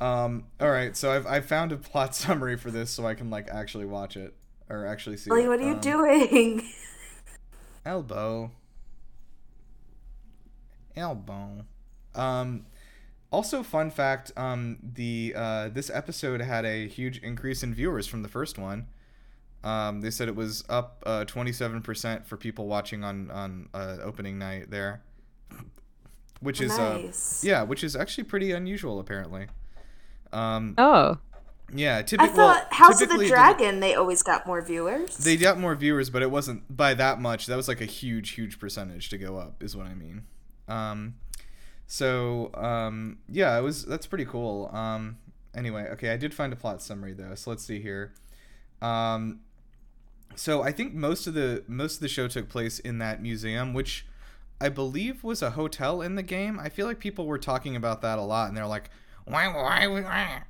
Um, 0.00 0.44
all 0.60 0.70
right, 0.70 0.96
so 0.96 1.10
I've 1.10 1.26
I 1.26 1.40
found 1.40 1.72
a 1.72 1.76
plot 1.76 2.14
summary 2.14 2.56
for 2.56 2.70
this 2.70 2.90
so 2.90 3.06
I 3.06 3.14
can 3.14 3.28
like 3.30 3.48
actually 3.50 3.86
watch 3.86 4.16
it 4.16 4.34
or 4.68 4.86
actually 4.86 5.16
see. 5.16 5.30
Lily, 5.30 5.44
it. 5.44 5.48
what 5.48 5.60
are 5.60 5.64
you 5.64 5.72
Um, 5.74 5.80
doing? 5.80 6.68
Elbow. 7.84 8.50
Elbow. 10.96 11.64
Um, 12.14 12.66
also, 13.30 13.62
fun 13.62 13.90
fact: 13.90 14.32
um, 14.36 14.78
the 14.82 15.34
uh, 15.36 15.68
this 15.68 15.90
episode 15.90 16.40
had 16.40 16.64
a 16.64 16.86
huge 16.88 17.18
increase 17.18 17.62
in 17.62 17.74
viewers 17.74 18.06
from 18.06 18.22
the 18.22 18.28
first 18.28 18.58
one. 18.58 18.86
Um, 19.64 20.00
they 20.00 20.10
said 20.10 20.28
it 20.28 20.36
was 20.36 20.64
up 20.68 21.02
twenty 21.26 21.52
seven 21.52 21.82
percent 21.82 22.26
for 22.26 22.36
people 22.36 22.66
watching 22.66 23.02
on 23.04 23.30
on 23.30 23.68
uh, 23.74 23.96
opening 24.02 24.38
night 24.38 24.70
there, 24.70 25.02
which 26.40 26.60
is 26.60 26.76
Nice. 26.78 27.44
uh, 27.44 27.48
yeah, 27.48 27.62
which 27.62 27.82
is 27.82 27.96
actually 27.96 28.24
pretty 28.24 28.52
unusual 28.52 29.00
apparently. 29.00 29.46
Um, 30.32 30.74
Oh, 30.78 31.18
Yeah, 31.74 31.98
I 31.98 32.02
typically. 32.02 32.34
thought 32.36 32.72
House 32.72 33.00
of 33.00 33.08
the 33.08 33.26
Dragon 33.26 33.80
they 33.80 33.94
always 33.94 34.22
got 34.22 34.46
more 34.46 34.60
viewers. 34.62 35.16
They 35.18 35.36
got 35.36 35.58
more 35.58 35.74
viewers, 35.74 36.10
but 36.10 36.22
it 36.22 36.30
wasn't 36.30 36.74
by 36.76 36.94
that 36.94 37.20
much. 37.20 37.46
That 37.46 37.56
was 37.56 37.66
like 37.68 37.80
a 37.80 37.86
huge, 37.86 38.30
huge 38.30 38.58
percentage 38.60 39.08
to 39.10 39.18
go 39.18 39.36
up, 39.38 39.62
is 39.62 39.76
what 39.76 39.86
I 39.86 39.94
mean. 39.94 40.24
Um, 40.68 41.14
so 41.86 42.50
um, 42.54 43.18
yeah, 43.28 43.56
it 43.58 43.62
was. 43.62 43.84
That's 43.84 44.06
pretty 44.06 44.24
cool. 44.24 44.70
Um, 44.72 45.18
anyway, 45.54 45.88
okay, 45.92 46.10
I 46.10 46.16
did 46.16 46.34
find 46.34 46.52
a 46.52 46.56
plot 46.56 46.82
summary 46.82 47.12
though, 47.12 47.34
so 47.34 47.50
let's 47.50 47.64
see 47.64 47.80
here. 47.80 48.12
Um, 48.82 49.40
so 50.34 50.62
I 50.62 50.72
think 50.72 50.94
most 50.94 51.26
of 51.26 51.34
the 51.34 51.64
most 51.68 51.94
of 51.96 52.00
the 52.00 52.08
show 52.08 52.28
took 52.28 52.48
place 52.48 52.78
in 52.78 52.98
that 52.98 53.22
museum, 53.22 53.72
which 53.72 54.04
I 54.60 54.68
believe 54.68 55.22
was 55.22 55.42
a 55.42 55.50
hotel 55.50 56.02
in 56.02 56.14
the 56.16 56.22
game. 56.22 56.58
I 56.58 56.68
feel 56.68 56.86
like 56.86 56.98
people 56.98 57.26
were 57.26 57.38
talking 57.38 57.76
about 57.76 58.02
that 58.02 58.18
a 58.18 58.22
lot, 58.22 58.48
and 58.48 58.56
they're 58.56 58.66
like, 58.66 58.90
"Why, 59.24 59.46
why, 59.48 59.86
why?" 59.86 60.42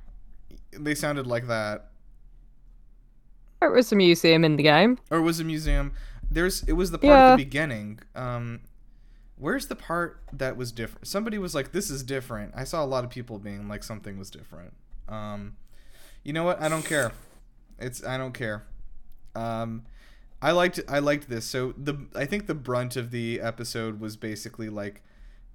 They 0.71 0.95
sounded 0.95 1.27
like 1.27 1.47
that. 1.47 1.91
It 3.61 3.71
was 3.71 3.91
a 3.91 3.95
museum 3.95 4.43
in 4.43 4.55
the 4.55 4.63
game. 4.63 4.99
or 5.09 5.17
it 5.19 5.21
was 5.23 5.39
a 5.39 5.43
museum. 5.43 5.91
There's 6.29 6.63
it 6.63 6.73
was 6.73 6.91
the 6.91 6.97
part 6.97 7.09
Yeah. 7.09 7.27
at 7.33 7.37
the 7.37 7.43
beginning. 7.45 7.99
Um, 8.15 8.59
where's 9.37 9.67
the 9.67 9.75
part 9.75 10.21
that 10.33 10.57
was 10.57 10.71
different? 10.71 11.07
Somebody 11.07 11.37
was 11.37 11.55
like, 11.55 11.71
"This 11.71 11.89
is 11.89 12.03
different." 12.03 12.53
I 12.55 12.63
saw 12.63 12.83
a 12.83 12.87
lot 12.87 13.03
of 13.03 13.09
people 13.09 13.39
being 13.39 13.67
like, 13.67 13.83
"Something 13.83 14.17
was 14.17 14.29
different." 14.29 14.73
Um, 15.07 15.57
you 16.23 16.33
know 16.33 16.43
what? 16.43 16.61
I 16.61 16.69
don't 16.69 16.85
care. 16.85 17.11
It's 17.79 18.03
I 18.03 18.17
don't 18.17 18.33
care. 18.33 18.65
Um, 19.35 19.83
I 20.41 20.51
liked 20.51 20.79
I 20.87 20.99
liked 20.99 21.29
this. 21.29 21.45
So 21.45 21.73
the 21.77 22.07
I 22.15 22.25
think 22.25 22.47
the 22.47 22.55
brunt 22.55 22.95
of 22.95 23.11
the 23.11 23.39
episode 23.41 23.99
was 23.99 24.17
basically 24.17 24.69
like 24.69 25.01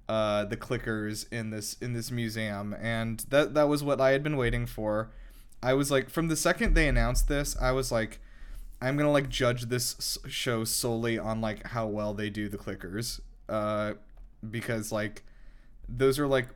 uh, 0.09 0.45
the 0.45 0.57
clickers 0.57 1.31
in 1.31 1.49
this 1.49 1.75
in 1.81 1.93
this 1.93 2.11
museum, 2.11 2.75
and 2.79 3.19
that 3.29 3.53
that 3.53 3.67
was 3.67 3.83
what 3.83 4.01
I 4.01 4.11
had 4.11 4.23
been 4.23 4.37
waiting 4.37 4.65
for. 4.65 5.11
I 5.61 5.73
was 5.73 5.89
like, 5.89 6.09
from 6.09 6.27
the 6.27 6.35
second 6.35 6.73
they 6.73 6.89
announced 6.89 7.29
this, 7.29 7.55
I 7.61 7.71
was 7.71 7.91
like, 7.91 8.19
I'm 8.81 8.97
gonna 8.97 9.11
like 9.11 9.29
judge 9.29 9.63
this 9.63 10.17
show 10.27 10.65
solely 10.65 11.17
on 11.17 11.39
like 11.39 11.67
how 11.67 11.87
well 11.87 12.13
they 12.13 12.29
do 12.29 12.49
the 12.49 12.57
clickers, 12.57 13.21
uh, 13.53 13.93
because 14.49 14.91
like 14.91 15.23
those 15.87 16.17
are 16.17 16.25
like, 16.27 16.47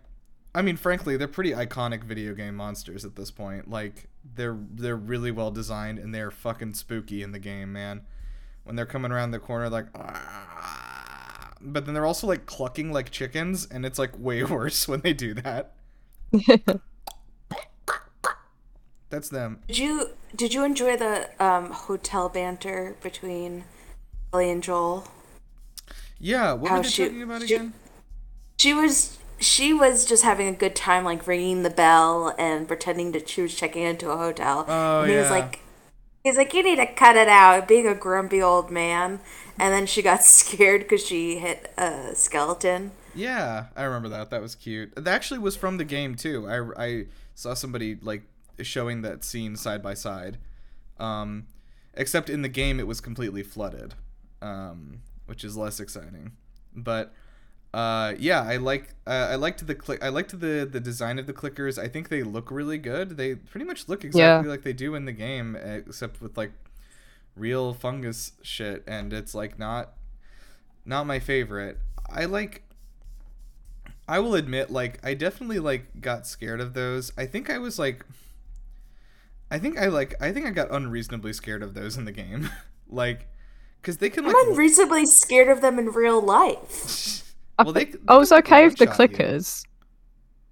I 0.55 0.63
mean, 0.63 0.77
frankly, 0.77 1.15
they're 1.15 1.27
pretty 1.27 1.51
iconic 1.51 2.03
video 2.03 2.33
game 2.33 2.55
monsters 2.55 3.05
at 3.05 3.15
this 3.15 3.29
point. 3.29 3.69
Like 3.69 4.07
they're 4.35 4.57
they're 4.73 4.95
really 4.95 5.29
well 5.31 5.51
designed 5.51 5.99
and 5.99 6.13
they're 6.13 6.31
fucking 6.31 6.73
spooky 6.73 7.21
in 7.21 7.31
the 7.31 7.39
game, 7.39 7.71
man. 7.71 8.01
When 8.63 8.75
they're 8.75 8.87
coming 8.87 9.11
around 9.11 9.31
the 9.31 9.39
corner, 9.39 9.69
like, 9.69 9.85
"Ah," 9.95 11.53
but 11.61 11.85
then 11.85 11.93
they're 11.93 12.05
also 12.05 12.27
like 12.27 12.45
clucking 12.47 12.91
like 12.91 13.11
chickens, 13.11 13.67
and 13.69 13.85
it's 13.85 13.99
like 13.99 14.17
way 14.17 14.43
worse 14.55 14.87
when 14.87 15.01
they 15.01 15.13
do 15.13 15.35
that. 15.35 15.73
That's 19.09 19.29
them. 19.29 19.59
Did 19.67 19.77
you 19.77 20.09
did 20.35 20.53
you 20.53 20.65
enjoy 20.65 20.97
the 20.97 21.29
um, 21.43 21.71
hotel 21.71 22.27
banter 22.27 22.97
between 23.01 23.63
Ellie 24.33 24.51
and 24.51 24.61
Joel? 24.63 25.07
Yeah, 26.19 26.53
what 26.53 26.71
were 26.71 26.81
they 26.81 26.89
she- 26.89 27.03
talking 27.03 27.21
about 27.23 27.43
she- 27.43 27.55
again? 27.55 27.73
She 28.57 28.73
was 28.73 29.17
she 29.39 29.71
was 29.71 30.03
just 30.05 30.23
having 30.23 30.47
a 30.47 30.51
good 30.53 30.75
time, 30.75 31.03
like 31.03 31.27
ringing 31.27 31.61
the 31.63 31.69
bell 31.69 32.33
and 32.39 32.67
pretending 32.67 33.11
that 33.11 33.29
she 33.29 33.41
was 33.43 33.53
checking 33.53 33.83
into 33.83 34.09
a 34.09 34.17
hotel. 34.17 34.65
Oh, 34.67 35.01
and 35.01 35.11
he 35.11 35.17
was 35.17 35.29
like, 35.29 35.59
he's 36.23 36.37
like, 36.37 36.53
you 36.55 36.63
need 36.63 36.77
to 36.77 36.87
cut 36.87 37.15
it 37.15 37.27
out, 37.27 37.67
being 37.67 37.87
a 37.87 37.93
grumpy 37.93 38.41
old 38.41 38.71
man. 38.71 39.19
And 39.59 39.73
then 39.73 39.85
she 39.85 40.01
got 40.01 40.23
scared 40.23 40.81
because 40.81 41.05
she 41.05 41.37
hit 41.37 41.71
a 41.77 42.15
skeleton. 42.15 42.91
Yeah, 43.13 43.65
I 43.75 43.83
remember 43.83 44.09
that. 44.09 44.31
That 44.31 44.41
was 44.41 44.55
cute. 44.55 44.95
That 44.95 45.07
actually 45.07 45.39
was 45.39 45.55
from 45.55 45.77
the 45.77 45.85
game 45.85 46.15
too. 46.15 46.47
I, 46.47 46.83
I 46.83 47.05
saw 47.35 47.53
somebody 47.53 47.97
like 48.01 48.23
showing 48.61 49.03
that 49.03 49.23
scene 49.23 49.55
side 49.55 49.83
by 49.83 49.93
side. 49.93 50.37
Um, 50.99 51.45
except 51.93 52.27
in 52.29 52.41
the 52.41 52.49
game 52.49 52.79
it 52.79 52.87
was 52.87 53.01
completely 53.01 53.43
flooded, 53.43 53.93
um, 54.41 55.01
which 55.27 55.43
is 55.43 55.55
less 55.55 55.79
exciting. 55.79 56.31
But 56.75 57.13
uh, 57.73 58.15
yeah, 58.17 58.41
I 58.41 58.57
like 58.57 58.95
uh, 59.05 59.27
I 59.31 59.35
liked 59.35 59.65
the 59.65 59.75
click. 59.75 60.03
I 60.03 60.09
liked 60.09 60.39
the 60.39 60.67
the 60.69 60.79
design 60.79 61.19
of 61.19 61.27
the 61.27 61.33
clickers. 61.33 61.77
I 61.77 61.87
think 61.87 62.09
they 62.09 62.23
look 62.23 62.51
really 62.51 62.77
good. 62.77 63.17
They 63.17 63.35
pretty 63.35 63.65
much 63.65 63.87
look 63.87 64.03
exactly 64.03 64.49
like 64.49 64.63
they 64.63 64.73
do 64.73 64.95
in 64.95 65.05
the 65.05 65.11
game, 65.11 65.55
except 65.55 66.21
with 66.21 66.37
like 66.37 66.51
real 67.35 67.73
fungus 67.73 68.33
shit, 68.41 68.83
and 68.87 69.13
it's 69.13 69.35
like 69.35 69.59
not 69.59 69.93
not 70.85 71.05
my 71.05 71.19
favorite. 71.19 71.77
I 72.09 72.25
like 72.25 72.63
I 74.07 74.19
will 74.19 74.35
admit, 74.35 74.71
like, 74.71 74.99
I 75.03 75.13
definitely 75.13 75.59
like 75.59 76.01
got 76.01 76.25
scared 76.25 76.61
of 76.61 76.73
those. 76.73 77.11
I 77.17 77.25
think 77.25 77.49
I 77.49 77.57
was 77.57 77.77
like, 77.77 78.05
I 79.51 79.59
think 79.59 79.77
I 79.77 79.87
like, 79.87 80.15
I 80.21 80.31
think 80.31 80.45
I 80.45 80.51
got 80.51 80.71
unreasonably 80.71 81.33
scared 81.33 81.61
of 81.61 81.73
those 81.73 81.97
in 81.97 82.05
the 82.05 82.11
game, 82.13 82.49
like, 82.89 83.27
because 83.87 83.99
they 83.99 84.09
can 84.09 84.25
like, 84.25 84.35
I'm 84.37 84.49
unreasonably 84.51 85.05
scared 85.05 85.47
of 85.47 85.61
them 85.61 85.79
in 85.79 85.85
real 85.91 86.21
life. 86.21 87.33
well, 87.63 87.71
they. 87.71 87.85
they 87.85 87.97
I 88.09 88.17
was 88.17 88.33
okay 88.33 88.65
with 88.65 88.75
the 88.75 88.85
clickers. 88.85 89.63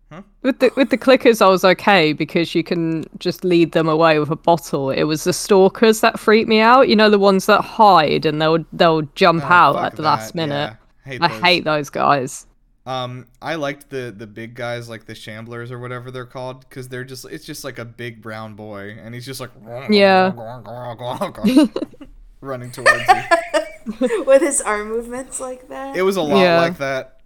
Huh? 0.10 0.22
With 0.42 0.60
the 0.60 0.72
with 0.78 0.90
the 0.90 0.98
clickers, 0.98 1.42
I 1.42 1.50
was 1.50 1.66
okay 1.66 2.14
because 2.14 2.56
you 2.56 2.64
can 2.64 3.04
just 3.20 3.44
lead 3.44 3.74
them 3.74 3.90
away 3.90 4.20
with 4.20 4.30
a 4.30 4.38
bottle. 4.38 4.90
It 4.90 5.04
was 5.04 5.26
the 5.26 5.34
stalkers 5.34 6.00
that 6.00 6.18
freaked 6.18 6.48
me 6.48 6.62
out. 6.62 6.88
You 6.88 6.96
know, 6.96 7.10
the 7.10 7.20
ones 7.20 7.46
that 7.48 7.60
hide 7.60 8.26
and 8.26 8.42
they'll 8.42 8.64
they'll 8.72 9.02
jump 9.16 9.44
Oh, 9.44 9.48
out 9.54 9.84
at 9.84 9.96
the 9.98 10.04
last 10.04 10.34
minute. 10.34 10.72
yeah. 10.72 10.76
Hate 11.04 11.22
I 11.22 11.28
those. 11.28 11.42
hate 11.42 11.64
those 11.66 11.90
guys. 11.90 12.48
Um, 12.86 13.26
I 13.42 13.56
liked 13.56 13.90
the 13.90 14.14
the 14.16 14.28
big 14.28 14.54
guys, 14.56 14.88
like 14.88 15.08
the 15.08 15.14
shamblers 15.14 15.72
or 15.72 15.80
whatever 15.80 16.10
they're 16.10 16.26
called, 16.26 16.62
because 16.70 16.88
they're 16.88 17.04
just 17.04 17.26
it's 17.26 17.44
just 17.44 17.66
like 17.66 17.80
a 17.80 17.86
big 17.86 18.22
brown 18.22 18.54
boy, 18.54 18.96
and 18.98 19.14
he's 19.14 19.26
just 19.26 19.42
like 19.42 19.52
Yeah. 19.90 20.32
running 22.46 22.72
towards 22.72 22.92
you. 23.08 24.24
With 24.26 24.42
his 24.42 24.62
arm 24.62 24.90
movements 24.90 25.40
like 25.40 25.70
that. 25.70 25.96
It 25.96 26.02
was 26.02 26.16
a 26.18 26.22
lot 26.22 26.42
Yeah. 26.42 26.60
like 26.62 26.78
that. 26.80 27.22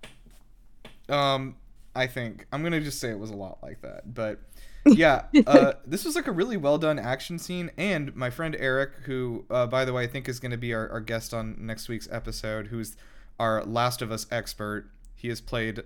Um, 1.07 1.55
I 1.95 2.07
think 2.07 2.45
I'm 2.51 2.63
gonna 2.63 2.81
just 2.81 2.99
say 2.99 3.09
it 3.09 3.19
was 3.19 3.29
a 3.31 3.35
lot 3.35 3.59
like 3.63 3.81
that. 3.81 4.13
But 4.13 4.39
yeah, 4.85 5.23
uh, 5.47 5.73
this 5.85 6.05
was 6.05 6.15
like 6.15 6.27
a 6.27 6.31
really 6.31 6.57
well 6.57 6.77
done 6.77 6.99
action 6.99 7.39
scene. 7.39 7.71
And 7.77 8.15
my 8.15 8.29
friend 8.29 8.55
Eric, 8.59 8.91
who 9.05 9.45
uh, 9.49 9.67
by 9.67 9.85
the 9.85 9.93
way 9.93 10.03
I 10.03 10.07
think 10.07 10.27
is 10.29 10.39
gonna 10.39 10.57
be 10.57 10.73
our, 10.73 10.89
our 10.89 10.99
guest 11.01 11.33
on 11.33 11.55
next 11.59 11.87
week's 11.89 12.07
episode, 12.11 12.67
who's 12.67 12.95
our 13.39 13.63
Last 13.63 14.01
of 14.01 14.11
Us 14.11 14.27
expert. 14.31 14.89
He 15.15 15.29
has 15.29 15.41
played 15.41 15.83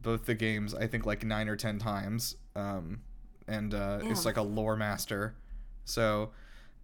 both 0.00 0.26
the 0.26 0.34
games 0.34 0.74
I 0.74 0.86
think 0.86 1.04
like 1.06 1.24
nine 1.24 1.48
or 1.48 1.56
ten 1.56 1.78
times. 1.78 2.36
Um, 2.56 3.00
and 3.48 3.74
uh, 3.74 3.98
is 4.04 4.20
Yeah. 4.20 4.28
like 4.28 4.36
a 4.36 4.42
lore 4.42 4.76
master. 4.76 5.34
So, 5.84 6.30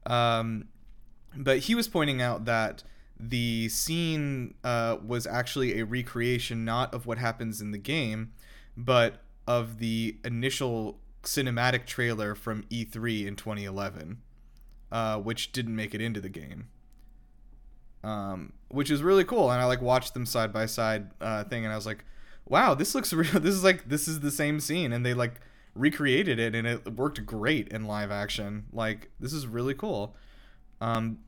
um, 0.07 0.67
but 1.37 1.61
he 1.61 1.75
was 1.75 1.89
pointing 1.89 2.23
out 2.23 2.45
that 2.47 2.83
the 3.21 3.69
scene 3.69 4.55
uh, 4.63 4.97
was 5.05 5.27
actually 5.27 5.81
a 5.81 5.85
recreation 5.85 6.65
not 6.65 6.95
of 6.95 7.07
what 7.07 7.19
happens 7.19 7.61
in 7.61 7.73
the 7.73 7.79
game, 7.79 8.33
but 8.77 9.23
of 9.47 9.79
the 9.79 10.17
initial 10.25 11.01
cinematic 11.23 11.87
trailer 11.87 12.35
from 12.35 12.63
E3 12.71 13.27
in 13.27 13.37
2011, 13.37 14.19
uh, 14.93 15.19
which 15.19 15.53
didn't 15.53 15.75
make 15.75 15.95
it 15.95 16.01
into 16.01 16.21
the 16.21 16.29
game. 16.29 16.69
Um, 18.05 18.53
which 18.69 18.91
is 18.91 19.03
really 19.03 19.25
cool, 19.25 19.51
and 19.51 19.61
I 19.61 19.65
like 19.65 19.83
watched 19.83 20.15
them 20.15 20.25
side 20.25 20.53
by 20.53 20.67
side 20.67 21.11
uh, 21.21 21.45
thing, 21.45 21.65
and 21.65 21.73
I 21.73 21.77
was 21.77 21.87
like, 21.87 22.05
"Wow, 22.47 22.75
this 22.75 22.95
looks 22.95 23.13
real. 23.15 23.41
This 23.41 23.55
is 23.55 23.65
like 23.65 23.89
this 23.89 24.07
is 24.07 24.21
the 24.21 24.31
same 24.31 24.61
scene," 24.61 24.93
and 24.93 25.05
they 25.05 25.15
like 25.15 25.41
recreated 25.75 26.39
it, 26.39 26.55
and 26.55 26.67
it 26.67 26.95
worked 26.95 27.27
great 27.27 27.69
in 27.69 27.87
live 27.87 28.13
action. 28.13 28.67
Like 28.73 29.11
this 29.19 29.33
is 29.33 29.49
really 29.49 29.75
cool. 29.75 30.15
Um, 30.81 31.19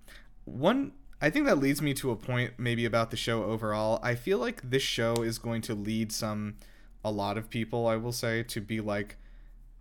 one, 0.45 0.93
I 1.21 1.31
think 1.31 1.47
that 1.47 1.59
leads 1.59 1.83
me 1.83 1.95
to 1.95 2.11
a 2.11 2.17
point 2.17 2.53
maybe 2.59 2.85
about 2.85 3.11
the 3.11 3.17
show 3.17 3.45
overall. 3.45 4.01
I 4.03 4.15
feel 4.15 4.39
like 4.39 4.69
this 4.69 4.83
show 4.83 5.15
is 5.17 5.39
going 5.39 5.63
to 5.63 5.75
lead 5.75 6.13
some, 6.13 6.57
a 7.05 7.11
lot 7.11 7.37
of 7.37 7.51
people, 7.51 7.87
I 7.87 7.97
will 7.97 8.13
say, 8.13 8.43
to 8.45 8.61
be 8.61 8.81
like, 8.81 9.17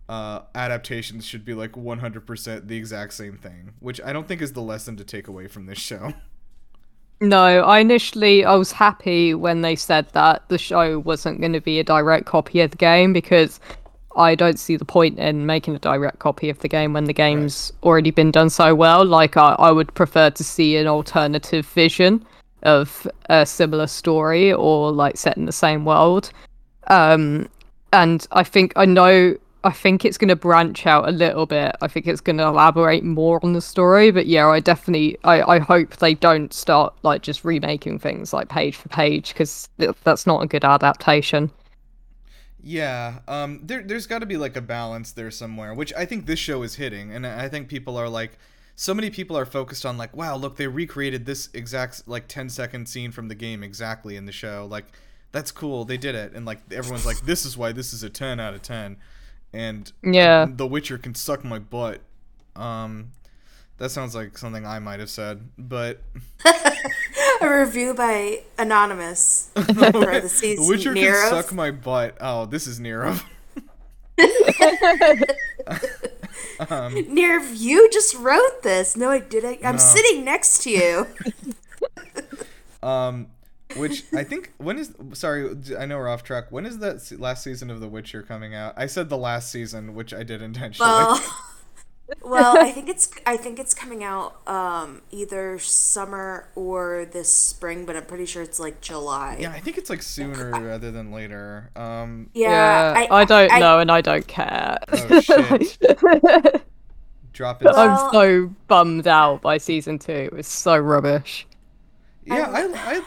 uh, 0.08 0.42
adaptations 0.54 1.24
should 1.24 1.44
be 1.44 1.54
like 1.54 1.72
100% 1.72 2.66
the 2.66 2.76
exact 2.76 3.12
same 3.14 3.36
thing, 3.36 3.74
which 3.78 4.00
I 4.00 4.12
don't 4.12 4.26
think 4.26 4.42
is 4.42 4.52
the 4.52 4.62
lesson 4.62 4.96
to 4.96 5.04
take 5.04 5.28
away 5.28 5.46
from 5.46 5.66
this 5.66 5.78
show. 5.78 6.14
No, 7.22 7.44
I 7.44 7.80
initially 7.80 8.46
I 8.46 8.54
was 8.54 8.72
happy 8.72 9.34
when 9.34 9.60
they 9.60 9.76
said 9.76 10.08
that 10.12 10.48
the 10.48 10.56
show 10.56 11.00
wasn't 11.00 11.40
going 11.40 11.52
to 11.52 11.60
be 11.60 11.78
a 11.78 11.84
direct 11.84 12.24
copy 12.24 12.60
of 12.60 12.70
the 12.70 12.78
game 12.78 13.12
because 13.12 13.60
I 14.16 14.34
don't 14.34 14.58
see 14.58 14.76
the 14.76 14.84
point 14.84 15.18
in 15.18 15.46
making 15.46 15.76
a 15.76 15.78
direct 15.78 16.18
copy 16.18 16.50
of 16.50 16.58
the 16.58 16.68
game 16.68 16.92
when 16.92 17.04
the 17.04 17.12
game's 17.12 17.72
already 17.82 18.10
been 18.10 18.30
done 18.30 18.50
so 18.50 18.74
well. 18.74 19.04
Like 19.04 19.36
I, 19.36 19.54
I 19.58 19.70
would 19.70 19.94
prefer 19.94 20.30
to 20.30 20.44
see 20.44 20.76
an 20.76 20.86
alternative 20.86 21.66
vision 21.66 22.24
of 22.62 23.06
a 23.28 23.46
similar 23.46 23.86
story 23.86 24.52
or 24.52 24.90
like 24.92 25.16
set 25.16 25.36
in 25.36 25.46
the 25.46 25.52
same 25.52 25.84
world. 25.84 26.30
Um, 26.88 27.48
and 27.92 28.26
I 28.32 28.42
think 28.42 28.72
I 28.76 28.84
know 28.84 29.36
I 29.62 29.70
think 29.70 30.04
it's 30.04 30.16
going 30.16 30.28
to 30.28 30.36
branch 30.36 30.86
out 30.86 31.08
a 31.08 31.12
little 31.12 31.44
bit. 31.44 31.76
I 31.82 31.88
think 31.88 32.06
it's 32.06 32.20
going 32.20 32.38
to 32.38 32.46
elaborate 32.46 33.04
more 33.04 33.38
on 33.42 33.52
the 33.52 33.60
story. 33.60 34.10
But 34.10 34.26
yeah, 34.26 34.48
I 34.48 34.60
definitely 34.60 35.18
I, 35.24 35.42
I 35.42 35.58
hope 35.58 35.96
they 35.96 36.14
don't 36.14 36.52
start 36.52 36.94
like 37.02 37.22
just 37.22 37.44
remaking 37.44 37.98
things 37.98 38.32
like 38.32 38.48
page 38.48 38.76
for 38.76 38.88
page 38.88 39.32
because 39.32 39.68
that's 39.76 40.26
not 40.26 40.42
a 40.42 40.46
good 40.46 40.64
adaptation. 40.64 41.50
Yeah, 42.62 43.20
um, 43.28 43.60
there, 43.62 43.82
there's 43.82 44.06
got 44.06 44.20
to 44.20 44.26
be 44.26 44.36
like 44.36 44.56
a 44.56 44.60
balance 44.60 45.12
there 45.12 45.30
somewhere, 45.30 45.74
which 45.74 45.92
I 45.94 46.04
think 46.04 46.26
this 46.26 46.38
show 46.38 46.62
is 46.62 46.74
hitting, 46.74 47.12
and 47.12 47.26
I 47.26 47.48
think 47.48 47.68
people 47.68 47.96
are 47.96 48.08
like, 48.08 48.38
so 48.76 48.94
many 48.94 49.10
people 49.10 49.36
are 49.36 49.44
focused 49.44 49.84
on 49.84 49.98
like, 49.98 50.16
wow, 50.16 50.36
look, 50.36 50.56
they 50.56 50.66
recreated 50.66 51.26
this 51.26 51.48
exact 51.52 52.06
like 52.06 52.28
10 52.28 52.48
second 52.48 52.88
scene 52.88 53.12
from 53.12 53.28
the 53.28 53.34
game 53.34 53.62
exactly 53.62 54.16
in 54.16 54.26
the 54.26 54.32
show, 54.32 54.66
like 54.70 54.86
that's 55.32 55.52
cool, 55.52 55.84
they 55.84 55.96
did 55.96 56.14
it, 56.14 56.32
and 56.34 56.44
like 56.46 56.60
everyone's 56.72 57.06
like, 57.06 57.20
this 57.20 57.44
is 57.44 57.56
why 57.56 57.72
this 57.72 57.92
is 57.92 58.02
a 58.02 58.10
10 58.10 58.40
out 58.40 58.54
of 58.54 58.62
10, 58.62 58.96
and 59.52 59.92
Yeah. 60.02 60.46
The 60.48 60.66
Witcher 60.66 60.98
can 60.98 61.14
suck 61.14 61.44
my 61.44 61.58
butt. 61.58 62.00
Um, 62.56 63.12
that 63.78 63.90
sounds 63.90 64.14
like 64.14 64.36
something 64.36 64.66
I 64.66 64.78
might 64.78 65.00
have 65.00 65.10
said, 65.10 65.48
but 65.56 66.02
A 67.40 67.48
review 67.60 67.94
by 67.94 68.42
Anonymous 68.58 69.50
for 69.54 69.62
the 69.62 70.28
season. 70.32 70.68
Witcher 70.68 70.92
Nero. 70.92 71.30
can 71.30 71.42
suck 71.42 71.52
my 71.54 71.70
butt. 71.70 72.16
Oh, 72.20 72.44
this 72.46 72.66
is 72.66 72.78
Nero. 72.78 73.12
um, 76.68 76.94
Nerv, 76.94 77.58
you 77.58 77.88
just 77.90 78.14
wrote 78.16 78.62
this. 78.62 78.96
No, 78.96 79.10
I 79.10 79.18
didn't. 79.20 79.64
I'm 79.64 79.76
No. 79.76 79.80
sitting 79.80 80.24
next 80.24 80.62
to 80.64 80.70
you. 80.70 81.06
um, 82.86 83.28
which 83.76 84.04
I 84.14 84.24
think 84.24 84.52
when 84.58 84.78
is 84.78 84.92
sorry, 85.12 85.56
I 85.78 85.86
know 85.86 85.96
we're 85.98 86.08
off 86.08 86.22
track. 86.22 86.46
When 86.50 86.66
is 86.66 86.78
that 86.80 87.18
last 87.18 87.44
season 87.44 87.70
of 87.70 87.80
The 87.80 87.88
Witcher 87.88 88.22
coming 88.22 88.54
out? 88.54 88.74
I 88.76 88.86
said 88.86 89.08
the 89.08 89.16
last 89.16 89.50
season, 89.50 89.94
which 89.94 90.12
I 90.12 90.22
did 90.24 90.42
intentionally. 90.42 90.90
Well, 90.90 91.22
well, 92.22 92.58
I 92.58 92.70
think 92.72 92.88
it's 92.88 93.10
I 93.26 93.36
think 93.36 93.58
it's 93.58 93.74
coming 93.74 94.02
out 94.04 94.46
um, 94.48 95.02
either 95.10 95.58
summer 95.58 96.48
or 96.54 97.06
this 97.10 97.32
spring, 97.32 97.86
but 97.86 97.96
I'm 97.96 98.04
pretty 98.06 98.26
sure 98.26 98.42
it's 98.42 98.58
like 98.60 98.80
July. 98.80 99.38
yeah, 99.40 99.50
I 99.52 99.60
think 99.60 99.78
it's 99.78 99.90
like 99.90 100.02
sooner 100.02 100.50
rather 100.50 100.90
than 100.90 101.12
later. 101.12 101.70
Um, 101.76 102.30
Yeah, 102.34 102.92
Yeah, 103.00 103.06
I, 103.10 103.24
don't 103.24 103.52
I- 103.52 103.58
know 103.58 103.78
and 103.78 103.90
I 103.90 104.00
don't 104.00 104.26
care. 104.26 104.78
Oh, 104.92 105.20
shit. 105.20 105.78
drop 107.32 107.62
it. 107.62 107.66
Well- 107.66 107.76
I'm 107.78 108.12
so 108.12 108.54
bummed 108.68 109.06
out 109.06 109.42
by 109.42 109.58
season 109.58 109.98
two. 109.98 110.12
It 110.12 110.32
was 110.32 110.46
so 110.46 110.76
rubbish. 110.76 111.46
yeah, 112.26 112.48
I, 112.50 112.62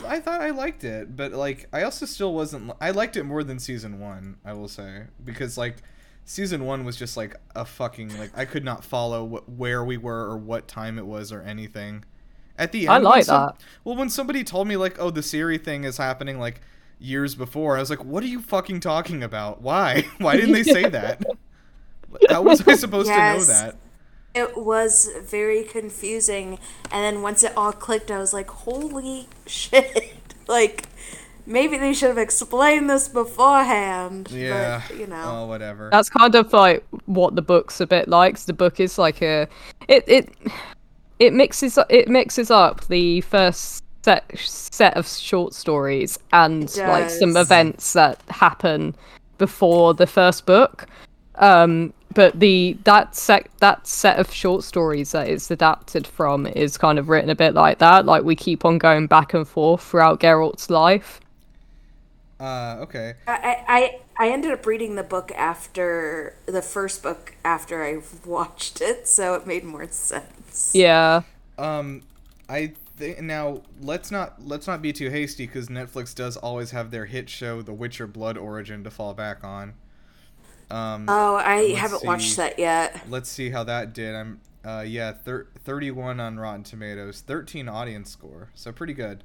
I 0.09 0.15
I 0.15 0.19
thought 0.19 0.41
I 0.41 0.49
liked 0.49 0.83
it, 0.83 1.15
but 1.15 1.31
like 1.33 1.67
I 1.71 1.83
also 1.83 2.05
still 2.05 2.33
wasn't. 2.33 2.71
I 2.81 2.91
liked 2.91 3.15
it 3.15 3.23
more 3.23 3.43
than 3.43 3.59
season 3.59 3.99
one. 3.99 4.37
I 4.43 4.53
will 4.53 4.67
say 4.67 5.03
because 5.23 5.57
like 5.57 5.77
season 6.25 6.65
one 6.65 6.85
was 6.85 6.95
just 6.95 7.17
like 7.17 7.35
a 7.55 7.65
fucking 7.65 8.17
like 8.17 8.31
I 8.37 8.45
could 8.45 8.63
not 8.63 8.83
follow 8.83 9.27
wh- 9.27 9.59
where 9.59 9.83
we 9.83 9.97
were 9.97 10.29
or 10.29 10.37
what 10.37 10.67
time 10.67 10.97
it 10.97 11.05
was 11.05 11.31
or 11.31 11.41
anything. 11.41 12.05
At 12.57 12.71
the 12.71 12.81
end, 12.81 12.89
I 12.91 12.97
like 12.97 13.25
some- 13.25 13.47
that. 13.47 13.61
Well, 13.83 13.95
when 13.95 14.09
somebody 14.09 14.43
told 14.43 14.67
me 14.67 14.77
like, 14.77 14.97
oh, 14.99 15.09
the 15.09 15.21
Ciri 15.21 15.61
thing 15.63 15.83
is 15.83 15.97
happening 15.97 16.39
like 16.39 16.61
years 16.99 17.35
before, 17.35 17.75
I 17.77 17.79
was 17.79 17.89
like, 17.89 18.03
what 18.05 18.23
are 18.23 18.27
you 18.27 18.41
fucking 18.41 18.79
talking 18.79 19.23
about? 19.23 19.61
Why? 19.61 20.05
Why 20.19 20.35
didn't 20.35 20.53
they 20.53 20.63
say 20.63 20.87
that? 20.89 21.23
How 22.29 22.43
was 22.43 22.65
I 22.67 22.75
supposed 22.75 23.09
to 23.09 23.15
know 23.17 23.43
that? 23.45 23.75
It 24.35 24.57
was 24.57 25.09
very 25.23 25.63
confusing, 25.63 26.57
and 26.91 27.03
then 27.03 27.21
once 27.21 27.43
it 27.43 27.53
all 27.55 27.71
clicked, 27.71 28.09
I 28.09 28.17
was 28.17 28.33
like, 28.33 28.49
"Holy 28.49 29.27
shit!" 29.45 30.15
like, 30.47 30.87
maybe 31.45 31.77
they 31.77 31.93
should 31.93 32.09
have 32.09 32.17
explained 32.17 32.89
this 32.89 33.07
beforehand. 33.07 34.29
Yeah. 34.31 34.81
but, 34.87 34.97
you 34.97 35.07
know. 35.07 35.23
Oh, 35.25 35.47
whatever. 35.47 35.89
That's 35.91 36.09
kind 36.09 36.35
of 36.35 36.51
like 36.53 36.85
what 37.05 37.35
the 37.35 37.41
book's 37.41 37.81
a 37.81 37.87
bit 37.87 38.07
like. 38.07 38.39
The 38.39 38.53
book 38.53 38.79
is 38.79 38.97
like 38.97 39.21
a 39.21 39.47
it 39.87 40.03
it 40.07 40.29
it 41.19 41.33
mixes 41.33 41.77
it 41.89 42.07
mixes 42.07 42.51
up 42.51 42.85
the 42.87 43.21
first 43.21 43.83
set 44.03 44.37
set 44.37 44.95
of 44.97 45.07
short 45.07 45.53
stories 45.53 46.19
and 46.33 46.75
like 46.77 47.09
some 47.09 47.37
events 47.37 47.93
that 47.93 48.21
happen 48.29 48.95
before 49.37 49.93
the 49.93 50.07
first 50.07 50.45
book. 50.45 50.87
Um, 51.35 51.93
but 52.13 52.39
the 52.39 52.77
that 52.83 53.15
set 53.15 53.49
that 53.59 53.87
set 53.87 54.19
of 54.19 54.31
short 54.31 54.63
stories 54.63 55.13
that 55.13 55.27
it's 55.27 55.49
adapted 55.49 56.05
from 56.05 56.45
is 56.45 56.77
kind 56.77 56.99
of 56.99 57.09
written 57.09 57.29
a 57.29 57.35
bit 57.35 57.53
like 57.53 57.79
that. 57.79 58.05
Like 58.05 58.23
we 58.23 58.35
keep 58.35 58.65
on 58.65 58.77
going 58.77 59.07
back 59.07 59.33
and 59.33 59.47
forth 59.47 59.81
throughout 59.81 60.19
Geralt's 60.19 60.69
life. 60.69 61.19
Uh, 62.43 62.77
okay. 62.81 63.13
I, 63.27 63.63
I 63.67 63.99
I 64.25 64.29
ended 64.29 64.51
up 64.51 64.65
reading 64.65 64.95
the 64.95 65.03
book 65.03 65.31
after 65.31 66.35
the 66.45 66.61
first 66.61 67.01
book 67.01 67.35
after 67.45 67.83
I 67.83 68.01
watched 68.25 68.81
it, 68.81 69.07
so 69.07 69.33
it 69.35 69.47
made 69.47 69.63
more 69.63 69.87
sense. 69.89 70.71
Yeah. 70.73 71.21
Um, 71.57 72.01
I 72.49 72.73
think 72.97 73.21
now 73.21 73.61
let's 73.81 74.11
not 74.11 74.45
let's 74.45 74.67
not 74.67 74.81
be 74.81 74.91
too 74.91 75.09
hasty 75.09 75.45
because 75.47 75.67
Netflix 75.69 76.13
does 76.13 76.35
always 76.35 76.71
have 76.71 76.91
their 76.91 77.05
hit 77.05 77.29
show, 77.29 77.61
The 77.61 77.73
Witcher: 77.73 78.07
Blood 78.07 78.37
Origin, 78.37 78.83
to 78.83 78.91
fall 78.91 79.13
back 79.13 79.43
on. 79.43 79.73
Um, 80.69 81.05
Oh, 81.07 81.35
I 81.35 81.73
haven't 81.75 81.99
see. 81.99 82.07
watched 82.07 82.35
that 82.37 82.59
yet. 82.59 83.07
let's 83.09 83.29
see 83.29 83.51
how 83.51 83.63
that 83.63 83.93
did. 83.93 84.15
I'm 84.15 84.41
uh 84.65 84.83
yeah, 84.85 85.13
thir- 85.13 85.47
31 85.63 86.19
on 86.19 86.37
Rotten 86.37 86.63
Tomatoes, 86.63 87.21
13 87.25 87.69
audience 87.69 88.09
score, 88.09 88.49
so 88.53 88.71
pretty 88.73 88.93
good. 88.93 89.23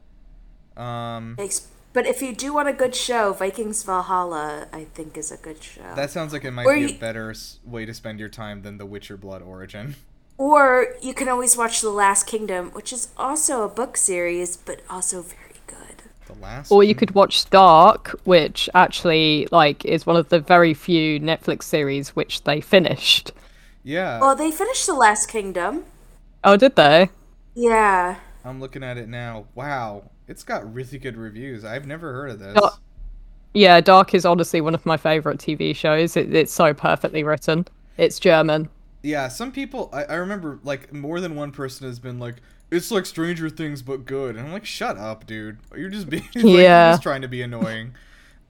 Um, 0.76 1.34
Thanks. 1.36 1.66
But 1.98 2.06
if 2.06 2.22
you 2.22 2.32
do 2.32 2.54
want 2.54 2.68
a 2.68 2.72
good 2.72 2.94
show, 2.94 3.32
Vikings 3.32 3.82
Valhalla, 3.82 4.68
I 4.72 4.84
think, 4.84 5.18
is 5.18 5.32
a 5.32 5.36
good 5.36 5.60
show. 5.60 5.82
that 5.96 6.12
sounds 6.12 6.32
like 6.32 6.44
it 6.44 6.52
might 6.52 6.64
Or 6.64 6.76
be 6.76 6.94
a 6.94 6.96
better 6.96 7.34
way 7.64 7.86
to 7.86 7.92
spend 7.92 8.20
your 8.20 8.28
time 8.28 8.62
than 8.62 8.78
The 8.78 8.86
Witcher: 8.86 9.16
Blood 9.16 9.42
Origin. 9.42 9.96
Or 10.36 10.94
you 11.02 11.12
can 11.12 11.28
always 11.28 11.56
watch 11.56 11.80
The 11.80 11.90
Last 11.90 12.28
Kingdom, 12.28 12.70
which 12.70 12.92
is 12.92 13.08
also 13.16 13.64
a 13.64 13.68
book 13.68 13.96
series, 13.96 14.56
but 14.56 14.80
also 14.88 15.22
very 15.22 15.56
good. 15.66 16.04
The 16.28 16.40
last. 16.40 16.70
Or 16.70 16.84
you 16.84 16.94
could 16.94 17.16
watch 17.16 17.50
Dark, 17.50 18.10
which 18.22 18.70
actually 18.74 19.48
like 19.50 19.84
is 19.84 20.06
one 20.06 20.14
of 20.14 20.28
the 20.28 20.38
very 20.38 20.74
few 20.74 21.18
Netflix 21.18 21.64
series 21.64 22.10
which 22.10 22.44
they 22.44 22.60
finished. 22.60 23.32
Yeah, 23.82 24.20
Well, 24.20 24.36
they 24.36 24.52
finished 24.52 24.86
The 24.86 24.94
Last 24.94 25.26
Kingdom. 25.26 25.82
Oh, 26.44 26.56
did 26.56 26.76
they? 26.76 27.10
Yeah. 27.56 28.18
I'm 28.44 28.60
looking 28.60 28.84
at 28.84 28.98
it 28.98 29.08
now. 29.08 29.46
Wow, 29.56 30.04
it's 30.28 30.44
got 30.44 30.72
really 30.72 30.98
good 30.98 31.16
reviews. 31.16 31.64
I've 31.64 31.86
never 31.86 32.12
heard 32.12 32.30
of 32.30 32.38
this. 32.38 32.54
No. 32.54 32.70
Yeah, 33.54 33.80
Dark 33.80 34.14
is 34.14 34.24
honestly 34.24 34.60
one 34.60 34.74
of 34.74 34.84
my 34.86 34.96
favorite 34.96 35.38
TV 35.38 35.74
shows. 35.74 36.16
It, 36.16 36.34
it's 36.34 36.52
so 36.52 36.74
perfectly 36.74 37.24
written. 37.24 37.66
It's 37.96 38.18
German. 38.18 38.68
Yeah, 39.02 39.28
some 39.28 39.52
people 39.52 39.88
I, 39.92 40.04
I 40.04 40.14
remember 40.16 40.60
like 40.64 40.92
more 40.92 41.20
than 41.20 41.34
one 41.34 41.50
person 41.50 41.86
has 41.86 41.98
been 41.98 42.18
like, 42.18 42.36
it's 42.70 42.90
like 42.90 43.06
Stranger 43.06 43.48
Things 43.48 43.80
but 43.82 44.04
good. 44.04 44.36
And 44.36 44.46
I'm 44.46 44.52
like, 44.52 44.66
shut 44.66 44.98
up, 44.98 45.26
dude. 45.26 45.58
You're 45.74 45.88
just 45.88 46.08
being 46.10 46.24
like, 46.34 46.44
Yeah. 46.44 46.92
just 46.92 47.02
trying 47.02 47.22
to 47.22 47.28
be 47.28 47.42
annoying. 47.42 47.94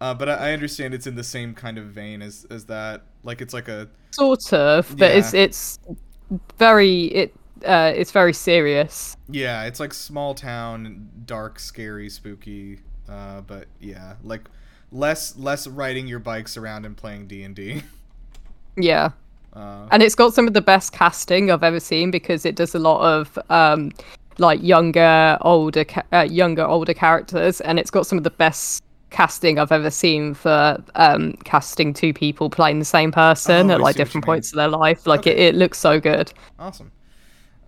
Uh, 0.00 0.14
but 0.14 0.28
I, 0.28 0.50
I 0.50 0.52
understand 0.52 0.94
it's 0.94 1.06
in 1.06 1.14
the 1.16 1.24
same 1.24 1.54
kind 1.54 1.78
of 1.78 1.86
vein 1.86 2.22
as, 2.22 2.46
as 2.50 2.64
that. 2.66 3.02
Like 3.22 3.40
it's 3.40 3.54
like 3.54 3.68
a 3.68 3.88
Sort 4.10 4.52
of, 4.52 4.94
but 4.96 5.10
it's 5.12 5.34
it's 5.34 5.78
very 6.58 7.04
it 7.06 7.34
uh 7.64 7.92
it's 7.94 8.10
very 8.10 8.32
serious. 8.32 9.16
yeah, 9.30 9.64
it's 9.64 9.80
like 9.80 9.92
small 9.94 10.34
town, 10.34 11.08
dark, 11.26 11.58
scary, 11.58 12.08
spooky. 12.08 12.80
Uh, 13.08 13.40
but 13.40 13.66
yeah, 13.80 14.14
like 14.22 14.42
less 14.92 15.36
less 15.36 15.66
riding 15.66 16.06
your 16.06 16.18
bikes 16.18 16.56
around 16.56 16.84
and 16.86 16.96
playing 16.96 17.26
D 17.26 17.42
and 17.42 17.54
D. 17.54 17.82
Yeah. 18.76 19.10
Uh, 19.54 19.88
and 19.90 20.02
it's 20.02 20.14
got 20.14 20.34
some 20.34 20.46
of 20.46 20.54
the 20.54 20.60
best 20.60 20.92
casting 20.92 21.50
I've 21.50 21.64
ever 21.64 21.80
seen 21.80 22.10
because 22.12 22.44
it 22.44 22.54
does 22.54 22.74
a 22.76 22.78
lot 22.78 23.00
of 23.00 23.36
um, 23.50 23.90
like 24.38 24.62
younger, 24.62 25.36
older, 25.40 25.84
uh, 26.12 26.20
younger, 26.30 26.64
older 26.64 26.94
characters, 26.94 27.60
and 27.62 27.78
it's 27.78 27.90
got 27.90 28.06
some 28.06 28.18
of 28.18 28.24
the 28.24 28.30
best 28.30 28.84
casting 29.10 29.58
I've 29.58 29.72
ever 29.72 29.90
seen 29.90 30.34
for 30.34 30.80
um, 30.94 31.32
casting 31.44 31.92
two 31.92 32.12
people 32.12 32.50
playing 32.50 32.78
the 32.78 32.84
same 32.84 33.10
person 33.10 33.70
Oh, 33.70 33.74
at 33.74 33.80
like 33.80 33.96
see 33.96 34.00
what 34.02 34.04
you 34.04 34.04
different 34.04 34.24
points 34.26 34.52
of 34.52 34.56
their 34.56 34.68
life. 34.68 35.06
Like 35.06 35.26
it, 35.26 35.38
it 35.38 35.54
looks 35.56 35.78
so 35.78 35.98
good. 35.98 36.32
Awesome. 36.58 36.92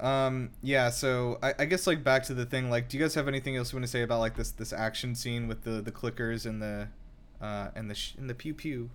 Um, 0.00 0.50
yeah, 0.62 0.90
so 0.90 1.38
I, 1.42 1.54
I 1.60 1.64
guess 1.66 1.86
like 1.86 2.02
back 2.02 2.22
to 2.24 2.34
the 2.34 2.46
thing, 2.46 2.70
like, 2.70 2.88
do 2.88 2.96
you 2.96 3.02
guys 3.04 3.14
have 3.14 3.28
anything 3.28 3.56
else 3.56 3.72
you 3.72 3.76
want 3.76 3.84
to 3.84 3.90
say 3.90 4.02
about 4.02 4.20
like 4.20 4.34
this 4.36 4.50
this 4.50 4.72
action 4.72 5.14
scene 5.14 5.46
with 5.46 5.64
the 5.64 5.82
the 5.82 5.92
clickers 5.92 6.46
and 6.46 6.60
the 6.62 6.88
uh 7.40 7.68
and 7.74 7.90
the 7.90 7.94
sh- 7.94 8.14
and 8.16 8.28
the 8.28 8.34
pew 8.34 8.54
pew? 8.54 8.88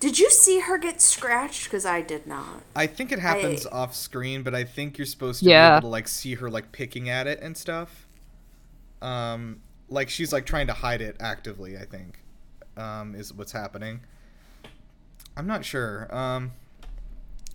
Did 0.00 0.18
you 0.18 0.30
see 0.30 0.60
her 0.60 0.78
get 0.78 1.00
scratched? 1.02 1.64
Because 1.64 1.84
I 1.84 2.00
did 2.00 2.26
not. 2.26 2.62
I 2.74 2.86
think 2.86 3.12
it 3.12 3.18
happens 3.18 3.66
I- 3.66 3.70
off 3.70 3.94
screen, 3.94 4.42
but 4.42 4.54
I 4.54 4.64
think 4.64 4.96
you're 4.98 5.06
supposed 5.06 5.40
to 5.40 5.46
Yeah. 5.48 5.70
be 5.70 5.74
able 5.76 5.88
to 5.88 5.92
like 5.92 6.08
see 6.08 6.34
her 6.36 6.50
like 6.50 6.72
picking 6.72 7.08
at 7.08 7.26
it 7.26 7.40
and 7.40 7.56
stuff. 7.56 8.06
Um, 9.02 9.60
like 9.88 10.08
she's 10.08 10.32
like 10.32 10.46
trying 10.46 10.66
to 10.68 10.72
hide 10.72 11.00
it 11.00 11.16
actively. 11.20 11.76
I 11.76 11.84
think, 11.84 12.18
um, 12.76 13.14
is 13.14 13.32
what's 13.32 13.52
happening. 13.52 14.00
I'm 15.36 15.46
not 15.46 15.64
sure. 15.64 16.12
Um, 16.14 16.52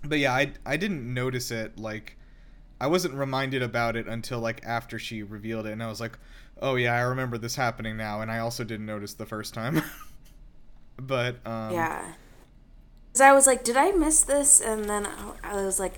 but 0.07 0.19
yeah, 0.19 0.33
I 0.33 0.51
I 0.65 0.77
didn't 0.77 1.13
notice 1.13 1.51
it. 1.51 1.77
Like, 1.79 2.17
I 2.79 2.87
wasn't 2.87 3.15
reminded 3.15 3.61
about 3.61 3.95
it 3.95 4.07
until 4.07 4.39
like 4.39 4.61
after 4.65 4.99
she 4.99 5.23
revealed 5.23 5.65
it, 5.65 5.71
and 5.71 5.83
I 5.83 5.87
was 5.87 5.99
like, 5.99 6.17
oh 6.61 6.75
yeah, 6.75 6.93
I 6.93 7.01
remember 7.01 7.37
this 7.37 7.55
happening 7.55 7.97
now, 7.97 8.21
and 8.21 8.31
I 8.31 8.39
also 8.39 8.63
didn't 8.63 8.85
notice 8.85 9.13
the 9.13 9.25
first 9.25 9.53
time. 9.53 9.81
but 10.97 11.35
um, 11.45 11.73
Yeah. 11.73 12.13
Because 13.11 13.21
I 13.21 13.31
was 13.33 13.47
like, 13.47 13.63
did 13.63 13.77
I 13.77 13.91
miss 13.91 14.23
this? 14.23 14.59
And 14.61 14.85
then 14.85 15.07
I- 15.43 15.63
was 15.63 15.79
like, 15.79 15.93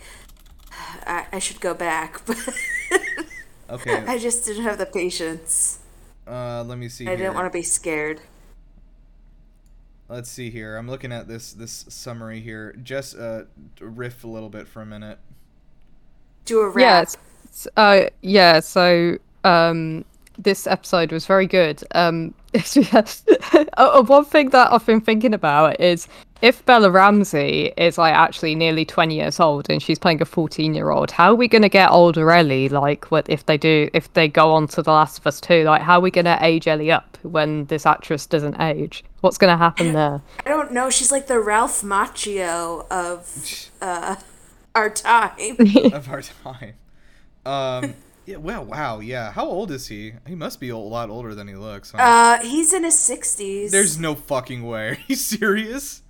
I, 1.05 1.25
I 1.31 1.39
should 1.39 1.59
go 1.59 1.73
back. 1.73 2.21
But 2.25 2.37
Okay. 3.69 4.05
I 4.07 4.17
just 4.17 4.45
didn't 4.45 4.63
have 4.63 4.77
the 4.77 4.85
patience. 4.85 5.79
Uh, 6.25 6.63
let 6.63 6.77
me 6.77 6.87
see. 6.89 7.07
I 7.07 7.15
didn't 7.15 7.33
want 7.33 7.51
to 7.51 7.57
be 7.57 7.63
scared. 7.63 8.21
Let's 10.09 10.29
see 10.29 10.49
here. 10.49 10.77
I'm 10.77 10.89
looking 10.89 11.11
at 11.11 11.27
this 11.27 11.53
this 11.53 11.85
summary 11.89 12.39
here. 12.39 12.75
Just 12.83 13.17
uh, 13.17 13.43
riff 13.79 14.23
a 14.23 14.27
little 14.27 14.49
bit 14.49 14.67
for 14.67 14.81
a 14.81 14.85
minute. 14.85 15.19
Do 16.45 16.61
a 16.61 16.69
rap. 16.69 16.81
Yeah, 16.81 17.01
it's, 17.01 17.17
it's, 17.43 17.67
uh, 17.77 18.05
yeah. 18.21 18.59
So 18.59 19.17
um, 19.43 20.05
this 20.37 20.67
episode 20.67 21.11
was 21.11 21.25
very 21.25 21.47
good. 21.47 21.83
Um, 21.93 22.33
uh, 22.53 24.03
one 24.03 24.25
thing 24.25 24.49
that 24.49 24.71
I've 24.71 24.85
been 24.85 25.01
thinking 25.01 25.33
about 25.33 25.79
is 25.79 26.07
if 26.41 26.63
Bella 26.65 26.91
Ramsey 26.91 27.73
is 27.77 27.97
like 27.97 28.13
actually 28.13 28.53
nearly 28.53 28.85
20 28.85 29.15
years 29.15 29.39
old 29.39 29.69
and 29.69 29.81
she's 29.81 29.97
playing 29.97 30.21
a 30.21 30.25
14 30.25 30.73
year 30.73 30.91
old, 30.91 31.11
how 31.11 31.31
are 31.31 31.35
we 31.35 31.47
going 31.47 31.63
to 31.63 31.69
get 31.69 31.89
older 31.89 32.31
Ellie? 32.31 32.69
Like, 32.69 33.09
what 33.11 33.27
if 33.29 33.45
they 33.45 33.57
do, 33.57 33.89
if 33.93 34.11
they 34.13 34.27
go 34.27 34.51
on 34.51 34.67
to 34.69 34.83
The 34.83 34.91
Last 34.91 35.19
of 35.19 35.27
Us 35.27 35.41
2, 35.41 35.63
like, 35.63 35.81
how 35.81 35.97
are 35.97 36.01
we 36.01 36.11
going 36.11 36.25
to 36.25 36.37
age 36.41 36.67
Ellie 36.67 36.91
up 36.91 37.17
when 37.23 37.65
this 37.65 37.85
actress 37.85 38.25
doesn't 38.25 38.59
age? 38.61 39.03
What's 39.27 39.37
going 39.37 39.51
to 39.51 39.57
happen 39.57 39.91
there? 39.91 40.21
I 40.45 40.49
don't 40.49 40.71
know. 40.71 40.89
She's 40.89 41.11
like 41.11 41.27
the 41.27 41.37
Ralph 41.37 41.81
Macchio 41.81 42.89
of 42.89 43.69
uh, 43.81 44.15
our 44.73 44.89
time. 44.89 45.57
of 45.93 46.09
our 46.09 46.21
time. 46.21 46.75
Um, 47.45 47.93
yeah, 48.25 48.37
well, 48.37 48.63
wow, 48.63 49.01
yeah. 49.01 49.33
How 49.33 49.45
old 49.45 49.69
is 49.69 49.87
he? 49.87 50.13
He 50.25 50.33
must 50.33 50.61
be 50.61 50.69
a 50.69 50.77
lot 50.77 51.09
older 51.09 51.35
than 51.35 51.49
he 51.49 51.55
looks. 51.55 51.91
Huh? 51.91 51.97
Uh, 51.97 52.41
he's 52.41 52.71
in 52.71 52.85
his 52.85 52.95
60s. 52.95 53.69
There's 53.69 53.99
no 53.99 54.15
fucking 54.15 54.65
way. 54.65 54.87
Are 54.91 54.97
you 55.07 55.15
serious? 55.17 56.03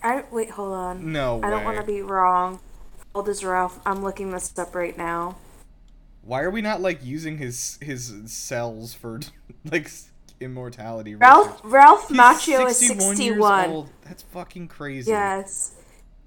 I 0.00 0.22
wait, 0.30 0.50
hold 0.50 0.74
on. 0.74 1.10
No 1.10 1.40
I 1.42 1.50
don't 1.50 1.64
want 1.64 1.78
to 1.78 1.82
be 1.82 2.00
wrong. 2.00 2.60
How 2.98 3.06
old 3.20 3.28
is 3.28 3.44
Ralph? 3.44 3.80
I'm 3.84 4.04
looking 4.04 4.30
this 4.30 4.56
up 4.56 4.72
right 4.76 4.96
now. 4.96 5.38
Why 6.22 6.42
are 6.42 6.50
we 6.50 6.62
not 6.62 6.80
like 6.80 7.04
using 7.04 7.38
his 7.38 7.76
his 7.82 8.14
cells 8.30 8.94
for 8.94 9.18
like 9.64 9.90
immortality? 10.40 11.14
Ralph 11.14 11.48
research? 11.48 11.72
Ralph 11.72 12.08
He's 12.08 12.18
Macchio 12.18 12.66
is 12.68 12.78
61 12.78 13.06
years 13.06 13.18
61. 13.18 13.88
That's 14.02 14.22
fucking 14.22 14.68
crazy. 14.68 15.10
Yes. 15.10 15.72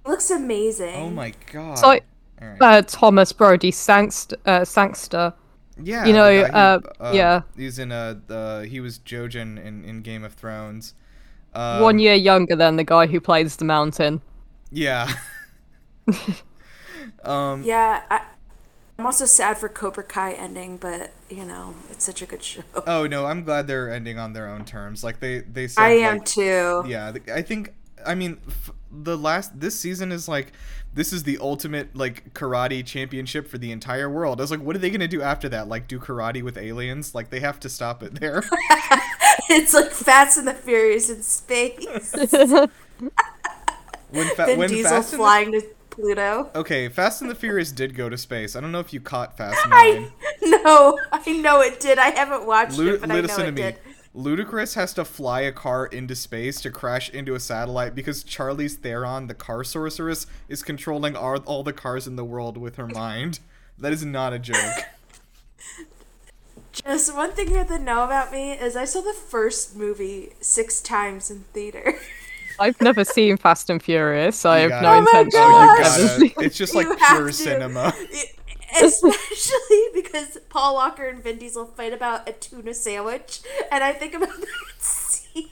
Looks 0.06 0.32
amazing. 0.32 0.96
Oh 0.96 1.10
my 1.10 1.34
god. 1.52 1.78
So, 1.78 1.88
All 1.88 2.00
right. 2.42 2.62
uh, 2.62 2.82
Thomas 2.84 3.34
Brodie 3.34 3.72
Sangster, 3.72 4.38
uh, 4.46 4.64
Sangster. 4.64 5.34
yeah. 5.82 6.06
you 6.06 6.14
know, 6.14 6.44
guy 6.48 6.80
who, 6.80 7.04
uh, 7.04 7.12
yeah. 7.14 7.42
He's 7.56 7.80
in 7.80 7.92
uh 7.92 8.62
he 8.62 8.80
was 8.80 9.00
Jojen 9.00 9.64
in 9.64 9.84
in 9.84 10.02
Game 10.02 10.24
of 10.24 10.34
Thrones. 10.34 10.94
Um, 11.54 11.82
one 11.82 12.00
year 12.00 12.14
younger 12.14 12.56
than 12.56 12.76
the 12.76 12.84
guy 12.84 13.08
who 13.08 13.20
plays 13.20 13.56
the 13.56 13.66
mountain. 13.66 14.22
Yeah. 14.72 15.12
um. 17.24 17.64
Yeah, 17.64 18.02
I, 18.10 18.22
I'm 19.00 19.06
also 19.06 19.26
sad 19.26 19.58
for 19.60 19.70
Cobra 19.70 20.04
Kai 20.04 20.34
ending, 20.34 20.78
but 20.78 21.12
you 21.30 21.46
know, 21.46 21.76
it's 21.92 22.04
such 22.04 22.22
a 22.22 22.26
good 22.26 22.42
show. 22.42 22.64
Oh 22.88 23.06
no, 23.06 23.26
I'm 23.28 23.44
glad 23.44 23.68
they're 23.68 23.92
ending 23.92 24.18
on 24.18 24.34
their 24.34 24.48
own 24.50 24.66
terms. 24.66 25.04
Like 25.04 25.20
they 25.20 25.40
they 25.40 25.68
said. 25.68 25.82
I 25.84 25.90
am 25.90 26.18
like, 26.18 26.26
too. 26.26 26.84
Yeah, 26.88 27.14
I 27.34 27.42
think. 27.42 27.74
I 28.06 28.16
mean, 28.16 28.40
f- 28.48 28.72
the 28.92 29.18
last 29.18 29.60
this 29.60 29.80
season 29.80 30.12
is 30.12 30.28
like 30.28 30.52
this 30.94 31.14
is 31.14 31.24
the 31.24 31.38
ultimate 31.40 31.96
like 31.96 32.34
karate 32.34 32.84
championship 32.86 33.48
for 33.48 33.58
the 33.60 33.72
entire 33.72 34.10
world. 34.10 34.40
I 34.40 34.44
was 34.44 34.52
like, 34.52 34.62
what 34.62 34.76
are 34.76 34.80
they 34.80 34.90
gonna 34.90 35.08
do 35.08 35.22
after 35.22 35.48
that? 35.50 35.68
Like 35.68 35.88
do 35.88 36.00
karate 36.00 36.42
with 36.42 36.58
aliens? 36.58 37.14
Like 37.14 37.30
they 37.30 37.40
have 37.40 37.60
to 37.62 37.70
stop 37.70 38.02
it 38.02 38.20
there. 38.20 38.44
it's 39.50 39.74
like 39.76 39.92
Fast 39.92 40.40
and 40.40 40.48
the 40.48 40.54
Furious 40.54 41.10
in 41.10 41.22
space. 41.22 41.86
when 44.10 44.28
fa- 44.36 44.46
Vin 44.46 44.58
when 44.58 44.70
Diesel 44.70 44.90
Fast 44.90 45.14
and 45.14 45.20
the- 45.20 45.24
flying 45.24 45.52
to 45.52 45.62
Pluto. 45.98 46.50
okay, 46.56 46.88
Fast 46.90 47.22
and 47.22 47.30
the 47.32 47.36
Furious 47.36 47.72
did 47.72 47.96
go 47.96 48.08
to 48.08 48.18
space. 48.18 48.56
I 48.56 48.62
don't 48.62 48.72
know 48.72 48.80
if 48.80 48.94
you 48.94 49.00
caught 49.02 49.36
Fast 49.36 49.60
I 49.66 50.10
Nine. 50.42 50.62
know, 50.64 50.98
I 51.12 51.32
know 51.34 51.62
it 51.62 51.80
did. 51.80 51.98
I 51.98 52.12
haven't 52.12 52.46
watched 52.46 52.78
Lu- 52.78 52.94
it, 52.94 53.02
but 53.02 53.12
I 53.12 53.16
know 53.16 53.22
listen 53.22 53.42
to 53.42 53.48
it 53.48 53.54
me. 53.54 53.62
did. 53.64 53.80
Ludacris 54.16 54.76
has 54.76 54.94
to 54.96 55.06
fly 55.06 55.42
a 55.42 55.52
car 55.52 55.86
into 55.86 56.16
space 56.16 56.62
to 56.62 56.72
crash 56.72 57.10
into 57.10 57.36
a 57.36 57.40
satellite 57.40 57.94
because 57.94 58.24
Charlize 58.24 58.76
Theron, 58.76 59.28
the 59.28 59.36
car 59.36 59.64
sorceress, 59.64 60.26
is 60.50 60.64
controlling 60.64 61.16
all, 61.16 61.38
all 61.46 61.62
the 61.64 61.74
cars 61.74 62.08
in 62.08 62.16
the 62.16 62.26
world 62.26 62.58
with 62.58 62.78
her 62.78 62.88
mind. 62.88 63.40
That 63.78 63.94
is 63.94 64.04
not 64.06 64.34
a 64.34 64.40
joke. 64.40 64.58
Just 66.72 67.16
one 67.16 67.32
thing 67.32 67.50
you 67.50 67.58
have 67.58 67.68
to 67.70 67.80
know 67.80 68.04
about 68.04 68.32
me 68.32 68.52
is 68.52 68.76
I 68.76 68.86
saw 68.86 69.02
the 69.02 69.14
first 69.14 69.76
movie 69.76 70.34
six 70.42 70.80
times 70.82 71.30
in 71.32 71.42
theater. 71.54 71.96
I've 72.60 72.80
never 72.82 73.04
seen 73.04 73.38
Fast 73.38 73.70
and 73.70 73.82
Furious, 73.82 74.38
so 74.38 74.50
I 74.50 74.60
have 74.60 74.70
gotta- 74.70 74.84
no 74.84 74.90
my 75.12 75.20
intention 75.20 75.40
Oh, 75.44 75.50
gosh. 75.52 75.78
of 75.80 75.80
ever 75.80 75.84
gotta- 76.08 76.20
seeing 76.20 76.34
it's 76.40 76.58
just 76.58 76.76
like 76.76 76.88
You 76.88 76.96
pure 76.96 77.28
to. 77.28 77.34
cinema. 77.34 77.94
Especially 78.82 79.84
because 79.94 80.38
Paul 80.50 80.76
Walker 80.76 81.06
and 81.06 81.24
Vin 81.24 81.38
Diesel 81.38 81.66
fight 81.66 81.94
about 81.94 82.28
a 82.28 82.34
tuna 82.34 82.74
sandwich, 82.74 83.42
and 83.72 83.84
I 83.84 83.94
think 83.94 84.14
about 84.14 84.30
that 84.40 84.48
scene 84.80 85.50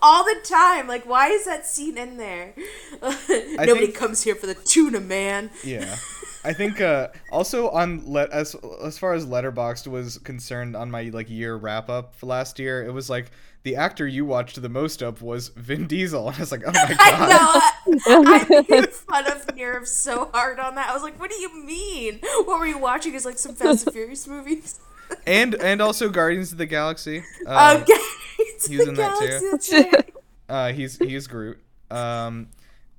all 0.00 0.24
the 0.24 0.36
time. 0.44 0.86
Like, 0.86 1.04
why 1.06 1.28
is 1.28 1.44
that 1.46 1.66
scene 1.66 1.96
in 1.98 2.16
there? 2.18 2.54
Nobody 3.02 3.86
think- 3.86 3.94
comes 3.94 4.22
here 4.22 4.34
for 4.34 4.46
the 4.46 4.54
tuna, 4.54 5.00
man. 5.00 5.50
Yeah. 5.64 5.96
I 6.44 6.52
think 6.52 6.80
uh, 6.80 7.08
also 7.30 7.70
on 7.70 8.02
let 8.04 8.30
as 8.30 8.56
as 8.82 8.98
far 8.98 9.14
as 9.14 9.24
Letterboxd 9.26 9.86
was 9.86 10.18
concerned 10.18 10.74
on 10.74 10.90
my 10.90 11.02
like 11.12 11.30
year 11.30 11.54
wrap 11.56 11.88
up 11.88 12.16
for 12.16 12.26
last 12.26 12.58
year, 12.58 12.84
it 12.84 12.92
was 12.92 13.08
like 13.08 13.30
the 13.62 13.76
actor 13.76 14.06
you 14.06 14.24
watched 14.24 14.60
the 14.60 14.68
most 14.68 15.02
of 15.02 15.22
was 15.22 15.48
Vin 15.48 15.86
Diesel. 15.86 16.28
And 16.28 16.36
I 16.38 16.40
was 16.40 16.52
like, 16.52 16.62
oh 16.66 16.72
my 16.72 16.94
god. 16.94 16.98
I 17.00 17.28
know. 17.28 17.96
I, 18.06 18.46
I 18.50 18.64
made 18.68 18.90
fun 18.90 19.30
of 19.30 19.56
Nerve 19.56 19.86
so 19.86 20.30
hard 20.32 20.58
on 20.58 20.74
that. 20.74 20.90
I 20.90 20.94
was 20.94 21.02
like, 21.02 21.18
"What 21.20 21.30
do 21.30 21.36
you 21.36 21.64
mean? 21.64 22.20
What 22.44 22.58
were 22.58 22.66
you 22.66 22.78
watching? 22.78 23.14
Is 23.14 23.24
like 23.24 23.38
some 23.38 23.54
Fast 23.54 23.86
and 23.86 23.92
Furious 23.92 24.26
movies?" 24.26 24.80
And 25.26 25.54
and 25.54 25.80
also 25.82 26.08
Guardians 26.08 26.52
of 26.52 26.58
the 26.58 26.66
Galaxy. 26.66 27.22
Uh, 27.46 27.78
okay, 27.82 27.92
it's 28.38 28.66
he 28.66 28.76
was 28.76 28.86
the 28.86 28.92
that 28.92 29.18
too. 29.18 29.26
Galaxy, 29.26 29.82
that's. 29.82 30.10
Uh, 30.48 30.72
he's 30.72 30.98
he's 30.98 31.26
Groot. 31.26 31.58
Um, 31.90 32.48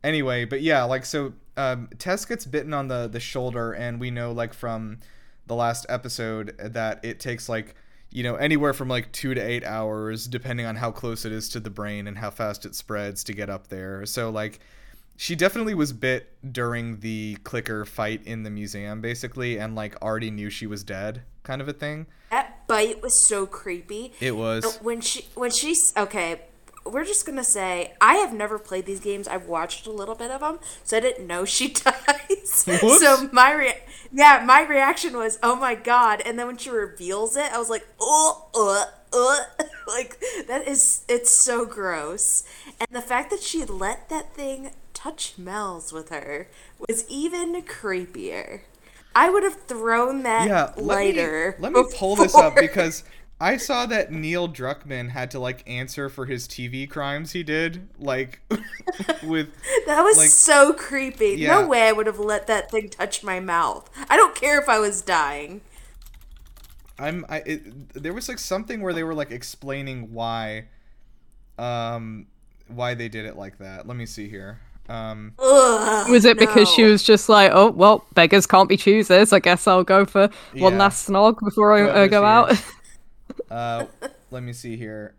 anyway, 0.03 0.45
but 0.45 0.61
yeah, 0.61 0.83
like 0.83 1.05
so, 1.05 1.33
um, 1.57 1.89
Tess 1.97 2.25
gets 2.25 2.45
bitten 2.45 2.73
on 2.73 2.87
the 2.87 3.07
the 3.07 3.19
shoulder, 3.19 3.73
and 3.73 3.99
we 3.99 4.11
know 4.11 4.31
like 4.31 4.53
from 4.53 4.99
the 5.47 5.55
last 5.55 5.85
episode 5.89 6.55
that 6.59 7.03
it 7.03 7.19
takes 7.19 7.49
like 7.49 7.75
you 8.13 8.23
know 8.23 8.35
anywhere 8.35 8.73
from 8.73 8.87
like 8.87 9.11
two 9.11 9.33
to 9.33 9.41
eight 9.41 9.63
hours, 9.65 10.27
depending 10.27 10.65
on 10.65 10.75
how 10.77 10.91
close 10.91 11.25
it 11.25 11.31
is 11.31 11.49
to 11.49 11.59
the 11.59 11.69
brain 11.69 12.07
and 12.07 12.17
how 12.17 12.29
fast 12.29 12.65
it 12.65 12.75
spreads 12.75 13.23
to 13.25 13.33
get 13.33 13.49
up 13.49 13.67
there. 13.67 14.05
So 14.05 14.29
like. 14.29 14.59
She 15.15 15.35
definitely 15.35 15.75
was 15.75 15.93
bit 15.93 16.33
during 16.51 16.99
the 17.01 17.37
clicker 17.43 17.85
fight 17.85 18.21
in 18.25 18.41
the 18.41 18.49
museum, 18.49 18.99
basically, 18.99 19.59
and 19.59 19.75
like 19.75 19.95
already 20.01 20.31
knew 20.31 20.49
she 20.49 20.65
was 20.65 20.83
dead, 20.83 21.21
kind 21.43 21.61
of 21.61 21.67
a 21.67 21.73
thing. 21.73 22.07
That 22.31 22.65
bite 22.67 23.03
was 23.03 23.13
so 23.13 23.45
creepy. 23.45 24.13
It 24.19 24.35
was. 24.35 24.79
when 24.81 25.01
she 25.01 25.27
when 25.35 25.51
she's 25.51 25.93
okay 25.95 26.41
we're 26.85 27.05
just 27.05 27.25
gonna 27.25 27.43
say 27.43 27.93
i 28.01 28.15
have 28.15 28.33
never 28.33 28.59
played 28.59 28.85
these 28.85 28.99
games 28.99 29.25
i've 29.27 29.45
watched 29.45 29.87
a 29.87 29.91
little 29.91 30.15
bit 30.15 30.29
of 30.31 30.41
them 30.41 30.59
so 30.83 30.97
i 30.97 30.99
didn't 30.99 31.25
know 31.25 31.45
she 31.45 31.69
dies 31.73 32.65
Whoops. 32.67 32.99
so 32.99 33.29
my 33.31 33.53
rea- 33.53 33.81
yeah 34.13 34.43
my 34.45 34.61
reaction 34.61 35.17
was 35.17 35.39
oh 35.43 35.55
my 35.55 35.75
god. 35.75 36.21
And 36.25 36.37
then 36.37 36.47
when 36.47 36.57
she 36.57 36.69
reveals 36.69 37.35
it 37.35 37.51
i 37.51 37.57
was 37.57 37.69
like 37.69 37.87
oh 37.99 38.47
uh, 38.55 38.85
uh. 39.15 39.63
like 39.87 40.21
that 40.47 40.67
is 40.67 41.03
it's 41.07 41.31
so 41.31 41.65
gross. 41.65 42.43
And 42.79 42.89
the 42.91 43.01
fact 43.01 43.29
that 43.31 43.41
she 43.41 43.65
let 43.65 44.09
that 44.09 44.33
thing 44.33 44.71
touch 44.93 45.33
mel's 45.37 45.91
with 45.91 46.09
her 46.09 46.47
was 46.87 47.05
even 47.09 47.61
creepier. 47.63 48.61
I 49.15 49.29
would 49.29 49.43
have 49.43 49.61
thrown 49.63 50.23
that 50.23 50.47
yeah 50.47 50.71
let 50.75 50.77
lighter 50.77 51.55
me, 51.57 51.63
let 51.63 51.73
me 51.73 51.83
pull 51.95 52.15
this 52.15 52.35
up 52.35 52.55
because 52.55 53.03
i 53.41 53.57
saw 53.57 53.85
that 53.85 54.11
neil 54.11 54.47
druckmann 54.47 55.09
had 55.09 55.29
to 55.31 55.39
like 55.39 55.63
answer 55.67 56.07
for 56.09 56.25
his 56.25 56.47
tv 56.47 56.89
crimes 56.89 57.31
he 57.31 57.43
did 57.43 57.87
like 57.99 58.39
with 59.23 59.49
That 59.87 60.01
was 60.03 60.17
Like- 60.17 60.29
so 60.29 60.73
creepy. 60.73 61.35
Yeah. 61.37 61.61
No 61.61 61.67
way 61.67 61.87
I 61.87 61.91
would 61.91 62.05
have 62.07 62.19
let 62.19 62.47
that 62.47 62.71
thing 62.71 62.89
touch 62.89 63.23
my 63.23 63.39
mouth. 63.39 63.89
I 64.09 64.15
don't 64.15 64.33
care 64.35 64.59
if 64.61 64.69
I 64.69 64.79
was 64.79 65.01
dying. 65.01 65.61
i'm 66.99 67.25
i 67.29 67.37
it, 67.45 67.93
there 68.01 68.13
was 68.13 68.29
like 68.29 68.39
something 68.39 68.81
where 68.81 68.93
they 68.93 69.03
were 69.03 69.13
like 69.15 69.31
explaining 69.31 70.13
why 70.13 70.65
um 71.57 72.27
why 72.67 72.93
they 72.93 73.09
did 73.09 73.25
it 73.25 73.35
like 73.35 73.57
that 73.57 73.87
let 73.87 73.97
me 73.97 74.05
see 74.05 74.29
here 74.29 74.59
um 74.89 75.33
Ugh, 75.39 76.09
Was 76.09 76.25
it 76.25 76.37
because 76.37 76.69
she 76.69 76.83
was 76.83 77.03
just 77.03 77.29
like, 77.29 77.51
oh, 77.53 77.71
well, 77.71 78.05
beggars 78.15 78.45
can't 78.45 78.67
be 78.67 78.75
choosers. 78.75 79.31
I 79.31 79.39
guess 79.39 79.65
I'll 79.65 79.85
go 79.85 80.03
for 80.05 80.29
one 80.55 80.77
last 80.77 81.07
snog 81.07 81.39
before 81.39 81.71
I 81.71 81.79
Go 81.85 81.89
uh, 81.89 82.07
go 82.07 82.49
this 82.49 82.59
out? 82.59 82.73
uh 83.49 83.85
let 84.31 84.43
me 84.43 84.53
see 84.53 84.75
here. 84.77 85.15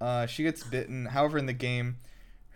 Uh 0.00 0.26
she 0.26 0.42
gets 0.42 0.62
bitten. 0.64 1.06
However 1.06 1.38
in 1.38 1.46
the 1.46 1.52
game 1.52 1.96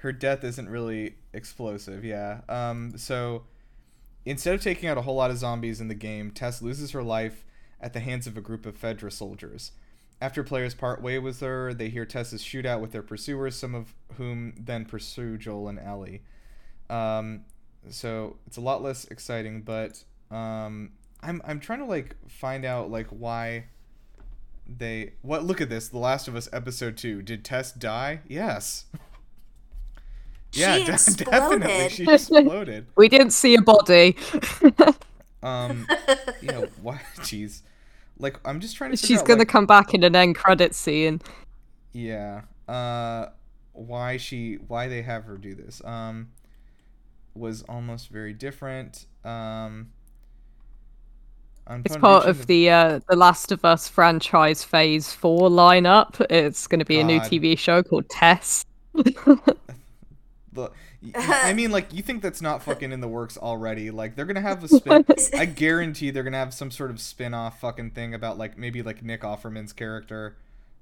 her 0.00 0.12
death 0.12 0.44
isn't 0.44 0.68
really 0.68 1.16
explosive 1.32 2.04
yeah. 2.04 2.40
Um 2.48 2.96
so 2.96 3.44
instead 4.24 4.54
of 4.54 4.62
taking 4.62 4.88
out 4.88 4.98
a 4.98 5.02
whole 5.02 5.16
lot 5.16 5.30
of 5.30 5.38
zombies 5.38 5.80
in 5.80 5.88
the 5.88 5.94
game 5.94 6.30
tess 6.30 6.62
loses 6.62 6.92
her 6.92 7.02
life 7.02 7.44
at 7.80 7.92
the 7.92 8.00
hands 8.00 8.26
of 8.26 8.36
a 8.36 8.40
group 8.40 8.66
of 8.66 8.80
fedra 8.80 9.12
soldiers. 9.12 9.72
After 10.20 10.42
players 10.42 10.74
part 10.74 11.00
way 11.00 11.18
with 11.18 11.40
her 11.40 11.72
they 11.74 11.88
hear 11.88 12.04
tess's 12.04 12.42
shootout 12.42 12.80
with 12.80 12.92
their 12.92 13.02
pursuers 13.02 13.56
some 13.56 13.74
of 13.74 13.94
whom 14.16 14.54
then 14.58 14.84
pursue 14.84 15.36
joel 15.38 15.68
and 15.68 15.78
ellie. 15.78 16.22
Um 16.90 17.44
so 17.90 18.36
it's 18.46 18.56
a 18.56 18.60
lot 18.60 18.82
less 18.82 19.04
exciting 19.06 19.62
but 19.62 20.02
um 20.30 20.90
i'm 21.22 21.40
i'm 21.44 21.60
trying 21.60 21.78
to 21.78 21.84
like 21.84 22.16
find 22.28 22.64
out 22.64 22.90
like 22.90 23.06
why 23.08 23.64
they 24.68 25.12
what 25.22 25.44
look 25.44 25.60
at 25.60 25.70
this 25.70 25.88
the 25.88 25.98
last 25.98 26.28
of 26.28 26.36
us 26.36 26.48
episode 26.52 26.96
2 26.96 27.22
did 27.22 27.44
tess 27.44 27.72
die 27.72 28.20
yes 28.28 28.84
Yeah, 30.52 30.76
She 30.76 30.84
de- 31.16 31.24
definitely. 31.24 31.88
She 31.90 32.04
exploded. 32.10 32.86
We 32.96 33.08
didn't 33.08 33.32
see 33.32 33.54
a 33.54 33.60
body. 33.60 34.16
Um, 35.42 35.86
yeah, 36.42 36.64
why? 36.82 37.00
Jeez. 37.18 37.62
Like, 38.18 38.40
I'm 38.44 38.58
just 38.58 38.76
trying 38.76 38.90
to. 38.90 38.96
She's 38.96 39.20
out, 39.20 39.26
gonna 39.26 39.38
like, 39.40 39.48
come 39.48 39.66
back 39.66 39.94
in 39.94 40.02
an 40.02 40.16
end 40.16 40.34
credit 40.34 40.74
scene. 40.74 41.20
Yeah. 41.92 42.42
Uh, 42.66 43.26
why 43.72 44.16
she? 44.16 44.54
Why 44.66 44.88
they 44.88 45.02
have 45.02 45.24
her 45.24 45.36
do 45.38 45.54
this? 45.54 45.80
Um, 45.84 46.30
was 47.34 47.62
almost 47.62 48.08
very 48.08 48.32
different. 48.32 49.06
Um. 49.24 49.92
It's 51.84 51.96
part 51.96 52.26
of 52.26 52.46
the 52.46 52.70
uh, 52.70 53.00
the 53.08 53.16
Last 53.16 53.52
of 53.52 53.64
Us 53.64 53.88
franchise 53.88 54.64
Phase 54.64 55.12
Four 55.12 55.50
lineup. 55.50 56.24
It's 56.30 56.66
going 56.66 56.78
to 56.78 56.84
be 56.84 56.98
a 56.98 57.04
new 57.04 57.20
TV 57.20 57.58
show 57.58 57.82
called 57.82 58.08
Tess. 58.08 58.64
I 61.14 61.52
mean, 61.52 61.70
like, 61.70 61.92
you 61.92 62.02
think 62.02 62.22
that's 62.22 62.42
not 62.42 62.62
fucking 62.62 62.90
in 62.90 63.00
the 63.00 63.08
works 63.08 63.38
already? 63.38 63.90
Like, 63.90 64.16
they're 64.16 64.24
gonna 64.24 64.40
have 64.40 64.64
a 64.64 64.68
spin. 64.68 65.04
I 65.34 65.44
guarantee 65.44 66.10
they're 66.10 66.24
gonna 66.24 66.38
have 66.38 66.52
some 66.52 66.70
sort 66.70 66.90
of 66.90 67.00
spin-off 67.00 67.60
fucking 67.60 67.92
thing 67.92 68.14
about 68.14 68.38
like 68.38 68.58
maybe 68.58 68.82
like 68.82 69.02
Nick 69.02 69.22
Offerman's 69.22 69.72
character. 69.72 70.36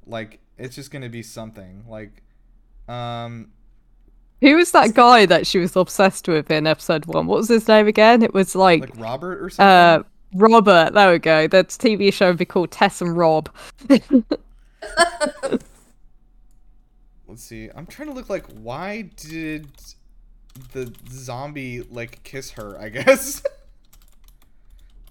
Like, 0.07 0.41
it's 0.57 0.75
just 0.75 0.91
gonna 0.91 1.09
be 1.09 1.23
something. 1.23 1.85
Like, 1.89 2.23
um, 2.89 3.51
Who 4.41 4.57
was 4.57 4.71
that 4.73 4.95
guy 4.95 5.27
that 5.27 5.47
she 5.47 5.59
was 5.59 5.77
obsessed 5.77 6.29
with 6.29 6.51
in 6.51 6.67
episode 6.67 7.05
one? 7.07 7.27
What 7.27 7.39
was 7.39 7.49
his 7.49 7.69
name 7.69 7.87
again? 7.87 8.23
It 8.23 8.33
was 8.33 8.55
like, 8.55 8.81
like 8.81 8.97
Robert 8.97 9.43
or 9.43 9.51
something. 9.51 9.67
uh 9.67 10.03
Robert. 10.35 10.93
There 10.95 11.13
we 11.13 11.19
go. 11.19 11.47
That 11.47 11.69
TV 11.69 12.13
show 12.13 12.29
would 12.29 12.37
be 12.39 12.45
called 12.45 12.71
Tess 12.71 13.01
and 13.01 13.17
Rob. 13.17 13.49
Let's 17.29 17.43
see. 17.43 17.71
I'm 17.75 17.87
trying 17.87 18.09
to 18.09 18.15
look 18.15 18.29
like 18.31 18.47
why 18.47 19.11
did 19.17 19.69
the 20.73 20.93
zombie 21.11 21.83
like 21.91 22.23
kiss 22.23 22.53
her? 22.53 22.79
I 22.79 22.89
guess. 22.89 23.43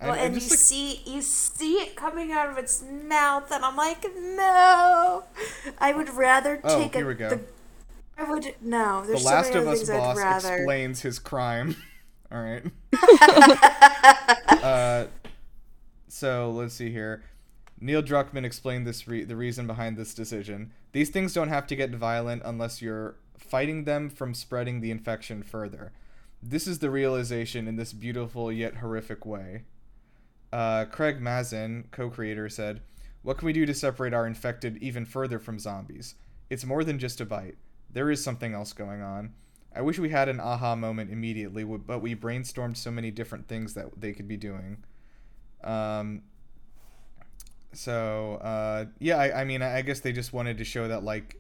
I- 0.02 0.08
Well, 0.08 0.14
I'm 0.14 0.20
and 0.26 0.34
you 0.36 0.40
just, 0.42 0.52
like- 0.52 0.60
see 0.60 1.02
you 1.06 1.22
see 1.22 1.74
it 1.76 1.96
coming 1.96 2.32
out 2.32 2.50
of 2.50 2.58
its 2.58 2.84
mouth, 2.84 3.50
and 3.52 3.64
I'm 3.64 3.76
like, 3.76 4.06
no. 4.16 5.24
I 5.78 5.94
would 5.94 6.10
rather 6.10 6.58
take 6.58 6.66
Oh, 6.66 6.84
take 6.84 6.96
here 6.96 7.06
a, 7.06 7.08
we 7.08 7.14
go. 7.16 7.30
The, 7.30 7.40
I 8.18 8.24
would 8.30 8.56
no. 8.62 9.02
the 9.02 9.08
There's 9.08 9.24
so 9.24 9.30
Last 9.30 9.54
many 9.54 9.60
of 9.60 9.68
other 9.68 9.82
Us 9.82 9.90
boss 9.90 10.18
rather. 10.18 10.56
explains 10.56 11.02
his 11.02 11.20
crime. 11.20 11.76
All 12.32 12.42
right. 12.42 12.64
uh, 14.64 15.06
so 16.08 16.52
let's 16.52 16.74
see 16.74 16.92
here. 16.92 17.24
Neil 17.80 18.02
Druckmann 18.02 18.46
explained 18.46 18.88
this 18.88 19.08
re- 19.08 19.24
the 19.24 19.36
reason 19.36 19.68
behind 19.68 19.98
this 19.98 20.14
decision. 20.14 20.72
These 20.92 21.10
things 21.10 21.34
don't 21.34 21.50
have 21.50 21.68
to 21.68 21.76
get 21.76 21.92
violent 21.92 22.42
unless 22.46 22.82
you're 22.82 23.18
fighting 23.38 23.84
them 23.84 24.10
from 24.10 24.34
spreading 24.34 24.82
the 24.82 24.92
infection 24.92 25.44
further. 25.44 25.92
This 26.42 26.68
is 26.68 26.80
the 26.80 26.90
realization 26.90 27.68
in 27.68 27.76
this 27.76 27.94
beautiful 27.94 28.52
yet 28.52 28.78
horrific 28.78 29.26
way. 29.26 29.64
Uh, 30.54 30.86
Craig 30.86 31.20
Mazin, 31.20 31.90
co-creator, 31.92 32.48
said, 32.50 32.82
"What 33.24 33.38
can 33.38 33.46
we 33.46 33.54
do 33.54 33.66
to 33.66 33.74
separate 33.74 34.14
our 34.14 34.26
infected 34.26 34.78
even 34.78 35.06
further 35.06 35.38
from 35.38 35.60
zombies? 35.60 36.16
It's 36.50 36.66
more 36.66 36.84
than 36.84 37.00
just 37.00 37.20
a 37.20 37.26
bite. 37.26 37.58
There 37.90 38.10
is 38.10 38.24
something 38.24 38.54
else 38.54 38.72
going 38.74 39.02
on. 39.02 39.34
I 39.76 39.82
wish 39.82 40.00
we 40.00 40.10
had 40.10 40.30
an 40.30 40.40
aha 40.40 40.76
moment 40.76 41.12
immediately, 41.12 41.64
but 41.64 42.02
we 42.02 42.16
brainstormed 42.16 42.78
so 42.78 42.92
many 42.92 43.12
different 43.12 43.48
things 43.48 43.74
that 43.74 44.00
they 44.00 44.14
could 44.14 44.28
be 44.28 44.38
doing. 44.38 44.84
Um, 45.64 46.22
so 47.74 48.36
uh, 48.42 48.86
yeah, 49.00 49.18
I, 49.18 49.42
I 49.42 49.44
mean, 49.46 49.62
I 49.62 49.82
guess 49.82 50.00
they 50.00 50.12
just 50.14 50.32
wanted 50.34 50.58
to 50.60 50.64
show 50.64 50.88
that 50.88 51.04
like 51.04 51.40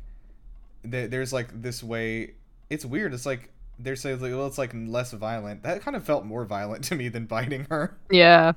th- 0.89 1.09
there's 1.09 1.31
like 1.31 1.61
this 1.61 1.83
way. 1.83 2.33
It's 2.69 2.83
weird. 2.85 3.13
It's 3.13 3.25
like 3.25 3.51
they're 3.79 3.95
saying 3.95 4.19
like, 4.21 4.31
well, 4.31 4.47
it's 4.47 4.57
like 4.57 4.71
less 4.73 5.11
violent. 5.13 5.63
That 5.63 5.81
kind 5.81 5.95
of 5.95 6.03
felt 6.03 6.25
more 6.25 6.43
violent 6.45 6.83
to 6.85 6.95
me 6.95 7.07
than 7.09 7.25
biting 7.25 7.67
her. 7.69 7.95
Yeah, 8.11 8.53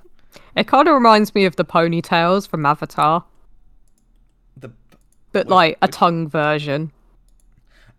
it 0.56 0.66
kind 0.66 0.88
of 0.88 0.94
reminds 0.94 1.34
me 1.34 1.44
of 1.44 1.56
the 1.56 1.64
ponytails 1.64 2.48
from 2.48 2.66
Avatar, 2.66 3.24
The 4.56 4.72
but 5.32 5.46
Wait, 5.46 5.54
like 5.54 5.78
a 5.82 5.86
which- 5.86 5.94
tongue 5.94 6.28
version. 6.28 6.90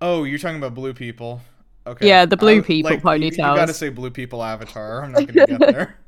oh, 0.01 0.23
you're 0.25 0.39
talking 0.39 0.57
about 0.57 0.73
blue 0.73 0.93
people. 0.93 1.41
Okay. 1.89 2.07
Yeah, 2.07 2.25
the 2.25 2.37
blue 2.37 2.59
I- 2.59 2.61
people 2.61 2.91
like, 3.03 3.21
you- 3.21 3.27
You, 3.27 3.37
gotta 3.37 3.73
say 3.73 3.89
blue 3.89 4.11
people 4.11 4.43
avatar. 4.43 5.03
I'm 5.03 5.11
not 5.11 5.27
gonna 5.27 5.45
get 5.47 5.59
there. 5.59 5.95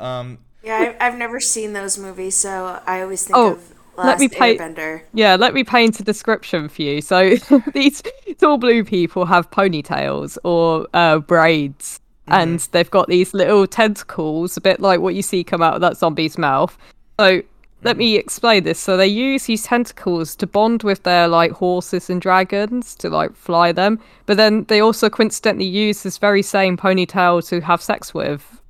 Um, 0.00 0.38
Yeah, 0.64 0.94
I, 1.00 1.06
I've 1.06 1.16
never 1.16 1.38
seen 1.40 1.72
those 1.72 1.96
movies, 1.98 2.34
so 2.34 2.80
I 2.86 3.00
always 3.02 3.24
think 3.24 3.36
Oh, 3.36 3.52
of 3.52 3.74
let 3.96 4.18
me 4.18 4.28
pay- 4.28 4.58
Airbender. 4.58 5.02
Yeah, 5.12 5.36
let 5.36 5.54
me 5.54 5.62
paint 5.62 6.00
a 6.00 6.02
description 6.02 6.68
for 6.68 6.82
you. 6.82 7.00
So 7.00 7.36
these 7.72 8.02
tall 8.38 8.58
blue 8.58 8.82
people 8.84 9.24
have 9.24 9.48
ponytails 9.52 10.36
or 10.42 10.88
uh, 10.94 11.20
braids, 11.20 12.00
and 12.26 12.58
they've 12.72 12.90
got 12.90 13.06
these 13.08 13.32
little 13.34 13.68
tentacles, 13.68 14.56
a 14.56 14.60
bit 14.60 14.80
like 14.80 14.98
what 15.00 15.14
you 15.14 15.22
see 15.22 15.44
come 15.44 15.62
out 15.62 15.74
of 15.74 15.80
that 15.82 15.96
zombie's 15.96 16.36
mouth. 16.36 16.76
So 17.20 17.42
let 17.84 17.96
me 17.96 18.16
explain 18.16 18.64
this. 18.64 18.80
So 18.80 18.96
they 18.96 19.06
use 19.06 19.44
these 19.44 19.64
tentacles 19.64 20.34
to 20.36 20.46
bond 20.46 20.82
with 20.82 21.02
their 21.02 21.28
like 21.28 21.52
horses 21.52 22.10
and 22.10 22.20
dragons 22.20 22.94
to 22.96 23.10
like 23.10 23.34
fly 23.36 23.72
them, 23.72 24.00
but 24.26 24.36
then 24.36 24.64
they 24.64 24.80
also 24.80 25.08
coincidentally 25.10 25.66
use 25.66 26.02
this 26.02 26.18
very 26.18 26.42
same 26.42 26.76
ponytail 26.76 27.46
to 27.48 27.60
have 27.60 27.82
sex 27.82 28.12
with. 28.12 28.60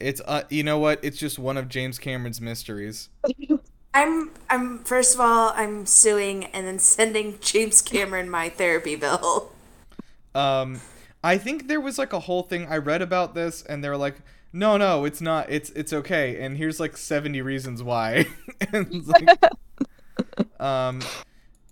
it's 0.00 0.20
uh, 0.26 0.42
you 0.50 0.62
know 0.62 0.78
what? 0.78 1.00
It's 1.02 1.18
just 1.18 1.38
one 1.38 1.56
of 1.56 1.68
James 1.68 1.98
Cameron's 1.98 2.40
mysteries. 2.40 3.08
I'm 3.94 4.30
I'm 4.48 4.78
first 4.84 5.14
of 5.14 5.20
all 5.20 5.52
I'm 5.54 5.84
suing 5.84 6.44
and 6.46 6.66
then 6.66 6.78
sending 6.78 7.38
James 7.40 7.82
Cameron 7.82 8.30
my 8.30 8.48
therapy 8.48 8.96
bill. 8.96 9.52
Um, 10.34 10.80
I 11.22 11.38
think 11.38 11.68
there 11.68 11.80
was 11.80 11.98
like 11.98 12.12
a 12.12 12.20
whole 12.20 12.42
thing 12.42 12.66
I 12.66 12.78
read 12.78 13.02
about 13.02 13.34
this, 13.34 13.62
and 13.62 13.84
they're 13.84 13.96
like, 13.96 14.16
"No, 14.52 14.76
no, 14.76 15.04
it's 15.04 15.20
not. 15.20 15.50
It's 15.50 15.70
it's 15.70 15.92
okay." 15.92 16.42
And 16.42 16.56
here's 16.56 16.78
like 16.80 16.96
70 16.96 17.40
reasons 17.42 17.82
why. 17.82 18.26
and 18.72 19.06
like, 19.06 19.28
um, 20.60 21.00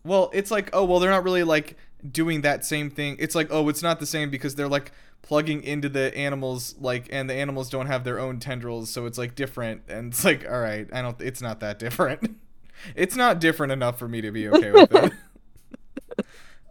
well, 0.05 0.31
it's 0.33 0.51
like, 0.51 0.71
oh, 0.73 0.85
well, 0.85 1.01
they're 1.01 1.11
not 1.11 1.25
really 1.25 1.45
like 1.45 1.77
doing 2.09 2.41
that 2.43 2.65
same 2.65 2.91
thing. 2.91 3.17
It's 3.19 3.35
like, 3.35 3.49
oh, 3.51 3.69
it's 3.69 3.83
not 3.83 4.01
the 4.01 4.07
same 4.07 4.31
because 4.31 4.55
they're 4.55 4.69
like 4.69 4.93
plugging 5.23 5.63
into 5.63 5.89
the 5.89 6.17
animals, 6.17 6.75
like, 6.81 7.09
and 7.13 7.29
the 7.29 7.35
animals 7.35 7.69
don't 7.69 7.87
have 7.87 8.05
their 8.05 8.19
own 8.19 8.41
tendrils, 8.41 8.91
so 8.91 9.07
it's 9.07 9.19
like 9.19 9.35
different. 9.35 9.83
And 9.89 10.13
it's 10.13 10.25
like, 10.25 10.47
all 10.51 10.61
right, 10.61 10.89
I 10.93 11.03
don't. 11.03 11.21
It's 11.21 11.43
not 11.43 11.61
that 11.61 11.79
different. 11.79 12.37
it's 12.97 13.17
not 13.17 13.41
different 13.41 13.73
enough 13.73 13.99
for 13.99 14.09
me 14.09 14.21
to 14.21 14.31
be 14.31 14.49
okay 14.49 14.71
with 14.71 14.95
it. 14.95 15.13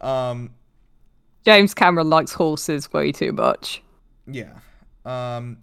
um. 0.03 0.51
James 1.45 1.74
Cameron 1.74 2.10
likes 2.10 2.34
horses 2.34 2.91
way 2.91 3.12
too 3.12 3.32
much. 3.32 3.82
Yeah. 4.28 4.60
Um 5.05 5.60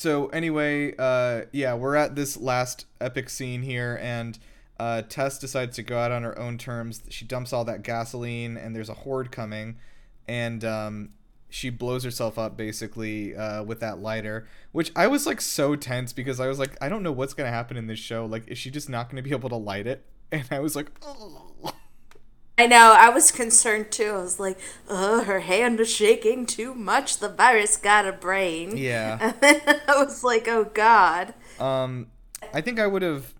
so 0.00 0.28
anyway, 0.28 0.94
uh 0.98 1.42
yeah, 1.52 1.74
we're 1.74 1.94
at 1.94 2.14
this 2.14 2.38
last 2.38 2.86
epic 3.02 3.28
scene 3.28 3.60
here 3.60 3.98
and 4.00 4.38
uh 4.78 5.02
Tess 5.02 5.38
decides 5.38 5.76
to 5.76 5.82
go 5.82 5.98
out 5.98 6.10
on 6.10 6.22
her 6.22 6.38
own 6.38 6.56
terms. 6.56 7.02
She 7.10 7.26
dumps 7.26 7.52
all 7.52 7.66
that 7.66 7.82
gasoline 7.82 8.56
and 8.56 8.74
there's 8.74 8.88
a 8.88 8.94
horde 8.94 9.30
coming 9.30 9.76
and 10.26 10.64
um 10.64 11.10
she 11.50 11.68
blows 11.68 12.02
herself 12.02 12.38
up 12.38 12.56
basically 12.56 13.36
uh, 13.36 13.62
with 13.62 13.80
that 13.80 13.98
lighter, 13.98 14.48
which 14.72 14.90
I 14.96 15.06
was 15.06 15.26
like 15.26 15.42
so 15.42 15.76
tense 15.76 16.14
because 16.14 16.40
I 16.40 16.46
was 16.46 16.58
like, 16.58 16.78
I 16.80 16.88
don't 16.88 17.02
know 17.02 17.12
what's 17.12 17.34
gonna 17.34 17.50
happen 17.50 17.76
in 17.76 17.86
this 17.86 17.98
show. 17.98 18.24
Like, 18.24 18.48
is 18.48 18.56
she 18.56 18.70
just 18.70 18.88
not 18.88 19.10
gonna 19.10 19.20
be 19.20 19.32
able 19.32 19.50
to 19.50 19.56
light 19.56 19.86
it? 19.86 20.06
And 20.32 20.46
I 20.50 20.60
was 20.60 20.76
like, 20.76 20.92
oh. 21.02 21.74
I 22.60 22.66
know, 22.66 22.94
I 22.98 23.08
was 23.08 23.32
concerned 23.32 23.90
too. 23.90 24.10
I 24.10 24.18
was 24.18 24.38
like, 24.38 24.58
oh, 24.86 25.24
her 25.24 25.40
hand 25.40 25.80
is 25.80 25.90
shaking 25.90 26.44
too 26.44 26.74
much. 26.74 27.16
The 27.16 27.30
virus 27.30 27.78
got 27.78 28.06
a 28.06 28.12
brain. 28.12 28.76
yeah. 28.76 29.16
And 29.22 29.34
then 29.40 29.80
I 29.88 29.96
was 29.96 30.22
like, 30.22 30.46
oh 30.46 30.64
god. 30.64 31.32
Um, 31.58 32.08
I 32.52 32.60
think 32.60 32.78
I 32.78 32.86
would 32.86 33.00
have. 33.02 33.32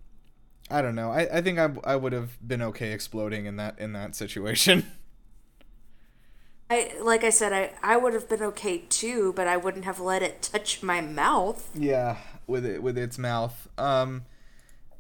I 0.71 0.81
don't 0.81 0.95
know. 0.95 1.11
I, 1.11 1.39
I 1.39 1.41
think 1.43 1.59
I, 1.59 1.69
I 1.85 1.97
would 1.97 2.13
have 2.15 2.39
been 2.47 2.63
okay 2.63 2.93
exploding 2.93 3.45
in 3.45 3.57
that 3.57 3.79
in 3.79 3.93
that 3.93 4.17
situation. 4.17 4.87
I 6.71 6.93
like 7.03 7.23
I 7.23 7.31
said, 7.31 7.53
I, 7.53 7.73
I 7.83 7.99
would 7.99 8.15
have 8.15 8.27
been 8.29 8.43
okay 8.43 8.79
too, 8.89 9.33
but 9.35 9.47
I 9.47 9.59
wouldn't 9.59 9.85
have 9.85 10.01
let 10.01 10.23
it 10.23 10.41
touch 10.41 10.83
my 10.83 11.01
mouth. 11.03 11.69
yeah, 11.75 12.17
with 12.47 12.65
it 12.65 12.83
with 12.83 12.97
its 12.97 13.19
mouth. 13.19 13.69
Um, 13.77 14.25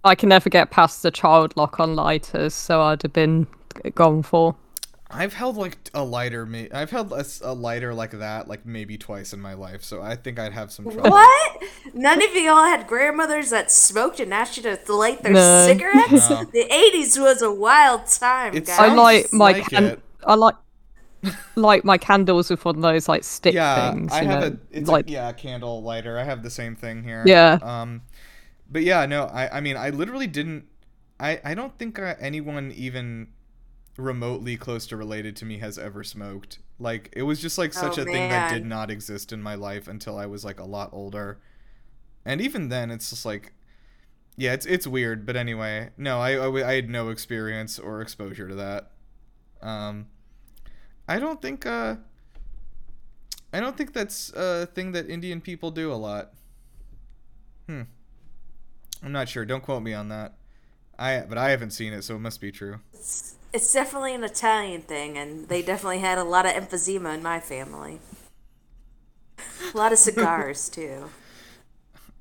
I 0.04 0.14
can 0.14 0.28
never 0.28 0.50
get 0.50 0.70
past 0.70 1.02
the 1.02 1.10
child 1.10 1.56
lock 1.56 1.80
on 1.80 1.94
lighters, 1.94 2.52
so 2.54 2.82
I'd 2.82 3.02
have 3.02 3.12
been 3.12 3.44
g- 3.44 3.50
gone 3.94 4.22
for. 4.22 4.56
I've 5.12 5.34
held 5.34 5.56
like 5.56 5.76
a 5.92 6.04
lighter. 6.04 6.46
ma- 6.46 6.68
I've 6.72 6.90
held 6.90 7.12
a 7.42 7.52
lighter 7.52 7.92
like 7.92 8.12
that 8.12 8.46
like 8.46 8.64
maybe 8.64 8.96
twice 8.96 9.32
in 9.32 9.40
my 9.40 9.54
life, 9.54 9.82
so 9.82 10.00
I 10.00 10.14
think 10.14 10.38
I'd 10.38 10.52
have 10.52 10.70
some 10.70 10.84
trouble. 10.84 11.10
What? 11.10 11.62
None 11.94 12.22
of 12.22 12.32
y'all 12.34 12.62
had 12.64 12.86
grandmothers 12.86 13.50
that 13.50 13.72
smoked 13.72 14.20
and 14.20 14.32
asked 14.32 14.56
you 14.56 14.62
to 14.62 14.78
light 14.94 15.22
their 15.24 15.32
No. 15.32 15.66
cigarettes? 15.66 16.30
No. 16.30 16.44
The 16.44 16.64
80s 16.70 17.20
was 17.20 17.42
a 17.42 17.50
wild 17.52 18.06
time, 18.06 18.54
It 18.54 18.66
guys. 18.66 18.78
I 18.78 18.86
Sounds 18.86 18.98
like 18.98 19.32
my 19.32 19.44
like 19.52 19.64
can- 19.68 20.00
I 20.24 20.34
like 20.34 20.54
like 21.56 21.84
my 21.84 21.98
candles 21.98 22.48
with 22.48 22.64
one 22.64 22.76
of 22.76 22.82
those 22.82 23.08
like 23.08 23.24
stick 23.24 23.54
Yeah, 23.54 23.90
things. 23.92 24.12
I 24.12 24.24
have 24.24 24.40
know, 24.40 24.46
a 24.46 24.58
it's 24.70 24.88
like 24.88 25.08
a, 25.08 25.12
yeah 25.12 25.32
candle 25.32 25.82
lighter. 25.82 26.18
I 26.18 26.24
have 26.24 26.42
the 26.42 26.50
same 26.50 26.76
thing 26.76 27.02
here. 27.02 27.24
Yeah. 27.26 27.58
Um, 27.62 28.02
but 28.70 28.82
yeah, 28.82 29.06
no, 29.06 29.24
I 29.24 29.58
I 29.58 29.60
mean 29.60 29.76
I 29.76 29.90
literally 29.90 30.26
didn't. 30.28 30.66
I 31.18 31.40
I 31.44 31.54
don't 31.54 31.76
think 31.78 31.98
uh, 31.98 32.14
anyone 32.20 32.72
even 32.76 33.28
remotely 34.00 34.56
close 34.56 34.86
to 34.88 34.96
related 34.96 35.36
to 35.36 35.44
me 35.44 35.58
has 35.58 35.78
ever 35.78 36.02
smoked. 36.04 36.58
Like 36.78 37.10
it 37.12 37.22
was 37.22 37.40
just 37.40 37.58
like 37.58 37.72
such 37.72 37.98
Oh, 37.98 38.02
a 38.02 38.04
thing 38.04 38.28
that 38.30 38.52
did 38.52 38.66
not 38.66 38.90
exist 38.90 39.32
in 39.32 39.42
my 39.42 39.54
life 39.54 39.88
until 39.88 40.18
I 40.18 40.26
was 40.26 40.44
like 40.44 40.60
a 40.60 40.64
lot 40.64 40.90
older. 40.92 41.38
And 42.24 42.40
even 42.40 42.68
then 42.68 42.90
it's 42.90 43.10
just 43.10 43.24
like 43.24 43.52
yeah, 44.36 44.52
it's 44.54 44.66
it's 44.66 44.86
weird, 44.86 45.26
but 45.26 45.36
anyway, 45.36 45.90
no, 45.98 46.20
I 46.20 46.62
I 46.66 46.74
had 46.74 46.88
no 46.88 47.10
experience 47.10 47.78
or 47.78 48.00
exposure 48.00 48.48
to 48.48 48.54
that. 48.56 48.90
Um 49.62 50.06
I 51.08 51.18
don't 51.18 51.42
think 51.42 51.66
uh 51.66 51.96
I 53.52 53.60
don't 53.60 53.76
think 53.76 53.92
that's 53.92 54.32
a 54.32 54.66
thing 54.66 54.92
that 54.92 55.08
Indian 55.10 55.40
people 55.40 55.70
do 55.70 55.92
a 55.92 55.94
lot. 55.94 56.32
Hmm. 57.66 57.82
I'm 59.02 59.12
not 59.12 59.28
sure. 59.28 59.44
Don't 59.44 59.62
quote 59.62 59.82
me 59.82 59.94
on 59.94 60.08
that. 60.08 60.34
I 60.98 61.20
but 61.28 61.38
I 61.38 61.50
haven't 61.50 61.70
seen 61.70 61.92
it, 61.92 62.02
so 62.04 62.16
it 62.16 62.20
must 62.20 62.40
be 62.40 62.52
true. 62.52 62.80
It's, 62.92 63.36
it's 63.52 63.72
definitely 63.72 64.14
an 64.14 64.24
Italian 64.24 64.82
thing, 64.82 65.18
and 65.18 65.48
they 65.48 65.62
definitely 65.62 65.98
had 65.98 66.18
a 66.18 66.24
lot 66.24 66.46
of 66.46 66.52
emphysema 66.52 67.14
in 67.14 67.22
my 67.22 67.40
family. 67.40 68.00
A 69.72 69.76
lot 69.76 69.92
of 69.92 69.98
cigars 70.06 70.68
too. 70.68 71.10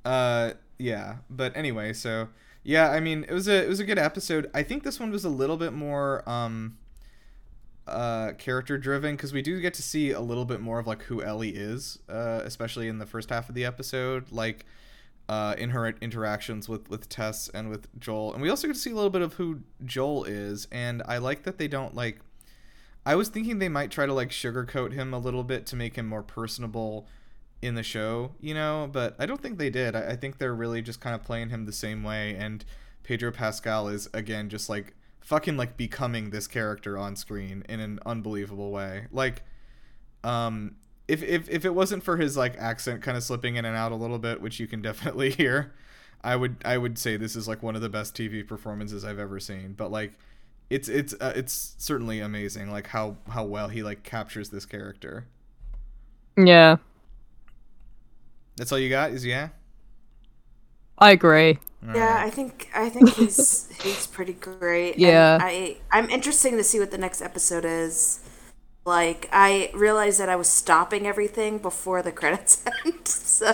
Uh, 0.04 0.52
yeah. 0.78 1.18
But 1.30 1.56
anyway, 1.56 1.94
so 1.94 2.30
yeah, 2.64 2.90
I 2.90 3.00
mean, 3.00 3.26
it 3.28 3.34
was 3.34 3.48
a 3.48 3.64
it 3.64 3.70
was 3.70 3.80
a 3.80 3.84
good 3.84 4.00
episode. 4.00 4.50
I 4.54 4.64
think 4.64 4.84
this 4.84 5.00
one 5.00 5.12
was 5.12 5.26
a 5.26 5.30
little 5.30 5.58
bit 5.58 5.74
more 5.74 6.28
um 6.28 6.78
uh 7.88 8.34
character 8.38 8.78
driven 8.78 9.16
because 9.16 9.34
we 9.34 9.42
do 9.42 9.60
get 9.60 9.74
to 9.74 9.82
see 9.82 10.12
a 10.12 10.20
little 10.20 10.46
bit 10.46 10.62
more 10.62 10.80
of 10.80 10.88
like 10.88 11.04
who 11.04 11.22
Ellie 11.22 11.56
is, 11.56 12.00
uh, 12.10 12.42
especially 12.44 12.88
in 12.88 13.00
the 13.00 13.06
first 13.06 13.30
half 13.30 13.50
of 13.50 13.56
the 13.56 13.66
episode, 13.66 14.32
like 14.32 14.66
uh 15.30 15.54
in 15.58 15.70
her 15.70 15.88
interactions 16.02 16.68
with 16.68 16.90
with 16.90 17.08
Tess 17.08 17.50
and 17.54 17.70
with 17.70 17.88
Joel, 18.00 18.34
and 18.34 18.42
we 18.42 18.50
also 18.50 18.68
get 18.68 18.74
to 18.74 18.80
see 18.80 18.92
a 18.92 18.96
little 18.96 19.12
bit 19.12 19.22
of 19.22 19.34
who 19.36 19.62
Joel 19.86 20.26
is, 20.26 20.68
and 20.72 21.02
I 21.06 21.20
like 21.20 21.44
that 21.44 21.58
they 21.58 21.68
don't 21.68 21.96
like. 21.96 22.20
I 23.06 23.16
was 23.16 23.30
thinking 23.30 23.60
they 23.60 23.70
might 23.70 23.92
try 23.92 24.06
to 24.06 24.14
like 24.14 24.30
sugarcoat 24.30 24.92
him 24.92 25.14
a 25.14 25.20
little 25.20 25.44
bit 25.44 25.66
to 25.68 25.76
make 25.76 25.96
him 25.96 26.08
more 26.08 26.24
personable 26.24 27.08
in 27.62 27.76
the 27.76 27.84
show, 27.84 28.32
you 28.40 28.54
know, 28.54 28.90
but 28.92 29.16
I 29.20 29.26
don't 29.26 29.42
think 29.42 29.58
they 29.58 29.70
did. 29.70 29.96
I, 29.96 30.12
I 30.12 30.16
think 30.16 30.38
they're 30.38 30.56
really 30.56 30.82
just 30.82 31.00
kind 31.00 31.16
of 31.16 31.24
playing 31.24 31.50
him 31.50 31.66
the 31.66 31.74
same 31.74 32.04
way, 32.04 32.36
and 32.36 32.66
Pedro 33.04 33.32
Pascal 33.32 33.88
is 33.88 34.10
again 34.14 34.50
just 34.50 34.68
like 34.68 34.96
fucking 35.22 35.58
like 35.58 35.78
becoming 35.78 36.32
this 36.32 36.48
character 36.48 36.98
on 36.98 37.16
screen 37.16 37.64
in 37.70 37.80
an 37.80 38.00
unbelievable 38.04 38.72
way. 38.72 39.06
Like, 39.12 39.44
um, 40.24 40.76
if 41.10 41.24
if 41.24 41.50
if 41.50 41.66
it 41.66 41.74
wasn't 41.76 42.04
for 42.04 42.18
his 42.18 42.38
like 42.38 42.58
accent 42.58 43.02
kind 43.02 43.18
of 43.18 43.24
slipping 43.24 43.56
in 43.56 43.66
and 43.66 43.76
out 43.76 43.92
a 43.92 43.96
little 43.96 44.20
bit, 44.20 44.42
which 44.42 44.60
you 44.60 44.68
can 44.68 44.82
definitely 44.90 45.32
hear, 45.32 45.74
I 46.24 46.36
would 46.36 46.58
I 46.66 46.78
would 46.78 46.98
say 46.98 47.18
this 47.18 47.36
is 47.36 47.48
like 47.48 47.64
one 47.64 47.76
of 47.76 47.82
the 47.82 47.90
best 47.90 48.16
TV 48.16 48.48
performances 48.48 49.04
I've 49.04 49.20
ever 49.20 49.40
seen. 49.40 49.74
But 49.74 49.92
like, 49.92 50.14
it's 50.70 50.88
it's 50.88 51.14
uh, 51.20 51.34
it's 51.36 51.76
certainly 51.78 52.20
amazing 52.20 52.72
like 52.72 52.88
how 52.88 53.18
how 53.30 53.44
well 53.46 53.70
he 53.70 53.84
like 53.84 54.04
captures 54.04 54.50
this 54.50 54.66
character. 54.66 55.26
Yeah, 56.38 56.78
That's 58.58 58.72
all 58.72 58.80
you 58.80 58.90
got? 58.90 59.12
Is 59.12 59.26
yeah? 59.26 59.50
I 60.98 61.12
agree. 61.12 61.60
Yeah, 61.94 62.18
I 62.20 62.30
think 62.30 62.70
I 62.76 62.90
think 62.90 63.10
he's 63.10 63.70
he's 63.82 64.08
pretty 64.08 64.34
great. 64.34 64.98
and 65.02 65.02
Yeah. 65.02 65.38
I 65.40 65.78
I'm 65.92 66.10
interesting 66.10 66.58
to 66.58 66.64
see 66.64 66.80
what 66.80 66.92
the 66.92 66.98
next 66.98 67.22
episode 67.22 67.66
is. 67.66 68.20
Like 68.90 69.30
I 69.32 69.70
realized 69.76 70.20
that 70.20 70.30
I 70.30 70.36
was 70.36 70.50
stopping 70.50 71.06
everything 71.06 71.60
before 71.60 72.02
the 72.02 72.12
credits 72.12 72.66
end, 72.86 73.08
so 73.08 73.54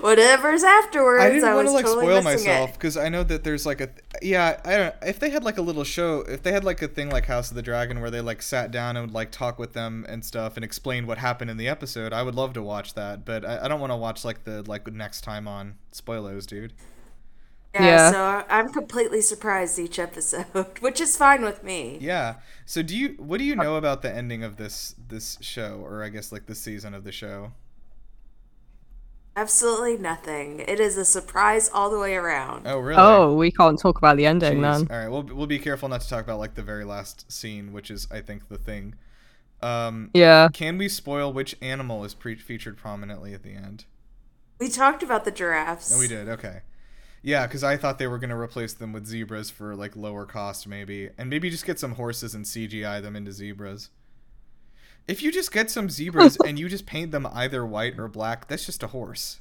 whatever's 0.00 0.62
afterwards, 0.62 1.24
I 1.24 1.30
didn't 1.30 1.42
want 1.42 1.64
was 1.64 1.72
to 1.72 1.72
like 1.72 1.84
totally 1.86 2.06
spoil 2.06 2.22
myself 2.22 2.74
because 2.74 2.96
I 2.96 3.08
know 3.08 3.24
that 3.24 3.42
there's 3.42 3.66
like 3.66 3.80
a 3.80 3.88
th- 3.88 3.98
yeah 4.22 4.60
I 4.64 4.76
don't 4.76 4.94
if 5.02 5.18
they 5.18 5.30
had 5.30 5.42
like 5.42 5.58
a 5.58 5.62
little 5.62 5.82
show 5.82 6.20
if 6.20 6.44
they 6.44 6.52
had 6.52 6.62
like 6.62 6.80
a 6.82 6.86
thing 6.86 7.10
like 7.10 7.26
House 7.26 7.50
of 7.50 7.56
the 7.56 7.62
Dragon 7.62 8.00
where 8.00 8.12
they 8.12 8.20
like 8.20 8.42
sat 8.42 8.70
down 8.70 8.96
and 8.96 9.08
would 9.08 9.14
like 9.14 9.32
talk 9.32 9.58
with 9.58 9.72
them 9.72 10.06
and 10.08 10.24
stuff 10.24 10.56
and 10.56 10.64
explain 10.64 11.04
what 11.04 11.18
happened 11.18 11.50
in 11.50 11.56
the 11.56 11.66
episode 11.66 12.12
I 12.12 12.22
would 12.22 12.36
love 12.36 12.52
to 12.52 12.62
watch 12.62 12.94
that 12.94 13.24
but 13.24 13.44
I, 13.44 13.64
I 13.64 13.68
don't 13.68 13.80
want 13.80 13.90
to 13.90 13.96
watch 13.96 14.24
like 14.24 14.44
the 14.44 14.62
like 14.62 14.90
next 14.92 15.22
time 15.22 15.48
on. 15.48 15.74
Spoilers 15.90 16.46
dude 16.46 16.72
Yeah, 17.74 17.84
Yeah. 17.84 18.10
so 18.10 18.44
I'm 18.50 18.72
completely 18.72 19.20
surprised 19.20 19.78
each 19.78 19.98
episode, 19.98 20.78
which 20.80 21.00
is 21.00 21.16
fine 21.16 21.42
with 21.42 21.62
me. 21.62 21.98
yeah 22.00 22.36
so 22.66 22.82
do 22.82 22.96
you 22.96 23.14
what 23.18 23.38
do 23.38 23.44
you 23.44 23.54
know 23.56 23.76
about 23.76 24.02
the 24.02 24.12
ending 24.12 24.42
of 24.44 24.56
this 24.56 24.94
this 25.08 25.38
show 25.40 25.80
or 25.84 26.02
I 26.02 26.08
guess 26.08 26.30
like 26.32 26.46
the 26.46 26.54
season 26.54 26.94
of 26.94 27.04
the 27.04 27.12
show 27.12 27.52
Absolutely 29.36 29.96
nothing. 29.96 30.58
It 30.60 30.80
is 30.80 30.96
a 30.98 31.04
surprise 31.04 31.70
all 31.72 31.88
the 31.88 31.98
way 31.98 32.14
around. 32.16 32.66
oh 32.66 32.78
really 32.78 33.00
Oh, 33.00 33.34
we 33.36 33.50
can't 33.52 33.78
talk 33.78 33.96
about 33.96 34.16
the 34.16 34.26
ending 34.26 34.58
Jeez. 34.58 34.88
then. 34.88 34.88
All 34.90 34.98
right, 35.02 35.08
we'll 35.08 35.22
we'll 35.22 35.46
be 35.46 35.58
careful 35.60 35.88
not 35.88 36.00
to 36.00 36.08
talk 36.08 36.24
about 36.24 36.38
like 36.40 36.54
the 36.56 36.62
very 36.62 36.84
last 36.84 37.30
scene, 37.30 37.72
which 37.72 37.90
is 37.90 38.08
I 38.10 38.20
think 38.20 38.48
the 38.48 38.58
thing. 38.58 38.96
Um, 39.62 40.10
Yeah. 40.14 40.48
can 40.52 40.78
we 40.78 40.88
spoil 40.88 41.32
which 41.32 41.54
animal 41.62 42.04
is 42.04 42.12
pre- 42.14 42.34
featured 42.36 42.76
prominently 42.76 43.32
at 43.32 43.42
the 43.42 43.52
end? 43.54 43.84
We 44.58 44.68
talked 44.68 45.02
about 45.02 45.24
the 45.24 45.30
giraffes. 45.30 45.90
No, 45.92 45.98
we 45.98 46.08
did. 46.08 46.28
Okay. 46.28 46.62
Yeah, 47.22 47.46
because 47.46 47.62
I 47.62 47.76
thought 47.76 47.98
they 47.98 48.06
were 48.06 48.18
gonna 48.18 48.38
replace 48.38 48.72
them 48.72 48.92
with 48.92 49.06
zebras 49.06 49.50
for 49.50 49.74
like 49.76 49.94
lower 49.94 50.24
cost, 50.24 50.66
maybe, 50.66 51.10
and 51.18 51.28
maybe 51.28 51.50
just 51.50 51.66
get 51.66 51.78
some 51.78 51.92
horses 51.92 52.34
and 52.34 52.44
CGI 52.44 53.02
them 53.02 53.16
into 53.16 53.32
zebras. 53.32 53.90
If 55.06 55.22
you 55.22 55.30
just 55.30 55.52
get 55.52 55.70
some 55.70 55.90
zebras 55.90 56.38
and 56.46 56.58
you 56.58 56.68
just 56.68 56.86
paint 56.86 57.12
them 57.12 57.26
either 57.32 57.66
white 57.66 57.98
or 57.98 58.08
black, 58.08 58.48
that's 58.48 58.64
just 58.64 58.82
a 58.82 58.88
horse. 58.88 59.40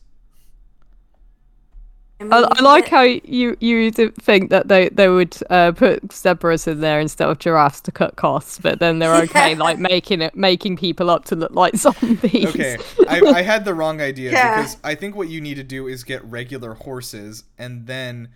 Mean, 2.23 2.33
I, 2.33 2.37
I 2.51 2.61
like 2.61 2.85
get- 2.85 2.91
how 2.91 3.01
you 3.01 3.55
you 3.59 3.91
think 3.91 4.49
that 4.49 4.67
they 4.67 4.89
they 4.89 5.07
would 5.09 5.37
uh, 5.49 5.71
put 5.71 6.11
zebras 6.11 6.67
in 6.67 6.81
there 6.81 6.99
instead 6.99 7.29
of 7.29 7.39
giraffes 7.39 7.81
to 7.81 7.91
cut 7.91 8.15
costs, 8.15 8.59
but 8.59 8.79
then 8.79 8.99
they're 8.99 9.15
okay 9.23 9.51
Yeah. 9.51 9.57
like 9.57 9.79
making 9.79 10.21
it 10.21 10.35
making 10.35 10.77
people 10.77 11.09
up 11.09 11.25
to 11.25 11.35
look 11.35 11.51
like 11.51 11.75
zombies. 11.77 12.47
Okay, 12.47 12.77
I, 13.07 13.21
I 13.35 13.41
had 13.41 13.63
the 13.65 13.73
wrong 13.73 14.01
idea 14.01 14.31
Yeah. 14.31 14.57
because 14.57 14.77
I 14.83 14.95
think 14.95 15.15
what 15.15 15.29
you 15.29 15.39
need 15.41 15.55
to 15.55 15.63
do 15.63 15.87
is 15.87 16.03
get 16.03 16.23
regular 16.25 16.73
horses 16.73 17.43
and 17.57 17.87
then 17.87 18.29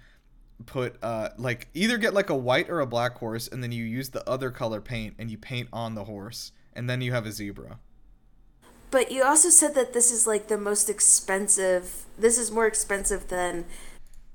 put 0.66 0.96
uh 1.04 1.30
like 1.38 1.68
either 1.74 1.98
get 1.98 2.14
like 2.14 2.30
a 2.30 2.36
white 2.36 2.70
or 2.70 2.80
a 2.80 2.86
black 2.86 3.18
horse 3.18 3.48
and 3.50 3.62
then 3.62 3.72
you 3.74 3.84
use 3.84 4.10
the 4.10 4.28
other 4.30 4.50
color 4.50 4.80
paint 4.80 5.14
and 5.20 5.30
you 5.30 5.38
paint 5.38 5.68
on 5.74 5.94
the 5.96 6.06
horse 6.06 6.52
and 6.74 6.90
then 6.90 7.02
you 7.02 7.12
have 7.12 7.26
a 7.26 7.32
zebra. 7.32 7.80
But 8.94 9.12
you 9.12 9.24
also 9.24 9.50
said 9.50 9.74
that 9.74 9.91
this 9.94 10.12
is 10.12 10.28
like 10.28 10.50
the 10.50 10.58
most 10.58 10.88
expensive. 10.88 12.06
This 12.16 12.38
is 12.38 12.52
more 12.52 12.68
expensive 12.68 13.28
than 13.28 13.66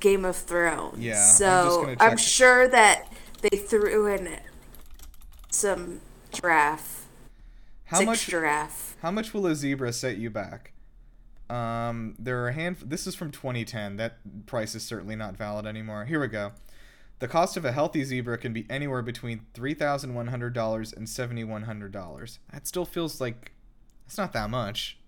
Game 0.00 0.24
of 0.24 0.34
Thrones. 0.34 0.98
Yeah, 0.98 1.12
I'm 1.12 1.28
So 1.28 1.94
I'm, 2.00 2.16
sure 2.16 2.66
that 2.66 3.06
they 3.40 3.56
threw 3.56 4.08
in 4.08 4.36
some 5.48 6.00
giraffe, 6.32 7.06
How 7.84 8.02
much 8.02 8.26
giraffe. 8.26 8.96
how 9.00 9.12
much 9.12 9.32
will 9.32 9.46
a 9.46 9.54
zebra 9.54 9.92
set 9.92 10.16
you 10.16 10.28
back? 10.28 10.72
Um 11.48 12.16
there 12.18 12.42
are 12.42 12.48
a 12.48 12.52
hand 12.52 12.78
this 12.84 13.06
is 13.06 13.14
from 13.14 13.30
2010. 13.30 13.96
That 13.96 14.18
price 14.46 14.74
is 14.74 14.82
certainly 14.82 15.14
not 15.14 15.36
valid 15.36 15.66
anymore. 15.66 16.06
Here 16.06 16.20
we 16.20 16.26
go. 16.26 16.50
The 17.20 17.28
cost 17.28 17.56
of 17.56 17.64
a 17.64 17.70
healthy 17.70 18.02
zebra 18.02 18.38
can 18.38 18.52
be 18.52 18.66
anywhere 18.68 19.02
between 19.02 19.42
$3,100 19.54 20.96
and 20.96 21.06
$7,100. 21.06 22.38
That 22.52 22.66
still 22.66 22.84
feels 22.84 23.20
like 23.20 23.52
it's 24.08 24.18
not 24.18 24.32
that 24.32 24.50
much. 24.50 24.98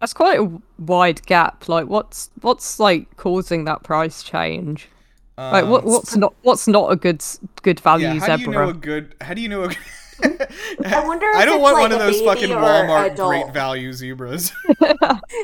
That's 0.00 0.12
quite 0.12 0.38
a 0.38 0.60
wide 0.78 1.24
gap. 1.26 1.68
Like, 1.68 1.86
what's 1.88 2.30
what's 2.42 2.78
like 2.78 3.16
causing 3.16 3.64
that 3.64 3.82
price 3.82 4.22
change? 4.22 4.88
Like, 5.50 5.66
what 5.66 5.84
Um, 5.84 5.90
what's 5.90 6.16
not 6.16 6.34
what's 6.42 6.68
not 6.68 6.92
a 6.92 6.96
good 6.96 7.22
good 7.62 7.80
value 7.80 8.08
yeah, 8.08 8.14
how 8.18 8.28
do 8.28 8.36
you 8.36 8.48
know 8.48 8.66
zebra? 8.66 8.68
a 8.68 8.74
good? 8.74 9.14
How 9.20 9.34
do 9.34 9.40
you 9.40 9.48
know 9.48 9.64
a? 9.64 9.70
I 10.84 11.00
wonder 11.06 11.26
I 11.34 11.44
don't 11.44 11.60
it's 11.60 11.62
want 11.62 11.74
like 11.74 11.80
one 11.80 11.92
of 11.92 11.98
those 11.98 12.20
fucking 12.22 12.50
Walmart 12.52 13.12
adult. 13.12 13.46
great 13.46 13.52
value 13.52 13.92
zebras. 13.92 14.52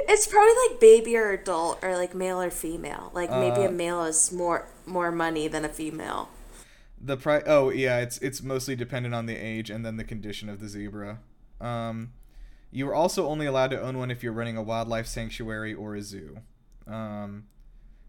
It's 0.08 0.26
probably 0.26 0.52
like 0.68 0.80
baby 0.80 1.16
or 1.16 1.30
adult 1.32 1.82
or 1.82 1.96
like 1.96 2.14
male 2.14 2.40
or 2.40 2.50
female. 2.50 3.10
Like 3.14 3.34
maybe 3.34 3.64
Uh, 3.64 3.68
a 3.68 3.70
male 3.70 4.04
is 4.04 4.32
more 4.32 4.68
more 4.86 5.10
money 5.12 5.48
than 5.48 5.64
a 5.64 5.68
female. 5.68 6.28
the 7.00 7.16
price. 7.16 7.42
Oh 7.46 7.70
yeah, 7.70 7.98
it's 8.00 8.18
it's 8.18 8.42
mostly 8.42 8.76
dependent 8.76 9.14
on 9.14 9.26
the 9.26 9.36
age 9.36 9.70
and 9.70 9.84
then 9.84 9.96
the 9.96 10.04
condition 10.04 10.48
of 10.48 10.60
the 10.60 10.68
zebra. 10.68 11.20
Um, 11.60 12.12
you 12.72 12.88
are 12.88 12.94
also 12.94 13.28
only 13.28 13.46
allowed 13.46 13.70
to 13.70 13.80
own 13.80 13.98
one 13.98 14.10
if 14.10 14.22
you're 14.22 14.32
running 14.32 14.56
a 14.56 14.62
wildlife 14.62 15.06
sanctuary 15.06 15.74
or 15.74 15.94
a 15.94 16.02
zoo. 16.02 16.38
Um, 16.86 17.44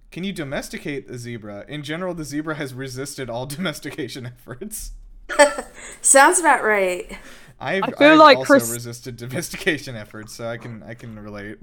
can 0.10 0.24
you 0.24 0.32
domesticate 0.32 1.10
a 1.10 1.18
zebra? 1.18 1.66
In 1.68 1.84
general, 1.84 2.14
the 2.14 2.24
zebra 2.24 2.56
has 2.56 2.74
resisted 2.74 3.30
all 3.30 3.46
domestication 3.48 4.26
efforts. 4.26 4.94
Sounds 6.02 6.40
about 6.40 6.64
right. 6.64 7.18
I've, 7.60 7.84
I 7.84 7.92
feel 7.92 8.14
I've 8.14 8.20
like 8.20 8.38
also 8.38 8.54
Chris- 8.54 8.72
resisted 8.72 9.18
domestication 9.18 9.96
efforts, 9.96 10.34
so 10.34 10.48
I 10.48 10.58
can 10.58 10.82
I 10.84 10.94
can 10.94 11.20
relate. 11.20 11.58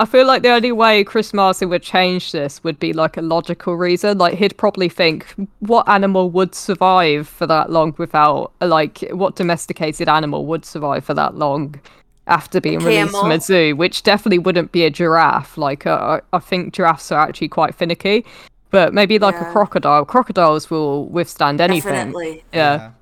I 0.00 0.06
feel 0.06 0.26
like 0.26 0.42
the 0.42 0.48
only 0.48 0.72
way 0.72 1.04
Chris 1.04 1.34
Martin 1.34 1.68
would 1.68 1.82
change 1.82 2.32
this 2.32 2.64
would 2.64 2.78
be 2.80 2.94
like 2.94 3.18
a 3.18 3.20
logical 3.22 3.76
reason. 3.76 4.16
Like 4.16 4.34
he'd 4.34 4.56
probably 4.56 4.88
think 4.88 5.26
what 5.58 5.86
animal 5.88 6.30
would 6.30 6.54
survive 6.54 7.28
for 7.28 7.46
that 7.46 7.70
long 7.70 7.94
without 7.98 8.50
like 8.62 9.00
what 9.12 9.36
domesticated 9.36 10.08
animal 10.08 10.46
would 10.46 10.64
survive 10.64 11.04
for 11.04 11.12
that 11.14 11.34
long 11.36 11.78
after 12.26 12.60
being 12.62 12.78
released 12.78 13.12
from 13.18 13.30
a 13.30 13.40
zoo, 13.40 13.76
which 13.76 14.02
definitely 14.02 14.38
wouldn't 14.38 14.72
be 14.72 14.84
a 14.84 14.90
giraffe. 14.90 15.58
Like 15.58 15.86
uh, 15.86 16.20
I 16.32 16.36
I 16.36 16.40
think 16.40 16.72
giraffes 16.72 17.12
are 17.12 17.20
actually 17.20 17.48
quite 17.48 17.74
finicky. 17.74 18.24
but 18.70 18.94
maybe 18.94 19.18
like 19.18 19.34
Yeah. 19.34 19.48
a 19.50 19.52
crocodile. 19.52 20.04
Crocodiles 20.06 20.70
will 20.70 21.06
withstand 21.08 21.60
anything. 21.60 21.92
Definitely. 21.92 22.44
Yeah, 22.54 22.92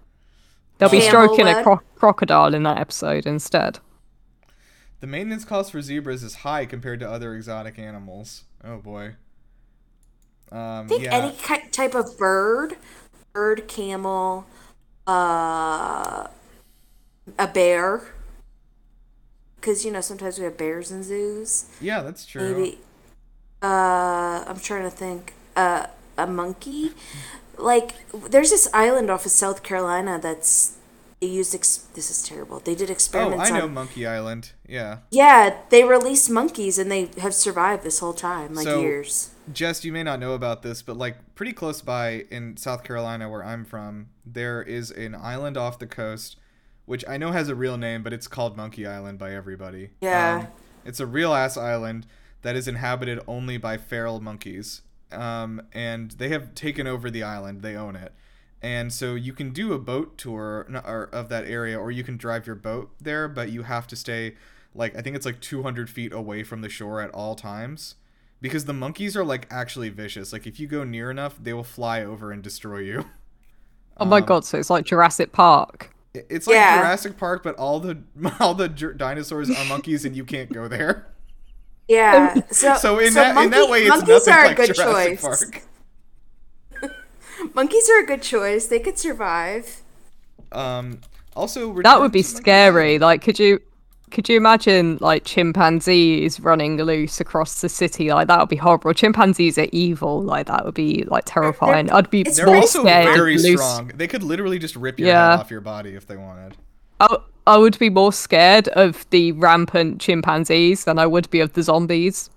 they'll 0.79 0.89
be 0.89 0.99
Camel 1.01 1.09
stroking 1.29 1.47
a 1.47 1.63
cro- 1.63 1.83
crocodile 1.95 2.55
in 2.55 2.65
that 2.65 2.79
episode 2.79 3.25
instead. 3.27 3.79
The 5.01 5.07
maintenance 5.07 5.45
cost 5.45 5.73
for 5.73 5.81
zebras 5.81 6.23
is 6.23 6.37
high 6.37 6.67
compared 6.67 7.01
to 7.01 7.11
other 7.11 7.35
exotic 7.35 7.79
animals. 7.79 8.45
Oh 8.65 8.79
boy. 8.79 9.15
Um, 10.51 10.59
I 10.59 10.87
think 10.87 11.05
yeah. 11.05 11.15
any 11.15 11.33
ki- 11.33 11.69
type 11.71 11.95
of 11.95 12.19
bird, 12.19 12.77
bird, 13.33 13.69
camel, 13.69 14.47
uh, 15.07 16.27
a 17.39 17.47
bear. 17.47 18.15
Because 19.57 19.85
you 19.85 19.93
know 19.93 20.01
sometimes 20.01 20.39
we 20.39 20.45
have 20.45 20.57
bears 20.57 20.91
in 20.91 21.03
zoos. 21.03 21.67
yeah, 21.81 22.03
that's 22.03 22.25
true. 22.25 22.55
Maybe. 22.55 22.79
Uh, 23.63 24.45
I'm 24.47 24.59
trying 24.61 24.85
to 24.85 24.91
think. 24.91 25.35
Uh, 25.57 25.89
a 26.19 26.27
monkey. 26.27 26.91
Like 27.57 27.95
there's 28.13 28.51
this 28.51 28.69
island 28.75 29.11
off 29.11 29.25
of 29.25 29.31
South 29.31 29.63
Carolina 29.63 30.19
that's 30.21 30.77
they 31.21 31.27
used. 31.27 31.55
Ex- 31.55 31.87
this 31.95 32.11
is 32.11 32.23
terrible. 32.23 32.61
They 32.61 32.75
did 32.75 32.91
experiments. 32.91 33.51
Oh. 33.51 33.55
I 33.55 33.59
know 33.59 33.65
on- 33.65 33.75
Monkey 33.75 34.07
Island. 34.07 34.53
Yeah. 34.67 34.99
Yeah, 35.11 35.57
they 35.71 35.85
released 35.85 36.31
monkeys 36.31 36.79
and 36.79 36.91
they 36.91 37.11
have 37.19 37.35
survived 37.35 37.83
this 37.85 37.99
whole 38.01 38.13
time, 38.15 38.55
like 38.55 38.65
So- 38.65 38.81
years. 38.81 39.31
Jess, 39.53 39.83
you 39.85 39.93
may 39.93 40.03
not 40.03 40.21
know 40.21 40.35
about 40.35 40.63
this, 40.63 40.83
but 40.83 40.97
like 40.99 41.17
pretty 41.35 41.53
close 41.55 41.81
by 41.81 42.27
in 42.31 42.57
South 42.59 42.85
Carolina, 42.85 43.31
where 43.31 43.43
I'm 43.43 43.65
from, 43.65 44.09
there 44.27 44.61
is 44.63 44.91
an 44.91 45.15
island 45.15 45.57
off 45.57 45.79
the 45.79 45.87
coast, 45.87 46.37
which 46.85 47.03
I 47.09 47.17
know 47.17 47.33
has 47.33 47.49
a 47.49 47.55
real 47.55 47.79
name, 47.79 48.03
but 48.03 48.13
it's 48.13 48.29
called 48.29 48.57
Monkey 48.59 48.87
Island 48.87 49.19
by 49.19 49.33
everybody. 49.35 49.91
Yeah. 50.03 50.41
Um, 50.41 50.47
it's 50.85 51.01
a 51.01 51.07
real 51.07 51.33
ass 51.35 51.57
island 51.57 52.07
that 52.43 52.57
is 52.57 52.69
inhabited 52.69 53.21
only 53.27 53.57
by 53.57 53.79
feral 53.79 54.21
monkeys. 54.21 54.83
Um, 55.11 55.63
and 55.73 56.11
they 56.13 56.29
have 56.29 56.55
taken 56.55 56.87
over 56.87 57.11
the 57.11 57.23
island. 57.23 57.63
They 57.63 57.75
own 57.75 57.97
it. 57.97 58.13
And 58.63 58.93
so 58.93 59.15
you 59.15 59.33
can 59.33 59.51
do 59.53 59.73
a 59.73 59.79
boat 59.79 60.19
tour 60.19 60.67
or, 60.85 61.09
of 61.13 61.29
that 61.29 61.45
area, 61.47 61.79
or 61.79 61.91
you 61.93 62.03
can 62.03 62.17
drive 62.17 62.47
your 62.47 62.57
boat 62.57 62.91
there, 63.01 63.29
but 63.29 63.51
you 63.51 63.63
have 63.63 63.87
to 63.89 63.97
stay, 63.97 64.35
like, 64.75 64.97
I 64.97 65.01
think 65.03 65.15
it's 65.17 65.27
like 65.27 65.41
200 65.41 65.89
feet 65.89 66.13
away 66.13 66.43
from 66.43 66.61
the 66.63 66.69
shore 66.69 67.01
at 67.01 67.11
all 67.11 67.35
times 67.37 67.95
because 68.41 68.65
the 68.65 68.73
monkeys 68.75 69.17
are 69.17 69.25
like 69.25 69.47
actually 69.51 69.89
vicious. 69.91 70.33
Like 70.33 70.47
if 70.47 70.59
you 70.61 70.67
go 70.67 70.85
near 70.85 71.11
enough, 71.11 71.39
they 71.43 71.53
will 71.53 71.65
fly 71.65 72.03
over 72.05 72.33
and 72.33 72.43
destroy 72.43 72.79
you. 72.81 73.05
Oh 73.97 74.05
my 74.05 74.19
Um, 74.19 74.25
god! 74.25 74.45
So 74.45 74.59
it's 74.59 74.71
like 74.71 74.85
Jurassic 74.85 75.33
Park. 75.33 75.91
It's 76.15 76.47
like 76.47 76.55
Yeah. 76.55 76.79
Jurassic 76.79 77.17
Park, 77.17 77.43
but 77.43 77.57
all 77.57 77.81
the 77.81 78.03
all 78.41 78.55
the 78.55 78.69
ger- 78.69 78.95
dinosaurs 78.95 79.51
are 79.51 79.65
monkeys, 79.65 80.05
and 80.05 80.17
you 80.17 80.25
can't 80.25 80.53
go 80.53 80.69
there. 80.69 81.07
Yeah. 81.89 82.35
So, 82.51 82.75
So 82.75 82.99
in 82.99 83.15
that 83.15 83.37
in 83.37 83.51
that 83.51 83.69
way, 83.69 83.87
it's 83.87 83.89
monkeys 83.89 84.27
nothing 84.27 84.35
are 84.35 84.45
like 84.45 84.59
a 84.59 84.67
good 84.67 84.75
Jurassic 84.75 85.21
choice. 85.21 85.21
Park. 85.21 85.63
Monkeys 87.55 87.89
are 87.91 88.01
a 88.03 88.07
good 88.07 88.23
choice. 88.23 88.67
They 88.67 88.79
could 88.81 88.99
survive. 88.99 89.83
Um, 90.53 91.01
also, 91.37 91.73
That 91.83 92.01
would 92.01 92.13
be 92.13 92.19
return 92.21 92.31
to 92.31 92.35
Monkey 92.35 92.43
scary. 92.43 92.99
Like, 92.99 93.23
could 93.23 93.39
you 93.39 93.61
could 94.11 94.27
you 94.29 94.39
imagine 94.39 94.97
like 95.03 95.25
chimpanzees 95.25 96.41
running 96.41 96.79
loose 96.79 97.21
across 97.21 97.61
the 97.61 97.69
city? 97.69 98.11
Like 98.11 98.27
that 98.29 98.41
would 98.41 98.49
be 98.49 98.57
horrible. 98.57 98.93
Chimpanzees 98.95 99.59
are 99.59 99.67
evil. 99.71 100.23
Like 100.23 100.47
that 100.47 100.65
would 100.65 100.75
be 100.75 101.05
like 101.09 101.25
terrifying. 101.27 101.91
I'd 101.91 102.09
be 102.11 102.23
it's 102.23 102.37
They're 102.39 102.47
more 102.47 102.57
also 102.57 102.81
scared 102.83 103.15
very 103.15 103.35
of 103.37 103.43
loose. 103.43 103.61
strong. 103.61 103.89
They 103.95 104.09
could 104.09 104.23
literally 104.23 104.59
just 104.59 104.77
rip 104.77 104.99
your 104.99 105.09
Yeah. 105.09 105.33
head 105.33 105.41
off 105.41 105.51
your 105.51 105.61
body 105.61 105.95
if 105.95 106.07
they 106.07 106.17
wanted. 106.17 106.57
I, 107.01 107.19
I 107.47 107.59
would 107.59 107.79
be 107.79 107.91
more 107.91 108.13
scared 108.13 108.69
of 108.69 109.09
the 109.11 109.33
rampant 109.33 110.01
chimpanzees 110.01 110.85
than 110.85 110.99
I 110.99 111.07
would 111.07 111.29
be 111.31 111.41
of 111.41 111.53
the 111.53 111.63
zombies. 111.63 112.31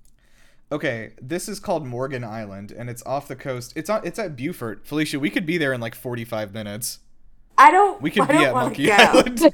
Okay, 0.72 1.12
this 1.22 1.50
is 1.50 1.60
called 1.60 1.86
Morgan 1.86 2.24
Island, 2.24 2.72
and 2.72 2.90
it's 2.90 3.04
off 3.06 3.28
the 3.28 3.36
coast. 3.36 3.74
It's 3.76 3.90
on. 3.90 4.02
It's 4.06 4.18
at 4.20 4.36
Beaufort. 4.38 4.86
Felicia, 4.88 5.20
we 5.20 5.30
could 5.30 5.46
be 5.46 5.58
there 5.58 5.74
in 5.74 5.82
like 5.82 5.96
forty-five 5.96 6.54
minutes. 6.54 7.00
I 7.58 7.72
don't. 7.72 8.02
We 8.02 8.10
could 8.10 8.24
I 8.24 8.28
be 8.28 8.38
at 8.46 8.54
wanna 8.54 8.66
Monkey 8.68 8.86
go. 8.88 8.94
Island. 8.94 9.42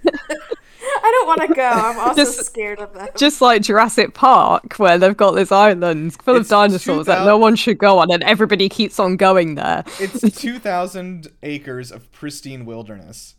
I 1.00 1.12
don't 1.12 1.28
want 1.28 1.42
to 1.42 1.54
go. 1.56 1.64
I'm 1.68 2.00
also 2.00 2.24
Just- 2.24 2.46
scared 2.46 2.80
of 2.80 2.94
them. 2.94 3.08
Just 3.18 3.42
like 3.42 3.62
Jurassic 3.64 4.14
Park, 4.14 4.76
where 4.78 4.98
they've 4.98 5.16
got 5.18 5.32
this 5.32 5.52
island 5.52 6.14
full 6.22 6.36
It's 6.38 6.46
of 6.48 6.50
dinosaurs 6.50 7.06
that 7.08 7.26
no 7.26 7.38
one 7.38 7.56
should 7.56 7.78
go 7.78 8.00
on, 8.00 8.12
and 8.12 8.22
everybody 8.24 8.70
keeps 8.70 9.00
on 9.00 9.16
going 9.18 9.56
there. 9.56 9.84
it's 10.00 10.22
2,000 10.42 11.28
acres 11.44 11.92
of 11.92 12.12
pristine 12.12 12.66
wilderness. 12.66 13.36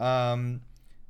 Um, 0.00 0.60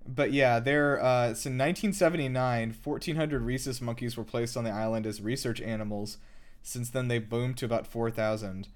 but 0.07 0.33
yeah, 0.33 0.61
there. 0.61 1.01
Uh, 1.03 1.35
so 1.35 1.49
in 1.49 1.59
1979, 1.59 2.77
1,400 2.83 3.43
rhesus 3.43 3.81
monkeys 3.81 4.17
were 4.17 4.25
placed 4.25 4.57
on 4.57 4.65
the 4.65 4.71
island 4.71 5.07
as 5.07 5.21
research 5.21 5.61
animals. 5.61 6.19
Since 6.63 6.91
then, 6.91 7.09
they 7.09 7.19
boomed 7.19 7.57
to 7.59 7.65
about 7.65 7.87
4,000. 7.87 8.69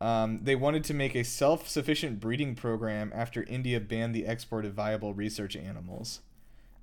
Um, 0.00 0.40
they 0.42 0.56
wanted 0.56 0.84
to 0.84 0.94
make 0.94 1.14
a 1.14 1.24
self-sufficient 1.24 2.20
breeding 2.20 2.54
program 2.54 3.12
after 3.14 3.42
India 3.44 3.80
banned 3.80 4.14
the 4.14 4.26
export 4.26 4.64
of 4.64 4.72
viable 4.72 5.12
research 5.12 5.54
animals. 5.56 6.20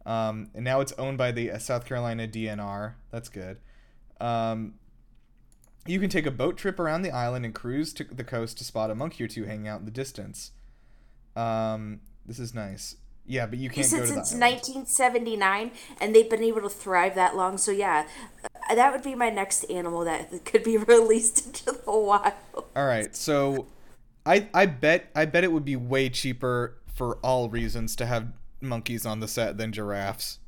Um, 0.06 0.52
and 0.54 0.64
now 0.64 0.80
it's 0.80 0.94
owned 0.94 1.18
by 1.18 1.32
the 1.32 1.52
uh, 1.52 1.58
South 1.58 1.86
Carolina 1.86 2.28
DNR. 2.28 2.94
That's 3.12 3.28
good. 3.28 3.58
Um, 4.22 4.76
you 5.86 6.00
can 6.00 6.10
take 6.10 6.26
a 6.26 6.32
boat 6.32 6.58
trip 6.58 6.80
around 6.80 7.02
the 7.02 7.12
island 7.12 7.46
and 7.46 7.56
cruise 7.56 7.94
to 7.94 8.04
the 8.04 8.24
coast 8.24 8.58
to 8.60 8.64
spot 8.64 8.92
a 8.92 8.96
monkey 8.96 9.24
or 9.24 9.28
two 9.28 9.46
hanging 9.46 9.68
out 9.68 9.80
in 9.80 9.86
the 9.86 9.92
distance. 9.92 10.52
Um, 11.36 12.02
this 12.26 12.40
is 12.40 12.54
nice. 12.54 12.96
Yeah, 13.28 13.46
but 13.46 13.60
you 13.60 13.66
You 13.66 13.70
can't 13.70 13.86
said 13.86 14.00
go 14.00 14.06
to 14.06 14.14
the 14.14 14.24
since 14.24 14.42
1979, 14.42 15.72
and 16.00 16.16
they've 16.16 16.30
been 16.30 16.44
able 16.44 16.62
to 16.62 16.70
thrive 16.70 17.14
that 17.16 17.36
long. 17.36 17.58
So 17.58 17.72
yeah, 17.72 18.08
uh, 18.70 18.76
that 18.76 18.94
would 18.94 19.04
be 19.04 19.16
my 19.16 19.30
next 19.30 19.66
animal 19.66 20.06
that 20.06 20.46
could 20.46 20.64
be 20.64 20.78
released 20.78 21.46
into 21.46 21.66
the 21.66 21.92
wild. 21.92 22.34
All 22.76 22.86
right, 22.86 23.14
so 23.16 23.68
I 24.26 24.48
I 24.54 24.66
bet 24.66 25.10
I 25.14 25.26
bet 25.26 25.44
it 25.44 25.52
would 25.52 25.66
be 25.66 25.76
way 25.76 26.10
cheaper 26.10 26.78
for 26.94 27.18
all 27.18 27.50
reasons 27.50 27.96
to 27.98 28.06
have 28.06 28.30
monkeys 28.62 29.06
on 29.06 29.20
the 29.20 29.28
set 29.28 29.58
than 29.58 29.72
giraffes. 29.72 30.40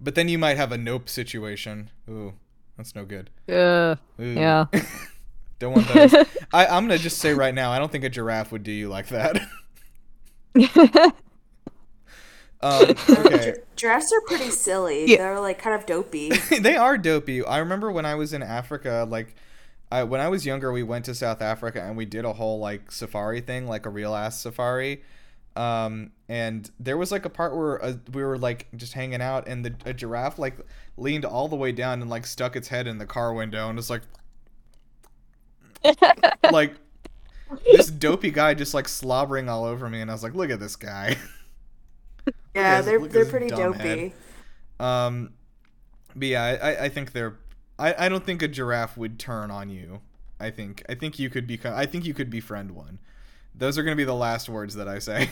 But 0.00 0.14
then 0.14 0.28
you 0.28 0.38
might 0.38 0.56
have 0.56 0.72
a 0.72 0.78
nope 0.78 1.08
situation. 1.08 1.90
Ooh, 2.08 2.32
that's 2.76 2.94
no 2.94 3.04
good. 3.04 3.30
Uh, 3.48 3.96
Ooh. 4.20 4.34
yeah. 4.34 4.64
Don't 5.60 5.74
want 5.74 5.86
those. 5.88 6.12
I, 6.52 6.66
I'm 6.66 6.88
gonna 6.88 6.98
just 6.98 7.18
say 7.18 7.34
right 7.34 7.54
now, 7.54 7.70
I 7.70 7.78
don't 7.78 7.92
think 7.92 8.02
a 8.02 8.08
giraffe 8.08 8.50
would 8.50 8.64
do 8.64 8.72
you 8.72 8.88
like 8.88 9.06
that. 9.10 9.40
Um, 12.62 12.90
okay. 13.08 13.54
Giraffes 13.76 14.12
are 14.12 14.20
pretty 14.22 14.50
silly. 14.50 15.10
Yeah. 15.10 15.18
They're 15.18 15.40
like 15.40 15.58
kind 15.58 15.74
of 15.74 15.86
dopey. 15.86 16.30
they 16.60 16.76
are 16.76 16.96
dopey. 16.96 17.44
I 17.44 17.58
remember 17.58 17.90
when 17.90 18.06
I 18.06 18.14
was 18.14 18.32
in 18.32 18.42
Africa, 18.42 19.06
like, 19.08 19.34
I, 19.90 20.04
when 20.04 20.20
I 20.20 20.28
was 20.28 20.46
younger, 20.46 20.72
we 20.72 20.82
went 20.82 21.04
to 21.06 21.14
South 21.14 21.42
Africa 21.42 21.82
and 21.82 21.96
we 21.96 22.06
did 22.06 22.24
a 22.24 22.32
whole 22.32 22.58
like 22.58 22.90
safari 22.90 23.40
thing, 23.40 23.66
like 23.66 23.84
a 23.84 23.90
real 23.90 24.14
ass 24.14 24.40
safari. 24.40 25.02
Um, 25.54 26.12
and 26.28 26.70
there 26.80 26.96
was 26.96 27.12
like 27.12 27.26
a 27.26 27.30
part 27.30 27.54
where 27.54 27.84
uh, 27.84 27.94
we 28.12 28.24
were 28.24 28.38
like 28.38 28.68
just 28.74 28.94
hanging 28.94 29.20
out, 29.20 29.46
and 29.46 29.64
the 29.64 29.74
a 29.84 29.92
giraffe 29.92 30.38
like 30.38 30.56
leaned 30.96 31.26
all 31.26 31.46
the 31.48 31.56
way 31.56 31.72
down 31.72 32.00
and 32.00 32.08
like 32.08 32.24
stuck 32.24 32.56
its 32.56 32.68
head 32.68 32.86
in 32.86 32.96
the 32.96 33.04
car 33.04 33.34
window 33.34 33.68
and 33.68 33.76
was 33.76 33.90
like, 33.90 34.00
like 36.50 36.74
this 37.70 37.88
dopey 37.88 38.30
guy 38.30 38.54
just 38.54 38.72
like 38.72 38.88
slobbering 38.88 39.50
all 39.50 39.64
over 39.64 39.90
me, 39.90 40.00
and 40.00 40.10
I 40.10 40.14
was 40.14 40.22
like, 40.22 40.34
look 40.34 40.50
at 40.50 40.58
this 40.58 40.76
guy. 40.76 41.18
Yeah, 42.54 42.80
they're 42.80 43.06
they're 43.06 43.24
pretty 43.26 43.48
dopey. 43.48 44.12
head. 44.78 44.84
Um, 44.86 45.32
but 46.14 46.28
yeah, 46.28 46.42
I, 46.44 46.70
I- 46.72 46.84
I 46.84 46.88
think 46.88 47.12
they're. 47.12 47.36
I, 47.78 48.06
I 48.06 48.08
don't 48.08 48.24
think 48.24 48.42
a 48.42 48.48
giraffe 48.48 48.96
would 48.96 49.18
turn 49.18 49.50
on 49.50 49.70
you. 49.70 50.00
I 50.38 50.50
think 50.50 50.82
I 50.88 50.94
think 50.94 51.18
you 51.18 51.30
could 51.30 51.46
become. 51.46 51.74
I 51.74 51.86
think 51.86 52.04
you 52.04 52.14
could 52.14 52.30
befriend 52.30 52.72
one. 52.72 52.98
Those 53.54 53.78
are 53.78 53.82
gonna 53.82 53.96
be 53.96 54.04
the 54.04 54.14
last 54.14 54.48
words 54.48 54.74
that 54.74 54.88
I 54.88 54.98
say. 54.98 55.30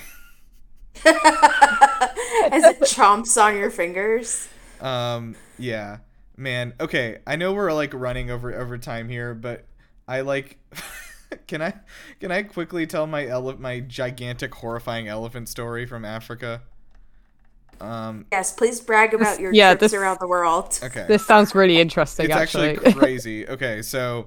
As 1.04 2.64
it 2.64 2.80
chomps 2.80 3.40
on 3.42 3.56
your 3.56 3.70
fingers. 3.70 4.48
um, 4.80 5.36
yeah, 5.58 5.98
man. 6.36 6.74
Okay, 6.80 7.18
I 7.26 7.36
know 7.36 7.52
we're 7.52 7.72
like 7.72 7.92
running 7.94 8.30
over 8.30 8.52
over 8.54 8.78
time 8.78 9.08
here, 9.08 9.34
but 9.34 9.64
I 10.08 10.22
like. 10.22 10.58
can 11.46 11.62
I 11.62 11.74
can 12.18 12.32
I 12.32 12.42
quickly 12.42 12.86
tell 12.86 13.06
my 13.06 13.26
ele- 13.26 13.58
my 13.58 13.80
gigantic 13.80 14.54
horrifying 14.54 15.06
elephant 15.08 15.48
story 15.48 15.86
from 15.86 16.04
Africa? 16.04 16.62
Um, 17.80 18.26
Yes, 18.32 18.52
please 18.52 18.80
brag 18.80 19.14
about 19.14 19.40
your 19.40 19.52
yeah, 19.52 19.70
trips 19.74 19.92
this- 19.92 19.94
around 19.94 20.18
the 20.20 20.28
world. 20.28 20.78
okay. 20.82 21.06
This 21.08 21.26
sounds 21.26 21.54
really 21.54 21.80
interesting, 21.80 22.26
it's 22.26 22.34
actually. 22.34 22.70
actually 22.76 22.92
crazy. 23.04 23.48
Okay, 23.48 23.82
so 23.82 24.26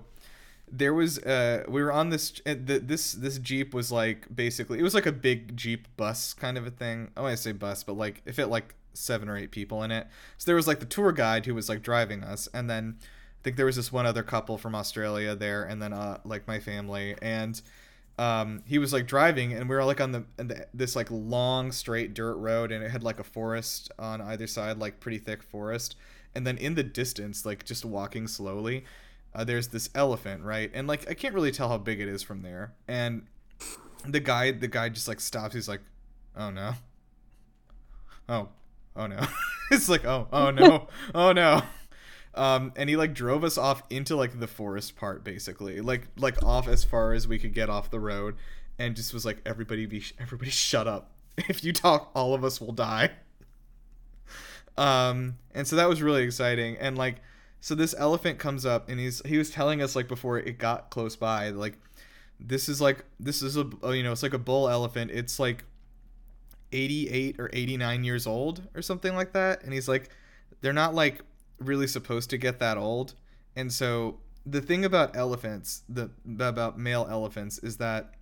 there 0.76 0.94
was 0.94 1.20
uh 1.20 1.64
we 1.68 1.84
were 1.84 1.92
on 1.92 2.10
this 2.10 2.42
uh, 2.48 2.56
th- 2.56 2.82
this 2.86 3.12
this 3.14 3.38
jeep 3.38 3.76
was 3.76 3.92
like 3.92 4.26
basically 4.36 4.80
it 4.80 4.82
was 4.82 4.96
like 4.96 5.06
a 5.06 5.12
big 5.12 5.56
jeep 5.56 5.88
bus 5.98 6.34
kind 6.34 6.58
of 6.58 6.66
a 6.66 6.72
thing. 6.72 7.12
I 7.16 7.22
want 7.22 7.36
to 7.38 7.42
say 7.42 7.52
bus, 7.52 7.84
but 7.84 7.94
like 7.94 8.22
it 8.26 8.34
fit 8.34 8.48
like 8.50 8.74
seven 8.96 9.30
or 9.30 9.38
eight 9.38 9.52
people 9.52 9.84
in 9.84 9.92
it. 9.92 10.08
So 10.40 10.46
there 10.48 10.56
was 10.56 10.68
like 10.68 10.80
the 10.80 10.86
tour 10.88 11.12
guide 11.12 11.46
who 11.46 11.54
was 11.54 11.70
like 11.70 11.84
driving 11.84 12.24
us, 12.24 12.48
and 12.56 12.68
then 12.70 12.98
I 13.00 13.42
think 13.44 13.56
there 13.58 13.66
was 13.68 13.76
this 13.76 13.92
one 13.92 14.06
other 14.08 14.24
couple 14.24 14.58
from 14.58 14.74
Australia 14.74 15.36
there, 15.36 15.64
and 15.64 15.80
then 15.82 15.94
uh 15.94 16.18
like 16.26 16.48
my 16.48 16.60
family 16.60 17.16
and. 17.22 17.62
Um, 18.20 18.62
he 18.66 18.78
was 18.78 18.94
like 18.94 19.08
driving, 19.08 19.54
and 19.54 19.68
we 19.68 19.76
were 19.76 19.84
like 19.84 20.00
on 20.00 20.12
the, 20.12 20.24
the 20.38 20.68
this 20.74 20.96
like 20.96 21.08
long 21.10 21.72
straight 21.72 22.14
dirt 22.14 22.36
road, 22.36 22.72
and 22.72 22.84
it 22.84 22.92
had 22.92 23.04
like 23.04 23.20
a 23.20 23.24
forest 23.24 23.92
on 23.98 24.22
either 24.22 24.48
side, 24.48 24.78
like 24.78 25.00
pretty 25.00 25.18
thick 25.18 25.42
forest. 25.42 25.96
And 26.36 26.46
then 26.46 26.58
in 26.58 26.76
the 26.76 26.84
distance, 26.84 27.46
like 27.46 27.66
just 27.66 27.86
walking 27.86 28.28
slowly, 28.28 28.86
uh, 29.34 29.44
there's 29.44 29.70
this 29.70 29.90
elephant, 29.96 30.44
right? 30.44 30.70
And 30.74 30.88
like 30.88 31.10
I 31.10 31.14
can't 31.16 31.34
really 31.34 31.52
tell 31.52 31.70
how 31.70 31.78
big 31.78 32.00
it 32.00 32.08
is 32.08 32.22
from 32.22 32.44
there. 32.44 32.74
And 32.88 33.28
the 34.08 34.20
guy, 34.20 34.52
the 34.52 34.68
guy 34.68 34.90
just 34.90 35.08
like 35.08 35.20
stops. 35.20 35.56
He's 35.56 35.68
like, 35.68 35.82
"Oh 36.36 36.52
no, 36.52 36.74
oh, 38.30 38.50
oh 38.96 39.08
no." 39.08 39.26
it's 39.72 39.90
like, 39.90 40.06
"Oh, 40.06 40.28
oh 40.32 40.52
no, 40.52 40.88
oh 41.16 41.32
no." 41.32 41.64
Um, 42.36 42.74
and 42.76 42.90
he 42.90 42.96
like 42.96 43.14
drove 43.14 43.44
us 43.44 43.58
off 43.58 43.84
into 43.90 44.16
like 44.16 44.40
the 44.40 44.48
forest 44.48 44.96
part, 44.96 45.24
basically, 45.24 45.82
like 45.82 46.08
like 46.18 46.42
off 46.44 46.68
as 46.68 46.84
far 46.84 47.14
as 47.14 47.28
we 47.28 47.38
could 47.38 47.54
get 47.54 47.70
off 47.70 47.92
the 47.92 48.00
road, 48.00 48.36
and 48.80 48.96
just 48.96 49.14
was 49.14 49.26
like, 49.26 49.38
"Everybody 49.46 49.86
be, 49.86 50.04
everybody 50.20 50.52
shut 50.52 50.88
up. 50.88 51.12
If 51.50 51.64
you 51.64 51.74
talk, 51.74 52.12
all 52.16 52.34
of 52.34 52.44
us 52.44 52.60
will 52.62 52.74
die." 52.74 53.12
Um, 54.78 55.38
and 55.54 55.68
so 55.68 55.76
that 55.76 55.88
was 55.88 56.02
really 56.02 56.24
exciting, 56.24 56.78
and 56.78 56.98
like 56.98 57.18
so 57.64 57.76
this 57.76 57.96
elephant 57.98 58.40
comes 58.40 58.66
up 58.66 58.90
and 58.90 59.00
he's 59.00 59.22
he 59.26 59.38
was 59.38 59.50
telling 59.50 59.82
us 59.82 59.96
like 59.96 60.10
before 60.10 60.38
it 60.38 60.58
got 60.58 60.90
close 60.90 61.16
by 61.16 61.50
like 61.50 61.78
this 62.38 62.68
is 62.68 62.82
like 62.82 63.06
this 63.22 63.42
is 63.42 63.56
a 63.56 63.66
you 63.96 64.04
know 64.04 64.12
it's 64.12 64.22
like 64.22 64.34
a 64.34 64.38
bull 64.38 64.68
elephant 64.68 65.10
it's 65.12 65.40
like 65.40 65.64
88 66.74 67.40
or 67.40 67.50
89 67.54 68.04
years 68.04 68.28
old 68.28 68.64
or 68.76 68.82
something 68.82 69.16
like 69.16 69.32
that 69.32 69.64
and 69.64 69.72
he's 69.72 69.88
like 69.88 70.10
they're 70.60 70.74
not 70.74 70.94
like 70.94 71.24
really 71.66 71.88
supposed 71.88 72.30
to 72.30 72.38
get 72.38 72.60
that 72.60 72.78
old 72.78 73.14
and 73.56 73.72
so 73.72 74.20
the 74.46 74.62
thing 74.62 74.84
about 74.84 75.16
elephants 75.16 75.84
the 75.90 76.10
about 76.40 76.78
male 76.78 77.08
elephants 77.10 77.58
is 77.60 77.78
that 77.78 78.16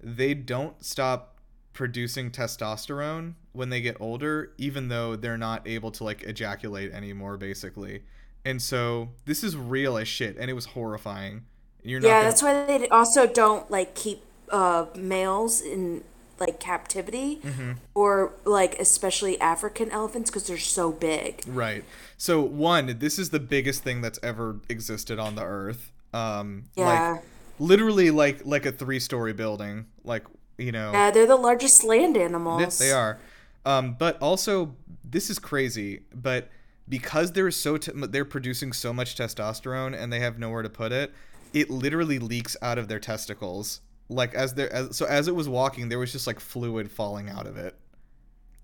they 0.00 0.34
don't 0.34 0.84
stop 0.84 1.38
producing 1.72 2.30
testosterone 2.30 3.34
when 3.52 3.68
they 3.68 3.80
get 3.80 3.96
older 4.00 4.52
even 4.58 4.88
though 4.88 5.16
they're 5.16 5.38
not 5.38 5.66
able 5.66 5.90
to 5.90 6.04
like 6.04 6.22
ejaculate 6.22 6.92
anymore 6.92 7.36
basically 7.36 8.02
and 8.46 8.62
so 8.62 9.08
this 9.24 9.42
is 9.42 9.56
real 9.56 9.98
as 9.98 10.06
shit, 10.06 10.36
and 10.38 10.48
it 10.48 10.52
was 10.52 10.66
horrifying. 10.66 11.46
You're 11.82 11.98
not 11.98 12.06
yeah, 12.06 12.14
gonna... 12.20 12.28
that's 12.28 12.42
why 12.44 12.78
they 12.78 12.88
also 12.88 13.26
don't 13.26 13.68
like 13.72 13.96
keep 13.96 14.22
uh, 14.52 14.86
males 14.94 15.60
in 15.60 16.04
like 16.38 16.60
captivity 16.60 17.36
mm-hmm. 17.36 17.72
or 17.94 18.32
like 18.44 18.78
especially 18.78 19.40
African 19.40 19.90
elephants 19.90 20.30
because 20.30 20.46
they're 20.46 20.58
so 20.58 20.92
big. 20.92 21.42
Right. 21.46 21.84
So 22.16 22.40
one, 22.40 22.98
this 22.98 23.18
is 23.18 23.30
the 23.30 23.40
biggest 23.40 23.82
thing 23.82 24.00
that's 24.00 24.18
ever 24.22 24.60
existed 24.68 25.18
on 25.18 25.34
the 25.34 25.44
earth. 25.44 25.92
Um, 26.12 26.64
yeah. 26.74 27.12
Like, 27.12 27.22
literally 27.58 28.10
like 28.10 28.44
like 28.44 28.66
a 28.66 28.72
three 28.72 29.00
story 29.00 29.32
building. 29.32 29.86
Like 30.04 30.24
you 30.58 30.72
know. 30.72 30.92
Yeah, 30.92 31.10
they're 31.10 31.26
the 31.26 31.36
largest 31.36 31.84
land 31.84 32.16
animals. 32.16 32.78
They 32.78 32.92
are. 32.92 33.18
Um, 33.64 33.96
but 33.98 34.20
also 34.22 34.74
this 35.04 35.30
is 35.30 35.38
crazy, 35.38 36.02
but 36.14 36.48
because 36.88 37.32
they're 37.32 37.50
so 37.50 37.76
t- 37.76 37.92
they're 37.94 38.24
producing 38.24 38.72
so 38.72 38.92
much 38.92 39.16
testosterone 39.16 40.00
and 40.00 40.12
they 40.12 40.20
have 40.20 40.38
nowhere 40.38 40.62
to 40.62 40.70
put 40.70 40.92
it 40.92 41.12
it 41.52 41.70
literally 41.70 42.18
leaks 42.18 42.56
out 42.60 42.78
of 42.78 42.88
their 42.88 43.00
testicles 43.00 43.80
like 44.08 44.34
as 44.34 44.54
they 44.54 44.68
as, 44.68 44.96
so 44.96 45.06
as 45.06 45.28
it 45.28 45.34
was 45.34 45.48
walking 45.48 45.88
there 45.88 45.98
was 45.98 46.12
just 46.12 46.26
like 46.26 46.40
fluid 46.40 46.90
falling 46.90 47.28
out 47.28 47.46
of 47.46 47.56
it. 47.56 47.74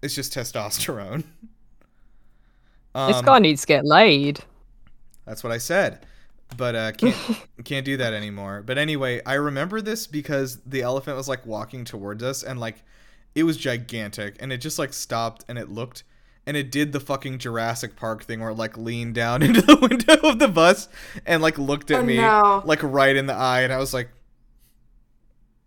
It's 0.02 0.14
just 0.14 0.34
testosterone. 0.34 1.24
Um, 2.94 3.10
this 3.10 3.22
guy 3.22 3.38
needs 3.38 3.62
to 3.62 3.66
get 3.66 3.86
laid. 3.86 4.40
That's 5.24 5.42
what 5.42 5.50
i 5.50 5.56
said. 5.56 6.04
But 6.58 6.74
uh 6.74 6.92
can't 6.92 7.16
can't 7.64 7.86
do 7.86 7.96
that 7.96 8.12
anymore. 8.12 8.62
But 8.66 8.76
anyway 8.76 9.22
i 9.24 9.32
remember 9.32 9.80
this 9.80 10.06
because 10.06 10.58
the 10.66 10.82
elephant 10.82 11.16
was 11.16 11.26
like 11.26 11.46
walking 11.46 11.86
towards 11.86 12.22
us 12.22 12.42
and 12.42 12.60
like 12.60 12.84
it 13.34 13.44
was 13.44 13.56
gigantic 13.56 14.36
and 14.40 14.52
it 14.52 14.58
just 14.58 14.78
like 14.78 14.92
stopped 14.92 15.44
and 15.48 15.58
it 15.58 15.70
looked 15.70 16.04
and 16.46 16.56
it 16.56 16.70
did 16.70 16.92
the 16.92 17.00
fucking 17.00 17.38
Jurassic 17.38 17.96
Park 17.96 18.24
thing 18.24 18.40
where 18.40 18.50
it 18.50 18.56
like 18.56 18.76
leaned 18.76 19.14
down 19.14 19.42
into 19.42 19.62
the 19.62 19.76
window 19.76 20.28
of 20.28 20.38
the 20.38 20.48
bus 20.48 20.88
and 21.26 21.42
like 21.42 21.58
looked 21.58 21.90
at 21.90 22.00
oh, 22.00 22.04
me 22.04 22.16
no. 22.16 22.62
like 22.64 22.82
right 22.82 23.14
in 23.14 23.26
the 23.26 23.34
eye 23.34 23.62
and 23.62 23.72
I 23.72 23.78
was 23.78 23.94
like 23.94 24.10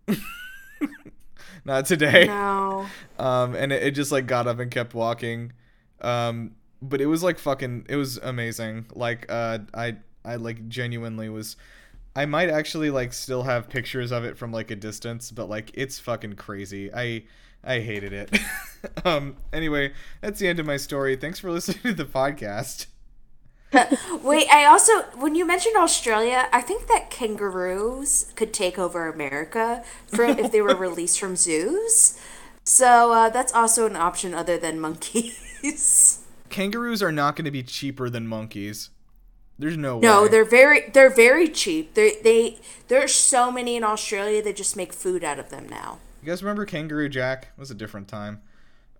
not 1.64 1.86
today. 1.86 2.26
No. 2.26 2.86
Um 3.18 3.54
and 3.54 3.72
it, 3.72 3.82
it, 3.82 3.90
just 3.92 4.12
like 4.12 4.26
got 4.26 4.46
up 4.46 4.58
and 4.58 4.70
kept 4.70 4.94
walking. 4.94 5.52
Um 6.00 6.52
but 6.82 7.00
it 7.00 7.06
was 7.06 7.22
like 7.22 7.38
fucking 7.38 7.86
it 7.88 7.96
was 7.96 8.18
amazing. 8.18 8.86
Like 8.94 9.26
uh 9.28 9.58
I 9.74 9.96
I 10.24 10.36
like 10.36 10.68
genuinely 10.68 11.28
was 11.28 11.56
I 12.14 12.24
might 12.24 12.48
actually 12.48 12.90
like 12.90 13.12
still 13.12 13.42
have 13.42 13.68
pictures 13.68 14.10
of 14.10 14.24
it 14.24 14.38
from 14.38 14.50
like 14.50 14.70
a 14.70 14.76
distance, 14.76 15.30
but 15.30 15.48
like 15.48 15.70
it's 15.74 15.98
fucking 15.98 16.34
crazy. 16.34 16.92
I 16.92 17.24
I 17.62 17.80
hated 17.80 18.12
it. 18.12 18.38
um. 19.04 19.36
Anyway, 19.52 19.92
that's 20.20 20.38
the 20.38 20.48
end 20.48 20.60
of 20.60 20.66
my 20.66 20.76
story. 20.76 21.16
Thanks 21.16 21.40
for 21.40 21.50
listening 21.50 21.82
to 21.82 21.94
the 21.94 22.04
podcast. 22.04 22.86
Wait, 24.22 24.48
I 24.50 24.64
also 24.64 25.02
when 25.16 25.34
you 25.34 25.44
mentioned 25.46 25.76
Australia, 25.76 26.48
I 26.52 26.60
think 26.60 26.86
that 26.88 27.10
kangaroos 27.10 28.32
could 28.36 28.52
take 28.52 28.78
over 28.78 29.08
America 29.08 29.82
for 30.06 30.24
if 30.24 30.52
they 30.52 30.60
were 30.60 30.76
released 30.76 31.18
from 31.18 31.36
zoos. 31.36 32.18
So 32.64 33.12
uh, 33.12 33.28
that's 33.28 33.52
also 33.52 33.86
an 33.86 33.96
option 33.96 34.34
other 34.34 34.58
than 34.58 34.80
monkeys. 34.80 36.24
Kangaroos 36.48 37.02
are 37.02 37.12
not 37.12 37.36
going 37.36 37.44
to 37.44 37.50
be 37.50 37.62
cheaper 37.62 38.08
than 38.08 38.26
monkeys. 38.26 38.90
There's 39.58 39.76
no, 39.76 39.98
no 39.98 40.22
way. 40.22 40.24
No, 40.24 40.28
they're 40.28 40.44
very 40.44 40.90
they're 40.90 41.14
very 41.14 41.48
cheap. 41.48 41.94
They 41.94 42.16
they 42.22 42.58
there's 42.88 43.14
so 43.14 43.50
many 43.50 43.76
in 43.76 43.84
Australia 43.84 44.42
they 44.42 44.52
just 44.52 44.76
make 44.76 44.92
food 44.92 45.24
out 45.24 45.38
of 45.38 45.50
them 45.50 45.68
now. 45.68 45.98
You 46.22 46.28
guys 46.28 46.42
remember 46.42 46.66
Kangaroo 46.66 47.08
Jack? 47.08 47.48
It 47.56 47.60
was 47.60 47.70
a 47.70 47.74
different 47.74 48.08
time. 48.08 48.40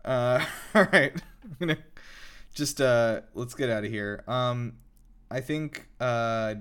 Uh, 0.04 0.44
all 0.74 0.86
right, 0.92 1.12
I'm 1.44 1.56
gonna 1.58 1.78
just 2.56 2.80
uh, 2.80 3.20
let's 3.34 3.54
get 3.54 3.70
out 3.70 3.84
of 3.84 3.90
here. 3.90 4.24
Um, 4.26 4.72
I 5.30 5.40
think 5.40 5.86
uh, 6.00 6.56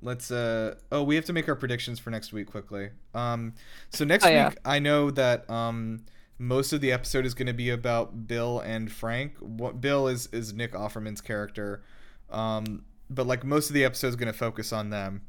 let's 0.00 0.30
uh, 0.30 0.76
oh, 0.90 1.02
we 1.02 1.14
have 1.14 1.26
to 1.26 1.32
make 1.32 1.48
our 1.48 1.54
predictions 1.54 2.00
for 2.00 2.10
next 2.10 2.32
week 2.32 2.48
quickly. 2.48 2.88
Um, 3.14 3.54
so 3.90 4.04
next 4.04 4.24
oh, 4.24 4.28
week, 4.28 4.34
yeah. 4.34 4.50
I 4.64 4.78
know 4.78 5.10
that 5.10 5.48
um, 5.48 6.04
most 6.38 6.72
of 6.72 6.80
the 6.80 6.90
episode 6.90 7.26
is 7.26 7.34
going 7.34 7.46
to 7.46 7.52
be 7.52 7.70
about 7.70 8.26
Bill 8.26 8.60
and 8.60 8.90
Frank. 8.90 9.36
What 9.38 9.80
Bill 9.80 10.08
is 10.08 10.26
is 10.32 10.54
Nick 10.54 10.72
Offerman's 10.72 11.20
character, 11.20 11.82
um, 12.30 12.84
but 13.10 13.26
like 13.26 13.44
most 13.44 13.68
of 13.68 13.74
the 13.74 13.84
episode 13.84 14.08
is 14.08 14.16
going 14.16 14.32
to 14.32 14.38
focus 14.38 14.72
on 14.72 14.90
them. 14.90 15.22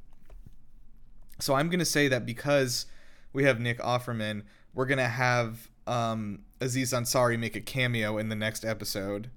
So 1.39 1.55
I'm 1.55 1.69
going 1.69 1.79
to 1.79 1.85
say 1.85 2.07
that 2.07 2.25
because 2.25 2.85
we 3.33 3.43
have 3.43 3.59
Nick 3.59 3.79
Offerman. 3.79 4.43
We're 4.73 4.85
gonna 4.85 5.09
have 5.09 5.69
um, 5.87 6.43
Aziz 6.59 6.93
Ansari 6.93 7.37
make 7.37 7.55
a 7.55 7.61
cameo 7.61 8.17
in 8.17 8.29
the 8.29 8.35
next 8.35 8.63
episode, 8.63 9.29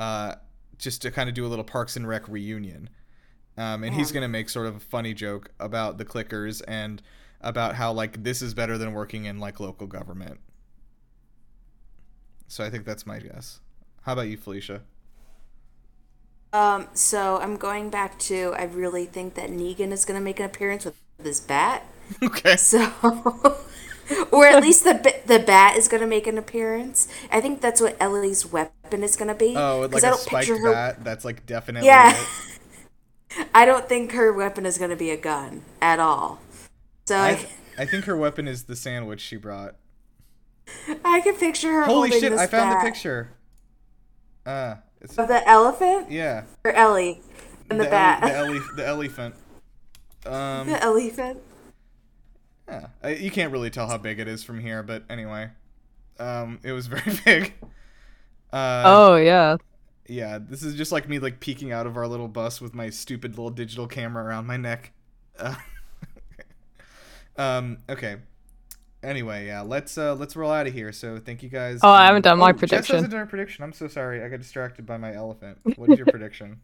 uh, 0.00 0.34
just 0.78 1.02
to 1.02 1.10
kind 1.10 1.28
of 1.28 1.34
do 1.34 1.46
a 1.46 1.48
little 1.48 1.64
Parks 1.64 1.94
and 1.94 2.08
Rec 2.08 2.26
reunion. 2.26 2.88
Um, 3.58 3.84
and 3.84 3.92
yeah. 3.92 3.98
he's 3.98 4.10
gonna 4.10 4.28
make 4.28 4.48
sort 4.48 4.66
of 4.66 4.76
a 4.76 4.80
funny 4.80 5.12
joke 5.12 5.50
about 5.60 5.98
the 5.98 6.04
clickers 6.06 6.62
and 6.66 7.02
about 7.42 7.74
how 7.74 7.92
like 7.92 8.24
this 8.24 8.40
is 8.40 8.54
better 8.54 8.78
than 8.78 8.94
working 8.94 9.26
in 9.26 9.38
like 9.38 9.60
local 9.60 9.86
government. 9.86 10.40
So 12.48 12.64
I 12.64 12.70
think 12.70 12.86
that's 12.86 13.06
my 13.06 13.18
guess. 13.18 13.60
How 14.02 14.14
about 14.14 14.28
you, 14.28 14.38
Felicia? 14.38 14.82
Um, 16.52 16.88
so 16.94 17.38
I'm 17.38 17.56
going 17.56 17.90
back 17.90 18.18
to 18.20 18.54
I 18.56 18.64
really 18.64 19.04
think 19.04 19.34
that 19.34 19.50
Negan 19.50 19.92
is 19.92 20.06
gonna 20.06 20.20
make 20.20 20.40
an 20.40 20.46
appearance 20.46 20.86
with 20.86 20.96
this 21.18 21.40
bat. 21.40 21.84
Okay. 22.24 22.56
So, 22.56 22.80
or 24.32 24.46
at 24.46 24.62
least 24.62 24.84
the 24.84 25.14
the 25.26 25.38
bat 25.38 25.76
is 25.76 25.88
gonna 25.88 26.06
make 26.06 26.26
an 26.26 26.38
appearance. 26.38 27.08
I 27.30 27.40
think 27.40 27.60
that's 27.60 27.80
what 27.80 27.96
Ellie's 28.00 28.50
weapon 28.50 29.02
is 29.02 29.16
gonna 29.16 29.34
be. 29.34 29.56
Oh, 29.56 29.88
like 29.90 30.02
a 30.02 30.14
spiked 30.14 30.48
her... 30.48 30.72
bat. 30.72 31.04
That's 31.04 31.24
like 31.24 31.46
definitely. 31.46 31.86
Yeah. 31.86 32.18
I 33.54 33.64
don't 33.64 33.88
think 33.88 34.12
her 34.12 34.32
weapon 34.32 34.66
is 34.66 34.78
gonna 34.78 34.96
be 34.96 35.10
a 35.10 35.16
gun 35.16 35.62
at 35.80 36.00
all. 36.00 36.40
So 37.06 37.16
I, 37.16 37.30
I, 37.30 37.48
I 37.78 37.84
think 37.86 38.04
her 38.04 38.16
weapon 38.16 38.48
is 38.48 38.64
the 38.64 38.76
sandwich 38.76 39.20
she 39.20 39.36
brought. 39.36 39.76
I 41.04 41.20
can 41.20 41.36
picture 41.36 41.72
her. 41.72 41.82
Holy 41.84 42.10
shit! 42.10 42.32
I 42.32 42.46
found 42.46 42.70
bat. 42.70 42.84
the 42.84 42.90
picture. 42.90 43.30
Uh, 44.46 44.76
it's 45.00 45.16
of 45.18 45.28
the 45.28 45.46
elephant. 45.48 46.10
Yeah. 46.10 46.44
Or 46.64 46.72
Ellie 46.72 47.20
and 47.68 47.80
the, 47.80 47.84
the 47.84 47.90
bat. 47.90 48.20
The, 48.22 48.62
the 48.76 48.86
elephant. 48.86 49.34
Um, 50.26 50.68
the 50.68 50.82
elephant. 50.82 51.40
Yeah, 52.70 53.08
you 53.08 53.30
can't 53.30 53.52
really 53.52 53.70
tell 53.70 53.88
how 53.88 53.98
big 53.98 54.20
it 54.20 54.28
is 54.28 54.44
from 54.44 54.60
here, 54.60 54.82
but 54.82 55.04
anyway, 55.10 55.50
um, 56.18 56.60
it 56.62 56.72
was 56.72 56.86
very 56.88 57.18
big. 57.24 57.54
Uh, 58.52 58.82
oh 58.86 59.16
yeah. 59.16 59.56
Yeah, 60.08 60.38
this 60.40 60.62
is 60.62 60.74
just 60.74 60.90
like 60.90 61.08
me 61.08 61.18
like 61.18 61.38
peeking 61.38 61.72
out 61.72 61.86
of 61.86 61.96
our 61.96 62.08
little 62.08 62.28
bus 62.28 62.60
with 62.60 62.74
my 62.74 62.90
stupid 62.90 63.32
little 63.32 63.50
digital 63.50 63.86
camera 63.86 64.24
around 64.24 64.46
my 64.46 64.56
neck. 64.56 64.92
Uh, 65.38 65.54
um, 67.36 67.78
okay. 67.88 68.16
Anyway, 69.02 69.46
yeah, 69.46 69.62
let's 69.62 69.96
uh 69.96 70.14
let's 70.14 70.36
roll 70.36 70.50
out 70.50 70.66
of 70.66 70.74
here. 70.74 70.92
So 70.92 71.18
thank 71.18 71.42
you 71.42 71.48
guys. 71.48 71.80
Oh, 71.82 71.90
I 71.90 72.06
haven't 72.06 72.22
done 72.22 72.38
my 72.38 72.50
oh, 72.50 72.52
prediction. 72.52 72.82
Jess 72.82 72.88
hasn't 72.88 73.12
done 73.12 73.22
a 73.22 73.26
prediction. 73.26 73.64
I'm 73.64 73.72
so 73.72 73.88
sorry. 73.88 74.22
I 74.22 74.28
got 74.28 74.40
distracted 74.40 74.84
by 74.84 74.98
my 74.98 75.14
elephant. 75.14 75.58
What 75.76 75.90
is 75.90 75.98
your 75.98 76.06
prediction? 76.10 76.60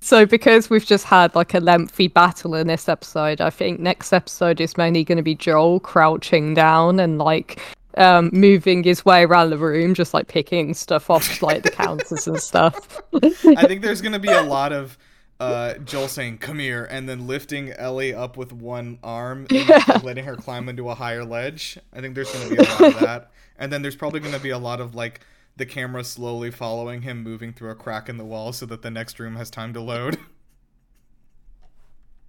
So, 0.00 0.24
because 0.24 0.70
we've 0.70 0.84
just 0.84 1.04
had 1.04 1.34
like 1.34 1.52
a 1.52 1.60
lengthy 1.60 2.08
battle 2.08 2.54
in 2.54 2.66
this 2.66 2.88
episode, 2.88 3.40
I 3.40 3.50
think 3.50 3.80
next 3.80 4.12
episode 4.12 4.60
is 4.60 4.76
mainly 4.76 5.04
going 5.04 5.16
to 5.16 5.22
be 5.22 5.34
Joel 5.34 5.78
crouching 5.78 6.54
down 6.54 6.98
and 6.98 7.18
like 7.18 7.60
um, 7.98 8.30
moving 8.32 8.82
his 8.82 9.04
way 9.04 9.24
around 9.24 9.50
the 9.50 9.58
room, 9.58 9.94
just 9.94 10.14
like 10.14 10.26
picking 10.26 10.72
stuff 10.72 11.10
off 11.10 11.42
like 11.42 11.62
the 11.64 11.70
counters 11.70 12.26
and 12.26 12.40
stuff. 12.40 13.02
I 13.12 13.66
think 13.66 13.82
there's 13.82 14.00
going 14.00 14.12
to 14.12 14.18
be 14.18 14.30
a 14.30 14.42
lot 14.42 14.72
of 14.72 14.96
uh, 15.38 15.74
Joel 15.74 16.08
saying 16.08 16.38
"Come 16.38 16.58
here" 16.58 16.86
and 16.90 17.08
then 17.08 17.26
lifting 17.26 17.70
Ellie 17.70 18.14
up 18.14 18.36
with 18.36 18.52
one 18.52 18.98
arm 19.02 19.46
and 19.50 19.68
letting 20.04 20.24
her 20.24 20.36
climb 20.36 20.68
into 20.68 20.88
a 20.88 20.94
higher 20.94 21.24
ledge. 21.24 21.78
I 21.92 22.00
think 22.00 22.14
there's 22.14 22.32
going 22.32 22.48
to 22.48 22.56
be 22.56 22.62
a 22.62 22.68
lot 22.68 22.94
of 22.94 23.00
that, 23.00 23.30
and 23.58 23.72
then 23.72 23.82
there's 23.82 23.96
probably 23.96 24.20
going 24.20 24.34
to 24.34 24.40
be 24.40 24.50
a 24.50 24.58
lot 24.58 24.80
of 24.80 24.94
like 24.94 25.20
the 25.56 25.66
camera 25.66 26.04
slowly 26.04 26.50
following 26.50 27.02
him, 27.02 27.22
moving 27.22 27.52
through 27.52 27.70
a 27.70 27.74
crack 27.74 28.08
in 28.08 28.16
the 28.16 28.24
wall 28.24 28.52
so 28.52 28.66
that 28.66 28.82
the 28.82 28.90
next 28.90 29.18
room 29.18 29.36
has 29.36 29.50
time 29.50 29.72
to 29.74 29.80
load. 29.80 30.18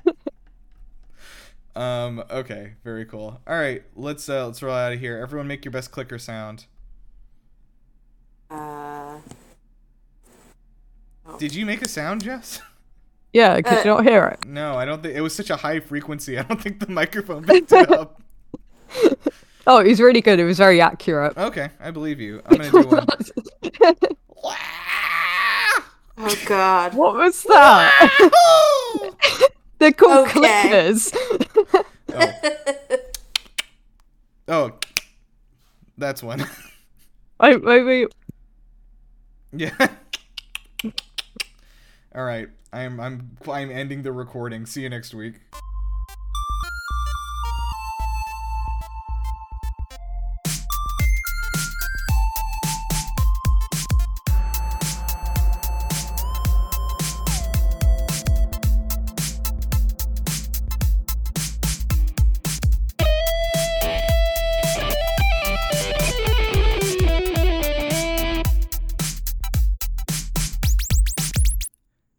um. 1.76 2.24
Okay. 2.30 2.74
Very 2.84 3.06
cool. 3.06 3.40
All 3.48 3.56
right. 3.60 3.84
Let's 3.96 4.28
uh 4.30 4.46
let's 4.48 4.62
roll 4.62 4.76
out 4.76 4.94
of 4.94 5.00
here. 5.00 5.18
Everyone, 5.18 5.48
make 5.48 5.64
your 5.66 5.72
best 5.72 5.92
clicker 5.92 6.18
sound. 6.20 6.66
Uh, 8.50 9.18
Did 11.38 11.56
you 11.56 11.66
make 11.66 11.82
a 11.82 11.88
sound, 11.88 12.24
Jess? 12.24 12.62
Yeah, 13.34 13.62
could 13.62 13.78
Uh, 13.78 13.82
you 13.86 13.92
not 13.92 14.04
hear 14.06 14.26
it? 14.28 14.46
No, 14.46 14.76
I 14.76 14.84
don't 14.84 15.02
think 15.02 15.16
it 15.16 15.22
was 15.22 15.34
such 15.34 15.50
a 15.50 15.56
high 15.56 15.80
frequency. 15.80 16.38
I 16.38 16.42
don't 16.44 16.62
think 16.62 16.82
the 16.82 16.92
microphone 16.92 17.46
picked 17.46 17.72
it 17.72 17.90
up. 17.90 18.22
Oh, 19.68 19.80
it 19.80 19.88
was 19.88 20.00
really 20.02 20.22
good. 20.22 20.40
It 20.40 20.46
was 20.46 20.58
very 20.58 20.82
accurate. 20.82 21.38
Okay, 21.38 21.70
I 21.80 21.92
believe 21.92 22.20
you. 22.20 22.42
I'm 22.46 22.58
gonna 22.58 22.72
do 22.82 22.88
one. 22.88 23.08
oh 26.18 26.36
God. 26.46 26.94
what 26.96 27.16
was 27.16 27.44
that? 27.44 28.32
They're 29.80 29.92
called 29.92 30.28
Okay. 30.30 30.40
clickers. 30.70 31.16
oh. 32.14 32.34
oh, 34.48 34.72
that's 35.98 36.24
one. 36.24 36.46
Wait, 37.42 37.64
wait, 37.64 37.84
wait. 37.84 38.08
yeah. 39.52 39.72
All 42.14 42.24
right, 42.24 42.48
I'm 42.72 43.00
I'm 43.00 43.36
I'm 43.50 43.72
ending 43.72 44.04
the 44.04 44.12
recording. 44.12 44.68
See 44.68 44.84
you 44.84 44.90
next 44.90 45.16
week. 45.16 45.40